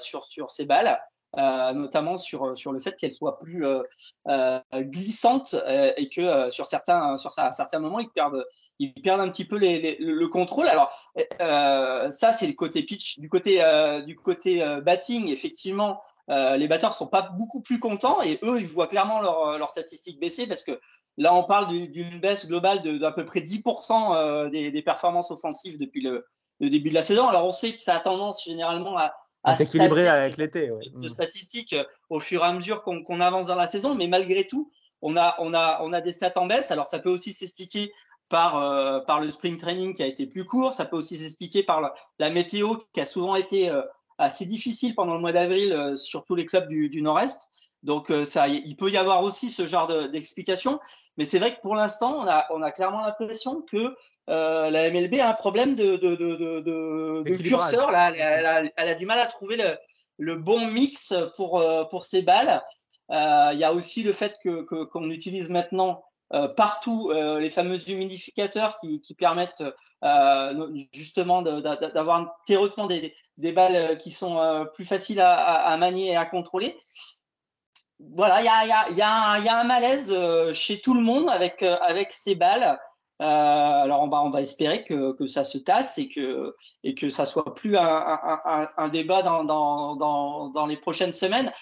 sur, 0.00 0.24
sur 0.24 0.50
ces 0.50 0.64
balles. 0.64 1.00
Euh, 1.36 1.72
notamment 1.72 2.16
sur, 2.16 2.56
sur 2.56 2.72
le 2.72 2.78
fait 2.78 2.96
qu'elle 2.96 3.12
soit 3.12 3.38
plus 3.38 3.66
euh, 3.66 3.82
euh, 4.28 4.60
glissante 4.74 5.56
et 5.96 6.08
que 6.08 6.50
sur, 6.50 6.66
certains, 6.66 7.16
sur 7.16 7.32
certains 7.32 7.78
moments, 7.80 7.98
ils 7.98 8.08
perdent, 8.08 8.46
ils 8.78 8.94
perdent 8.94 9.20
un 9.20 9.28
petit 9.28 9.44
peu 9.44 9.56
les, 9.56 9.96
le 9.98 10.28
contrôle. 10.28 10.68
Alors, 10.68 10.92
ça, 11.40 12.32
c'est 12.32 12.46
le 12.46 12.52
côté 12.52 12.82
pitch. 12.82 13.18
Du 13.18 13.28
côté, 13.28 13.60
du 14.06 14.16
côté 14.16 14.60
batting, 14.84 15.28
effectivement, 15.28 16.00
les 16.28 16.68
batteurs 16.68 16.94
sont 16.94 17.06
pas 17.06 17.22
beaucoup 17.22 17.60
plus 17.60 17.80
contents 17.80 18.22
et 18.22 18.38
eux, 18.44 18.60
ils 18.60 18.66
voient 18.66 18.86
clairement 18.86 19.20
leurs 19.20 19.58
leur 19.58 19.70
statistiques 19.70 20.20
baisser 20.20 20.46
parce 20.46 20.62
que 20.62 20.80
là, 21.16 21.34
on 21.34 21.44
parle 21.44 21.68
d'une 21.90 22.20
baisse 22.20 22.46
globale 22.46 22.82
d'à 23.00 23.10
peu 23.10 23.24
près 23.24 23.40
10% 23.40 24.50
des, 24.50 24.70
des, 24.70 24.82
performances 24.82 25.30
offensives 25.30 25.78
depuis 25.78 26.02
le, 26.02 26.26
le, 26.60 26.70
début 26.70 26.90
de 26.90 26.94
la 26.94 27.02
saison. 27.02 27.28
Alors, 27.28 27.44
on 27.44 27.52
sait 27.52 27.72
que 27.72 27.82
ça 27.82 27.96
a 27.96 28.00
tendance 28.00 28.44
généralement 28.44 28.96
à, 28.98 29.12
à 29.44 29.54
s'équilibrer 29.54 30.08
avec 30.08 30.36
l'été. 30.38 30.70
De 30.94 31.08
statistiques 31.08 31.74
euh, 31.74 31.84
au 32.08 32.18
fur 32.18 32.42
et 32.42 32.46
à 32.46 32.52
mesure 32.52 32.82
qu'on 32.82 33.20
avance 33.20 33.46
dans 33.46 33.54
la 33.54 33.66
saison, 33.66 33.94
mais 33.94 34.08
malgré 34.08 34.46
tout, 34.46 34.70
on 35.02 35.16
a, 35.16 35.36
on 35.38 35.52
a, 35.54 35.80
on 35.82 35.92
a 35.92 36.00
des 36.00 36.12
stats 36.12 36.32
en 36.36 36.46
baisse. 36.46 36.70
Alors 36.70 36.86
ça 36.86 36.98
peut 36.98 37.10
aussi 37.10 37.32
s'expliquer 37.32 37.92
par, 38.30 38.56
euh, 38.56 39.00
par 39.00 39.20
le 39.20 39.30
spring 39.30 39.56
training 39.56 39.94
qui 39.94 40.02
a 40.02 40.06
été 40.06 40.26
plus 40.26 40.46
court, 40.46 40.72
ça 40.72 40.86
peut 40.86 40.96
aussi 40.96 41.16
s'expliquer 41.16 41.62
par 41.62 41.92
la, 42.18 42.30
météo 42.30 42.76
qui 42.94 43.00
a 43.00 43.06
souvent 43.06 43.36
été 43.36 43.68
euh, 43.68 43.82
assez 44.16 44.46
difficile 44.46 44.94
pendant 44.94 45.14
le 45.14 45.20
mois 45.20 45.32
d'avril 45.32 45.92
sur 45.96 46.24
tous 46.24 46.34
les 46.34 46.46
clubs 46.46 46.66
du, 46.66 46.88
du 46.88 47.02
Nord-Est. 47.02 47.48
Donc 47.84 48.10
ça, 48.24 48.48
il 48.48 48.76
peut 48.76 48.90
y 48.90 48.96
avoir 48.96 49.22
aussi 49.22 49.50
ce 49.50 49.66
genre 49.66 49.86
d'explication, 50.08 50.80
mais 51.16 51.24
c'est 51.24 51.38
vrai 51.38 51.54
que 51.54 51.60
pour 51.60 51.76
l'instant, 51.76 52.16
on 52.18 52.26
a, 52.26 52.46
on 52.50 52.62
a 52.62 52.70
clairement 52.70 53.02
l'impression 53.02 53.60
que 53.60 53.94
euh, 54.30 54.70
la 54.70 54.90
MLB 54.90 55.20
a 55.20 55.28
un 55.28 55.34
problème 55.34 55.74
de, 55.74 55.96
de, 55.96 56.14
de, 56.14 56.60
de 56.60 57.36
curseur. 57.36 57.90
Là. 57.90 58.12
Elle, 58.16 58.72
a, 58.76 58.94
du 58.94 59.06
mal 59.06 59.18
à 59.18 59.26
trouver 59.26 59.56
le, 59.56 59.76
le 60.18 60.36
bon 60.36 60.66
mix 60.66 61.14
pour, 61.36 61.60
euh, 61.60 61.84
pour 61.84 62.04
ses 62.04 62.22
balles. 62.22 62.62
Euh, 63.10 63.50
il 63.52 63.58
y 63.58 63.64
a 63.64 63.72
aussi 63.72 64.02
le 64.02 64.12
fait 64.12 64.38
qu'on 64.42 64.64
que, 64.64 64.84
qu'on 64.84 65.10
utilise 65.10 65.50
maintenant 65.50 66.04
partout 66.56 67.12
les 67.12 67.50
fameux 67.50 67.78
humidificateurs 67.88 68.74
qui, 68.80 69.00
qui 69.00 69.14
permettent 69.14 69.62
justement 70.92 71.42
d'avoir 71.42 72.34
théoriquement 72.44 72.88
des, 72.88 73.14
des, 73.36 73.52
balles 73.52 73.96
qui 73.98 74.10
sont 74.10 74.66
plus 74.72 74.84
faciles 74.84 75.20
à, 75.20 75.36
à, 75.36 75.76
manier 75.76 76.08
et 76.08 76.16
à 76.16 76.24
contrôler. 76.24 76.76
Voilà, 78.00 78.40
il 78.40 78.44
y 78.44 78.48
a, 78.48 78.66
y, 78.66 78.72
a, 78.72 78.90
y, 78.90 79.02
a 79.02 79.38
y 79.38 79.48
a, 79.48 79.60
un 79.60 79.64
malaise 79.64 80.12
chez 80.52 80.80
tout 80.80 80.94
le 80.94 81.00
monde 81.00 81.30
avec, 81.30 81.62
avec 81.62 82.12
ces 82.12 82.34
balles. 82.34 82.78
Euh, 83.22 83.24
alors 83.24 84.02
on 84.02 84.08
va, 84.08 84.22
on 84.22 84.30
va 84.30 84.40
espérer 84.40 84.82
que, 84.82 85.12
que, 85.12 85.28
ça 85.28 85.44
se 85.44 85.56
tasse 85.58 85.98
et 85.98 86.08
que, 86.08 86.56
et 86.82 86.94
que 86.94 87.08
ça 87.08 87.24
soit 87.24 87.54
plus 87.54 87.76
un, 87.76 87.84
un, 87.84 88.68
un 88.76 88.88
débat 88.88 89.22
dans, 89.22 89.44
dans, 89.44 89.94
dans, 89.94 90.48
dans, 90.48 90.66
les 90.66 90.76
prochaines 90.76 91.12
semaines. 91.12 91.52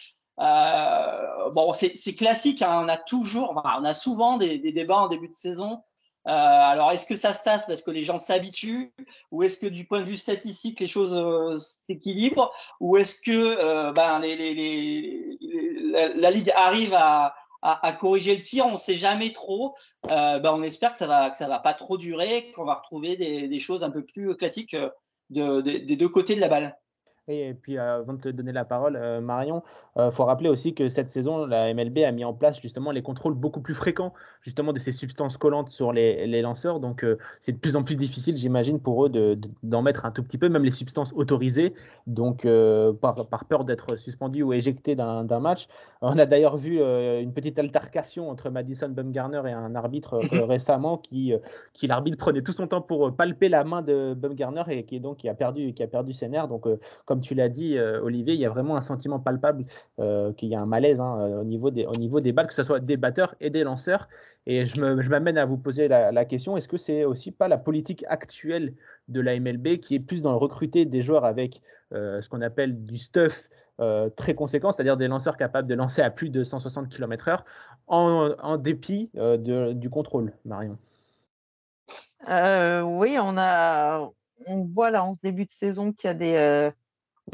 Euh, 0.40 1.50
bon, 1.50 1.72
c'est 1.74 2.14
classique, 2.14 2.62
hein, 2.62 2.80
on 2.84 2.88
a 2.88 2.96
toujours, 2.96 3.62
on 3.64 3.84
a 3.84 3.92
souvent 3.92 4.38
des, 4.38 4.58
des, 4.58 4.72
débats 4.72 4.96
en 4.96 5.08
début 5.08 5.28
de 5.28 5.34
saison. 5.34 5.82
Euh, 6.28 6.30
alors, 6.30 6.92
est-ce 6.92 7.04
que 7.04 7.16
ça 7.16 7.32
se 7.32 7.42
tasse 7.42 7.66
parce 7.66 7.82
que 7.82 7.90
les 7.90 8.02
gens 8.02 8.18
s'habituent, 8.18 8.92
ou 9.32 9.42
est-ce 9.42 9.58
que 9.58 9.66
du 9.66 9.86
point 9.86 10.00
de 10.00 10.06
vue 10.06 10.16
statistique 10.16 10.78
les 10.78 10.86
choses 10.86 11.14
euh, 11.14 11.58
s'équilibrent, 11.58 12.52
ou 12.80 12.96
est-ce 12.96 13.16
que 13.16 13.30
euh, 13.30 13.92
ben, 13.92 14.20
la, 14.20 14.28
ligue 16.30 16.52
arrive 16.54 16.94
à, 16.94 17.34
corriger 17.98 18.36
le 18.36 18.40
tir? 18.40 18.66
On 18.66 18.74
ne 18.74 18.78
sait 18.78 18.94
jamais 18.94 19.32
trop. 19.32 19.74
Ben, 20.08 20.40
on 20.44 20.62
espère 20.62 20.92
que 20.92 20.96
ça 20.96 21.08
va 21.08 21.30
que 21.30 21.38
ça 21.38 21.48
va 21.48 21.58
pas 21.58 21.74
trop 21.74 21.98
durer, 21.98 22.52
qu'on 22.54 22.64
va 22.64 22.74
retrouver 22.74 23.16
des, 23.16 23.60
choses 23.60 23.82
un 23.82 23.90
peu 23.90 24.04
plus 24.04 24.36
classiques 24.36 24.76
de, 25.30 25.60
des 25.60 25.96
deux 25.96 26.08
côtés 26.08 26.36
de 26.36 26.40
la 26.40 26.48
balle. 26.48 26.78
Et 27.28 27.54
puis, 27.54 27.78
avant 27.78 28.14
de 28.14 28.20
te 28.20 28.28
donner 28.28 28.52
la 28.52 28.64
parole, 28.64 29.20
Marion, 29.20 29.62
Il 29.96 30.10
faut 30.10 30.24
rappeler 30.24 30.48
aussi 30.48 30.74
que 30.74 30.88
cette 30.88 31.10
saison, 31.10 31.44
la 31.44 31.72
MLB 31.74 31.98
a 31.98 32.12
mis 32.12 32.24
en 32.24 32.32
place 32.32 32.60
justement 32.60 32.92
les 32.92 33.02
contrôles 33.02 33.34
beaucoup 33.34 33.60
plus 33.60 33.74
fréquents 33.74 34.14
justement 34.40 34.72
de 34.72 34.78
ces 34.78 34.92
substances 34.92 35.36
collantes 35.36 35.70
sur 35.70 35.92
les, 35.92 36.26
les 36.26 36.40
lanceurs. 36.40 36.80
Donc 36.80 37.04
c'est 37.40 37.52
de 37.52 37.58
plus 37.58 37.76
en 37.76 37.82
plus 37.82 37.96
difficile, 37.96 38.36
j'imagine, 38.36 38.80
pour 38.80 39.04
eux 39.04 39.08
d'en 39.10 39.36
de, 39.80 39.84
mettre 39.84 40.06
un 40.06 40.10
tout 40.10 40.22
petit 40.22 40.38
peu, 40.38 40.48
même 40.48 40.64
les 40.64 40.70
substances 40.70 41.12
autorisées. 41.14 41.74
Donc 42.06 42.46
par, 43.00 43.28
par, 43.28 43.44
peur 43.44 43.64
d'être 43.64 43.96
suspendu 43.96 44.42
ou 44.42 44.52
éjecté 44.52 44.96
d'un 44.96 45.40
match. 45.40 45.68
On 46.00 46.18
a 46.18 46.24
d'ailleurs 46.24 46.56
vu 46.56 46.80
une 46.80 47.32
petite 47.34 47.58
altercation 47.58 48.30
entre 48.30 48.48
Madison 48.50 48.88
Bumgarner 48.88 49.42
et 49.46 49.52
un 49.52 49.74
arbitre 49.74 50.18
récemment 50.46 50.96
qui, 50.96 51.34
qui 51.74 51.86
l'arbitre 51.86 52.16
prenait 52.16 52.42
tout 52.42 52.52
son 52.52 52.66
temps 52.66 52.80
pour 52.80 53.14
palper 53.14 53.48
la 53.48 53.64
main 53.64 53.82
de 53.82 54.14
Bumgarner 54.14 54.64
et 54.68 54.84
qui, 54.84 55.00
donc, 55.00 55.18
qui, 55.18 55.28
a 55.28 55.34
perdu, 55.34 55.74
qui 55.74 55.82
a 55.82 55.86
perdu 55.86 56.12
ses 56.12 56.28
nerfs. 56.28 56.48
Donc, 56.48 56.66
comme 57.04 57.20
tu 57.20 57.34
l'as 57.34 57.48
dit, 57.48 57.78
Olivier, 57.78 58.34
il 58.34 58.40
y 58.40 58.46
a 58.46 58.50
vraiment 58.50 58.76
un 58.76 58.80
sentiment 58.80 59.18
palpable 59.18 59.64
qu'il 60.36 60.48
y 60.48 60.54
a 60.54 60.60
un 60.60 60.66
malaise 60.66 61.00
hein, 61.00 61.38
au, 61.40 61.44
niveau 61.44 61.70
des, 61.70 61.86
au 61.86 61.92
niveau 61.92 62.20
des 62.20 62.32
balles, 62.32 62.46
que 62.46 62.54
ce 62.54 62.62
soit 62.62 62.80
des 62.80 62.96
batteurs 62.96 63.34
et 63.40 63.50
des 63.50 63.64
lanceurs. 63.64 64.08
Et 64.46 64.66
je 64.66 64.80
m'amène 65.08 65.38
à 65.38 65.44
vous 65.44 65.56
poser 65.56 65.86
la, 65.86 66.24
question 66.24 66.56
est-ce 66.56 66.66
que 66.66 66.76
c'est 66.76 67.04
aussi 67.04 67.30
pas 67.30 67.46
la 67.46 67.58
politique 67.58 68.04
actuelle 68.08 68.74
de 69.08 69.20
la 69.20 69.38
MLB 69.38 69.78
qui 69.78 69.94
est 69.94 70.00
plus 70.00 70.22
dans 70.22 70.32
le 70.32 70.38
recruter 70.38 70.84
des 70.84 71.02
joueurs 71.02 71.24
avec 71.24 71.60
ce 71.92 72.28
qu'on 72.28 72.40
appelle 72.40 72.84
du 72.84 72.98
stuff 72.98 73.48
très 74.16 74.34
conséquent, 74.34 74.72
c'est-à-dire 74.72 74.96
des 74.96 75.06
lanceurs 75.06 75.36
capables 75.36 75.68
de 75.68 75.74
lancer 75.74 76.02
à 76.02 76.10
plus 76.10 76.30
de 76.30 76.42
160 76.42 76.88
km/h 76.88 77.44
en, 77.86 78.56
dépit 78.56 79.10
du 79.14 79.90
contrôle, 79.90 80.32
Marion? 80.44 80.76
Euh, 82.28 82.82
Oui, 82.82 83.16
on 83.18 84.64
voit 84.74 84.90
là 84.90 85.04
en 85.04 85.14
ce 85.14 85.20
début 85.22 85.44
de 85.44 85.50
saison 85.50 85.92
qu'il 85.92 86.08
y 86.08 86.10
a 86.10 86.14
des, 86.14 86.72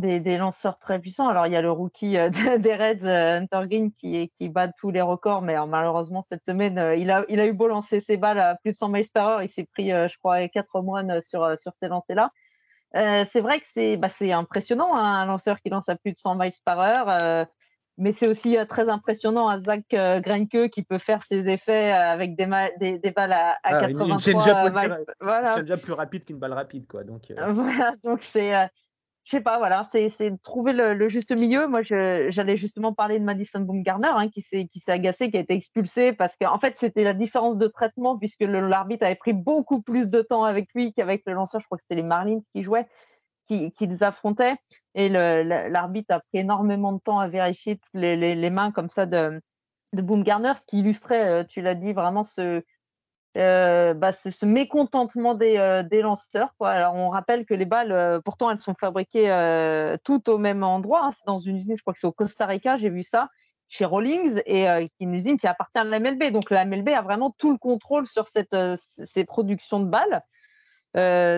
des, 0.01 0.20
des, 0.20 0.37
lanceurs 0.37 0.79
très 0.79 0.98
puissants. 0.98 1.29
Alors, 1.29 1.46
il 1.46 1.53
y 1.53 1.57
a 1.57 1.62
le 1.62 1.70
rookie 1.70 2.12
des 2.59 2.74
Reds, 2.74 3.07
Hunter 3.07 3.66
Green, 3.66 3.92
qui, 3.92 4.31
qui 4.38 4.48
bat 4.48 4.68
tous 4.68 4.90
les 4.90 5.01
records, 5.01 5.42
mais 5.42 5.57
malheureusement, 5.66 6.22
cette 6.22 6.44
semaine, 6.44 6.98
il, 6.98 7.11
a, 7.11 7.24
il 7.29 7.40
a 7.40 7.46
eu 7.46 7.53
beau 7.53 7.68
lancer 7.68 8.01
ses 8.01 8.16
balles 8.16 8.38
à 8.38 8.57
plus 8.57 8.72
de 8.72 8.77
100 8.77 8.88
miles 8.88 9.07
par 9.12 9.29
heure. 9.29 9.42
Il 9.42 9.48
s'est 9.48 9.64
pris, 9.64 9.90
je 9.90 10.18
crois, 10.18 10.46
quatre 10.48 10.81
moines 10.83 11.20
sur, 11.22 11.59
sur 11.59 11.72
ces 11.74 11.88
lancers-là. 11.88 12.31
Euh, 12.96 13.24
c'est 13.31 13.40
vrai 13.40 13.61
que 13.61 13.66
c'est 13.68 13.96
bah, 13.96 14.09
impressionnant, 14.33 14.94
hein, 14.94 15.03
un 15.03 15.27
lanceur 15.27 15.61
qui 15.61 15.68
lance 15.68 15.88
à 15.88 15.96
plus 15.96 16.12
de 16.12 16.18
100 16.18 16.37
miles 16.37 16.53
par 16.64 16.81
heure. 16.81 17.09
Euh, 17.09 17.44
mais 17.98 18.12
c'est 18.12 18.29
aussi 18.29 18.57
euh, 18.57 18.64
très 18.64 18.88
impressionnant 18.88 19.48
à 19.48 19.59
Zach 19.59 19.85
Greinke 19.90 20.70
qui 20.70 20.83
peut 20.85 20.98
faire 20.98 21.24
ses 21.24 21.48
effets 21.48 21.90
avec 21.90 22.37
des, 22.37 22.48
des, 22.79 22.98
des 22.98 23.11
balles 23.11 23.33
à, 23.33 23.51
à 23.51 23.59
ah, 23.62 23.88
83 23.88 24.70
miles. 24.70 25.05
Voilà. 25.20 25.55
C'est 25.55 25.62
déjà 25.62 25.77
plus 25.77 25.92
rapide 25.92 26.24
qu'une 26.24 26.38
balle 26.38 26.53
rapide. 26.53 26.87
Quoi, 26.87 27.05
donc, 27.05 27.33
Voilà, 27.48 27.94
donc 28.05 28.22
c'est 28.22 28.53
je 29.29 29.37
sais 29.37 29.43
pas, 29.43 29.59
voilà, 29.59 29.87
c'est 29.93 30.11
trouver 30.43 30.73
le, 30.73 31.07
juste 31.11 31.38
milieu. 31.38 31.67
Moi, 31.67 31.83
j'allais 31.83 32.57
justement 32.57 32.95
parler 32.95 33.19
de 33.19 33.25
Madison 33.25 33.61
Bumgarner, 33.61 34.09
hein, 34.09 34.31
qui 34.31 34.41
s'est 34.41 34.67
agacé, 34.87 35.31
qui 35.31 35.37
a 35.37 35.41
été 35.41 35.53
expulsé 35.53 36.14
parce 36.14 36.35
qu'en 36.35 36.55
en 36.55 36.59
fait, 36.59 36.79
c'était 36.79 37.05
la 37.05 37.12
différence 37.12 37.59
de 37.59 37.67
traitement 37.67 38.17
puisque 38.17 38.41
l'arbitre 38.41 39.05
avait 39.05 39.17
pris 39.17 39.35
beaucoup 39.35 39.83
plus 39.83 40.09
de 40.09 40.23
temps 40.23 40.45
avec 40.45 40.71
lui 40.75 40.95
qu'avec 40.95 41.25
le 41.27 41.35
lanceur. 41.35 41.61
Je 41.61 41.67
crois 41.67 41.77
que 41.77 41.85
c'était 41.85 42.01
les 42.01 42.09
Marlins 42.09 42.41
qui 42.55 42.62
jouaient, 42.62 42.88
qui, 43.47 43.71
les 43.79 44.03
affrontaient. 44.03 44.55
Et 44.95 45.11
l'arbitre 45.11 46.14
a 46.14 46.21
pris 46.21 46.38
énormément 46.38 46.95
de 46.95 47.01
temps 47.01 47.19
à 47.19 47.29
vérifier 47.29 47.77
toutes 47.77 48.01
les, 48.01 48.51
mains 48.51 48.73
comme 48.73 48.88
ça 48.88 49.05
de, 49.05 49.43
de 49.93 50.01
Bumgarner, 50.01 50.55
ce 50.59 50.64
qui 50.64 50.79
illustrait, 50.79 51.43
euh, 51.43 51.45
tu 51.45 51.61
l'as 51.61 51.75
dit, 51.75 51.93
vraiment 51.93 52.25
ce, 52.25 52.62
euh, 53.37 53.95
bah, 53.95 54.12
ce, 54.12 54.47
mécontentement 54.47 55.35
des, 55.35 55.59
euh, 55.59 55.83
des, 55.83 56.01
lanceurs. 56.01 56.55
Quoi. 56.59 56.71
Alors, 56.71 56.95
on 56.95 57.11
rappelle 57.11 57.45
que 57.45 57.55
les 57.55 57.67
balles, 57.67 57.93
euh, 57.93 58.21
pourtant, 58.25 58.51
elles 58.51 58.59
sont 58.59 58.75
fabriquées 58.75 59.29
toutes 60.05 60.29
au 60.29 60.38
même 60.38 60.62
endroit. 60.62 61.05
Hein. 61.05 61.11
C'est 61.11 61.27
dans 61.27 61.38
une 61.38 61.57
usine, 61.57 61.77
je 61.77 61.83
crois 61.83 61.93
que 61.93 62.01
c'est 62.01 62.07
au 62.07 62.12
Costa 62.12 62.47
Rica, 62.47 62.79
j'ai 62.79 62.91
vu 62.91 63.03
ça, 63.03 63.29
chez 63.69 63.85
Rawlings, 63.85 64.41
et 64.47 64.67
une 64.99 65.14
usine 65.14 65.37
qui 65.37 65.47
appartient 65.47 65.79
à 65.79 65.85
la 65.85 66.01
MLB. 66.01 66.33
Donc, 66.33 66.51
la 66.51 66.64
MLB 66.64 66.88
a 66.88 67.03
vraiment 67.03 67.35
tout 67.38 67.53
le 67.53 67.59
contrôle 67.59 68.07
sur 68.07 68.29
cette, 68.29 68.57
ces 68.77 69.25
productions 69.25 69.81
de 69.81 69.87
balles. 69.87 70.23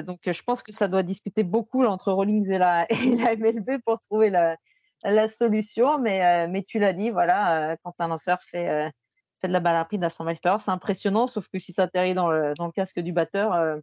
donc, 0.06 0.20
je 0.24 0.42
pense 0.42 0.62
que 0.62 0.72
ça 0.72 0.88
doit 0.88 1.02
discuter 1.02 1.42
beaucoup 1.42 1.84
entre 1.84 2.12
Rawlings 2.12 2.50
et 2.50 2.58
la, 2.58 2.86
et 2.90 3.16
la 3.16 3.36
MLB 3.36 3.82
pour 3.84 3.98
trouver 3.98 4.30
la, 4.30 4.56
la 5.04 5.28
solution. 5.28 5.98
Mais, 5.98 6.46
mais 6.48 6.62
tu 6.62 6.78
l'as 6.78 6.92
dit, 6.92 7.10
voilà, 7.10 7.76
quand 7.82 7.94
un 7.98 8.08
lanceur 8.08 8.38
fait 8.42 8.92
fait 9.40 9.48
de 9.48 9.52
la 9.52 9.60
balle 9.60 9.76
à 9.76 10.10
100 10.10 10.24
miles 10.24 10.38
C'est 10.42 10.70
impressionnant, 10.70 11.26
sauf 11.26 11.48
que 11.48 11.58
si 11.58 11.72
ça 11.72 11.84
atterrit 11.84 12.14
dans 12.14 12.30
le, 12.30 12.54
casque 12.74 13.00
du 13.00 13.12
batteur, 13.12 13.52
euh, 13.52 13.78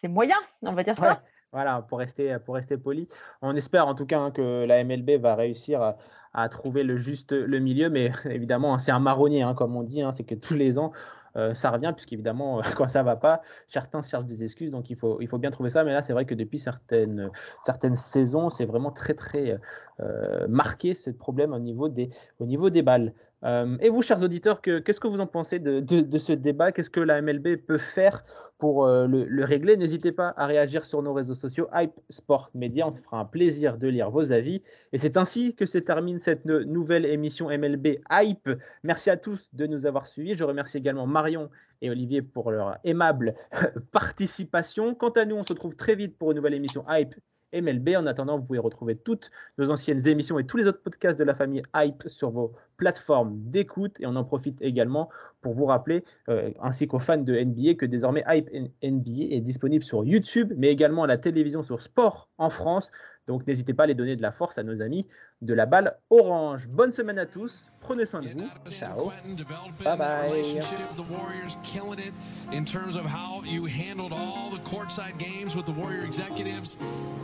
c'est 0.00 0.08
moyen, 0.08 0.36
on 0.62 0.72
va 0.72 0.82
dire 0.82 0.96
ça. 0.96 1.22
Voilà, 1.52 1.80
pour 1.80 1.98
rester, 1.98 2.36
pour 2.44 2.56
rester 2.56 2.76
poli. 2.76 3.08
On 3.40 3.56
espère 3.56 3.86
en 3.86 3.94
tout 3.94 4.04
cas 4.04 4.20
hein, 4.20 4.30
que 4.30 4.64
la 4.66 4.84
MLB 4.84 5.12
va 5.20 5.34
réussir 5.34 5.94
à, 6.34 6.48
trouver 6.50 6.84
le 6.84 6.98
juste 6.98 7.32
le 7.32 7.58
milieu, 7.58 7.90
mais 7.90 8.10
évidemment, 8.26 8.74
hein, 8.74 8.78
c'est 8.78 8.92
un 8.92 9.00
marronnier, 9.00 9.42
hein, 9.42 9.54
comme 9.54 9.74
on 9.74 9.82
dit, 9.82 10.02
c'est 10.12 10.24
que 10.24 10.34
tous 10.34 10.54
les 10.54 10.78
ans, 10.78 10.92
euh, 11.36 11.54
ça 11.54 11.70
revient, 11.70 11.92
puisqu'évidemment, 11.94 12.60
quand 12.76 12.88
ça 12.88 13.02
va 13.02 13.16
pas, 13.16 13.42
certains 13.68 14.02
cherchent 14.02 14.26
des 14.26 14.44
excuses, 14.44 14.70
donc 14.70 14.90
il 14.90 14.96
faut, 14.96 15.20
il 15.20 15.28
faut 15.28 15.38
bien 15.38 15.50
trouver 15.50 15.70
ça. 15.70 15.84
Mais 15.84 15.92
là, 15.92 16.02
c'est 16.02 16.12
vrai 16.12 16.24
que 16.24 16.34
depuis 16.34 16.58
certaines, 16.58 17.30
certaines 17.64 17.96
saisons, 17.96 18.50
c'est 18.50 18.64
vraiment 18.64 18.90
très, 18.90 19.14
très 19.14 19.58
euh, 20.00 20.46
marqué 20.48 20.94
ce 20.94 21.10
problème 21.10 21.52
au 21.52 21.58
niveau 21.58 21.88
des, 21.88 22.10
au 22.40 22.46
niveau 22.46 22.70
des 22.70 22.82
balles. 22.82 23.14
Euh, 23.44 23.76
et 23.80 23.88
vous, 23.88 24.02
chers 24.02 24.22
auditeurs, 24.22 24.60
qu'est-ce 24.62 25.00
que 25.00 25.06
vous 25.06 25.20
en 25.20 25.26
pensez 25.26 25.58
de, 25.58 26.18
ce 26.18 26.32
débat? 26.32 26.72
Qu'est-ce 26.72 26.90
que 26.90 27.00
la 27.00 27.22
MLB 27.22 27.56
peut 27.56 27.78
faire 27.78 28.24
pour 28.58 28.86
le, 28.86 29.24
le, 29.24 29.44
régler? 29.44 29.76
N'hésitez 29.76 30.12
pas 30.12 30.34
à 30.36 30.46
réagir 30.46 30.84
sur 30.84 31.02
nos 31.02 31.12
réseaux 31.12 31.34
sociaux, 31.34 31.68
Hype 31.72 31.92
Sport 32.10 32.50
Media. 32.54 32.86
On 32.86 32.90
se 32.90 33.00
fera 33.00 33.20
un 33.20 33.24
plaisir 33.24 33.78
de 33.78 33.88
lire 33.88 34.10
vos 34.10 34.32
avis. 34.32 34.62
Et 34.92 34.98
c'est 34.98 35.16
ainsi 35.16 35.54
que 35.54 35.66
se 35.66 35.78
termine 35.78 36.18
cette 36.18 36.44
nouvelle 36.46 37.04
émission 37.04 37.48
MLB 37.48 38.00
Hype. 38.10 38.50
Merci 38.82 39.10
à 39.10 39.16
tous 39.16 39.48
de 39.52 39.66
nous 39.66 39.86
avoir 39.86 40.06
suivis. 40.06 40.34
Je 40.34 40.44
remercie 40.44 40.78
également 40.78 41.06
Marion 41.06 41.48
et 41.80 41.90
Olivier 41.90 42.22
pour 42.22 42.50
leur 42.50 42.78
aimable 42.84 43.34
participation. 43.92 44.94
Quant 44.94 45.10
à 45.10 45.24
nous, 45.24 45.36
on 45.36 45.46
se 45.46 45.52
retrouve 45.52 45.76
très 45.76 45.94
vite 45.94 46.16
pour 46.18 46.32
une 46.32 46.36
nouvelle 46.36 46.54
émission 46.54 46.84
Hype 46.88 47.14
MLB. 47.52 47.96
En 47.96 48.06
attendant, 48.06 48.38
vous 48.38 48.44
pouvez 48.44 48.58
retrouver 48.58 48.96
toutes 48.96 49.30
nos 49.58 49.70
anciennes 49.70 50.06
émissions 50.06 50.38
et 50.38 50.46
tous 50.46 50.56
les 50.56 50.66
autres 50.66 50.82
podcasts 50.82 51.18
de 51.18 51.24
la 51.24 51.34
famille 51.34 51.62
Hype 51.74 52.04
sur 52.06 52.30
vos 52.30 52.52
plateformes 52.76 53.38
d'écoute. 53.50 53.96
Et 54.00 54.06
on 54.06 54.16
en 54.16 54.24
profite 54.24 54.60
également 54.60 55.08
pour 55.40 55.54
vous 55.54 55.66
rappeler, 55.66 56.04
euh, 56.28 56.50
ainsi 56.60 56.88
qu'aux 56.88 56.98
fans 56.98 57.18
de 57.18 57.34
NBA, 57.34 57.74
que 57.74 57.86
désormais 57.86 58.24
Hype 58.26 58.50
NBA 58.82 59.34
est 59.34 59.40
disponible 59.40 59.84
sur 59.84 60.04
YouTube, 60.04 60.52
mais 60.56 60.68
également 60.68 61.04
à 61.04 61.06
la 61.06 61.18
télévision 61.18 61.62
sur 61.62 61.80
Sport 61.80 62.28
en 62.38 62.50
France. 62.50 62.90
Donc 63.28 63.46
n'hésitez 63.46 63.74
pas 63.74 63.84
à 63.84 63.86
les 63.86 63.94
donner 63.94 64.16
de 64.16 64.22
la 64.22 64.32
force 64.32 64.58
à 64.58 64.62
nos 64.62 64.80
amis 64.80 65.06
de 65.42 65.54
la 65.54 65.66
balle 65.66 65.98
orange. 66.08 66.66
Bonne 66.66 66.92
semaine 66.94 67.18
à 67.18 67.26
tous, 67.26 67.66
prenez 67.80 68.06
soin 68.06 68.20
de 68.20 68.28
vous. 68.28 68.48
Ciao. 68.70 69.12
Bye 69.84 69.96
bye. 69.96 70.60
in 72.50 72.64
terms 72.64 72.96
of 72.96 73.04
how 73.04 73.42
you 73.44 73.66
handled 73.66 74.12
all 74.12 74.50
the 74.50 74.58
courtside 74.64 75.18
games 75.18 75.54
with 75.54 75.66
the 75.66 75.72
Warrior 75.72 76.04
executives 76.04 76.76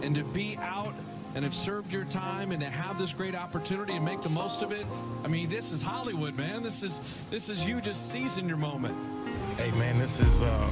and 0.02 0.14
to 0.14 0.22
be 0.22 0.58
out 0.60 0.94
and 1.34 1.42
have 1.44 1.54
served 1.54 1.90
your 1.92 2.04
time 2.04 2.52
and 2.52 2.60
to 2.60 2.68
have 2.68 2.98
this 2.98 3.14
great 3.14 3.34
opportunity 3.34 3.94
and 3.94 4.04
make 4.04 4.22
the 4.22 4.28
most 4.28 4.62
of 4.62 4.72
it. 4.72 4.84
I 5.24 5.28
mean, 5.28 5.48
this 5.48 5.72
is 5.72 5.80
Hollywood, 5.82 6.36
man. 6.36 6.62
This 6.62 6.82
is 6.82 7.00
this 7.30 7.48
is 7.48 7.64
you 7.64 7.80
just 7.80 8.10
seizing 8.10 8.46
your 8.46 8.58
moment. 8.58 8.94
Hey 9.56 9.70
man, 9.78 9.98
this 9.98 10.20
is 10.20 10.42
uh, 10.42 10.70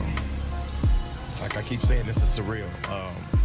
like 1.41 1.57
I 1.57 1.63
keep 1.63 1.81
saying, 1.81 2.05
this 2.05 2.19
is 2.19 2.39
surreal. 2.39 2.69
Um, 2.91 3.42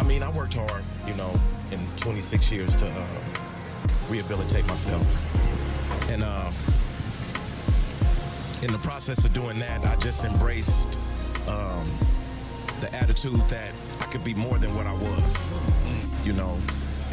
I 0.00 0.02
mean, 0.04 0.22
I 0.22 0.30
worked 0.30 0.54
hard, 0.54 0.82
you 1.06 1.14
know, 1.14 1.30
in 1.72 1.78
26 1.98 2.50
years 2.50 2.74
to 2.76 2.86
uh, 2.86 3.06
rehabilitate 4.08 4.66
myself. 4.66 5.04
And 6.10 6.22
uh, 6.22 6.50
in 8.62 8.72
the 8.72 8.78
process 8.78 9.26
of 9.26 9.34
doing 9.34 9.58
that, 9.58 9.84
I 9.84 9.96
just 9.96 10.24
embraced 10.24 10.96
um, 11.46 11.84
the 12.80 12.88
attitude 12.94 13.36
that 13.50 13.72
I 14.00 14.06
could 14.06 14.24
be 14.24 14.32
more 14.32 14.56
than 14.56 14.74
what 14.74 14.86
I 14.86 14.94
was, 14.94 15.46
you 16.24 16.32
know. 16.32 16.58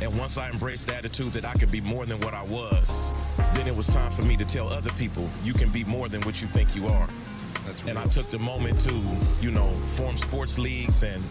And 0.02 0.18
once 0.18 0.38
I 0.38 0.50
embraced 0.50 0.88
the 0.88 0.96
attitude 0.96 1.34
that 1.34 1.44
I 1.44 1.54
could 1.56 1.72
be 1.72 1.82
more 1.82 2.06
than 2.06 2.22
what 2.22 2.34
I 2.34 2.44
was, 2.44 3.12
then 3.54 3.68
it 3.68 3.76
was 3.76 3.88
time 3.88 4.12
for 4.12 4.24
me 4.24 4.38
to 4.38 4.46
tell 4.46 4.70
other 4.70 4.92
people, 4.92 5.30
you 5.44 5.52
can 5.52 5.70
be 5.70 5.84
more 5.84 6.08
than 6.08 6.22
what 6.22 6.42
you 6.42 6.48
think 6.48 6.74
you 6.74 6.88
are. 6.88 7.10
and 7.86 8.00
I 8.00 8.06
took 8.06 8.26
the 8.28 8.40
moment 8.40 8.80
to, 8.82 9.02
you 9.42 9.52
know, 9.52 9.70
form 9.88 10.16
sports 10.16 10.58
leagues 10.58 11.04
and 11.04 11.22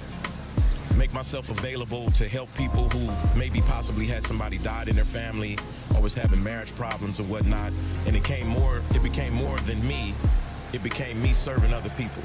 make 0.97 1.13
myself 1.13 1.51
available 1.51 2.11
to 2.13 2.29
help 2.29 2.53
people 2.55 2.89
who 2.89 3.39
maybe 3.39 3.61
possibly 3.63 4.07
had 4.07 4.23
somebody 4.23 4.59
died 4.59 4.89
in 4.89 4.97
their 4.97 5.05
family 5.05 5.59
or 5.95 6.01
was 6.01 6.15
having 6.15 6.43
marriage 6.43 6.75
problems 6.75 7.21
or 7.21 7.25
whatnot. 7.25 7.73
And 8.07 8.17
it 8.17 8.25
came 8.25 8.47
more, 8.47 8.83
it 8.95 9.03
became 9.03 9.35
more 9.35 9.59
than 9.61 9.87
me. 9.87 10.15
It 10.73 10.83
became 10.83 11.21
me 11.23 11.33
serving 11.33 11.73
other 11.73 11.91
people. 11.91 12.23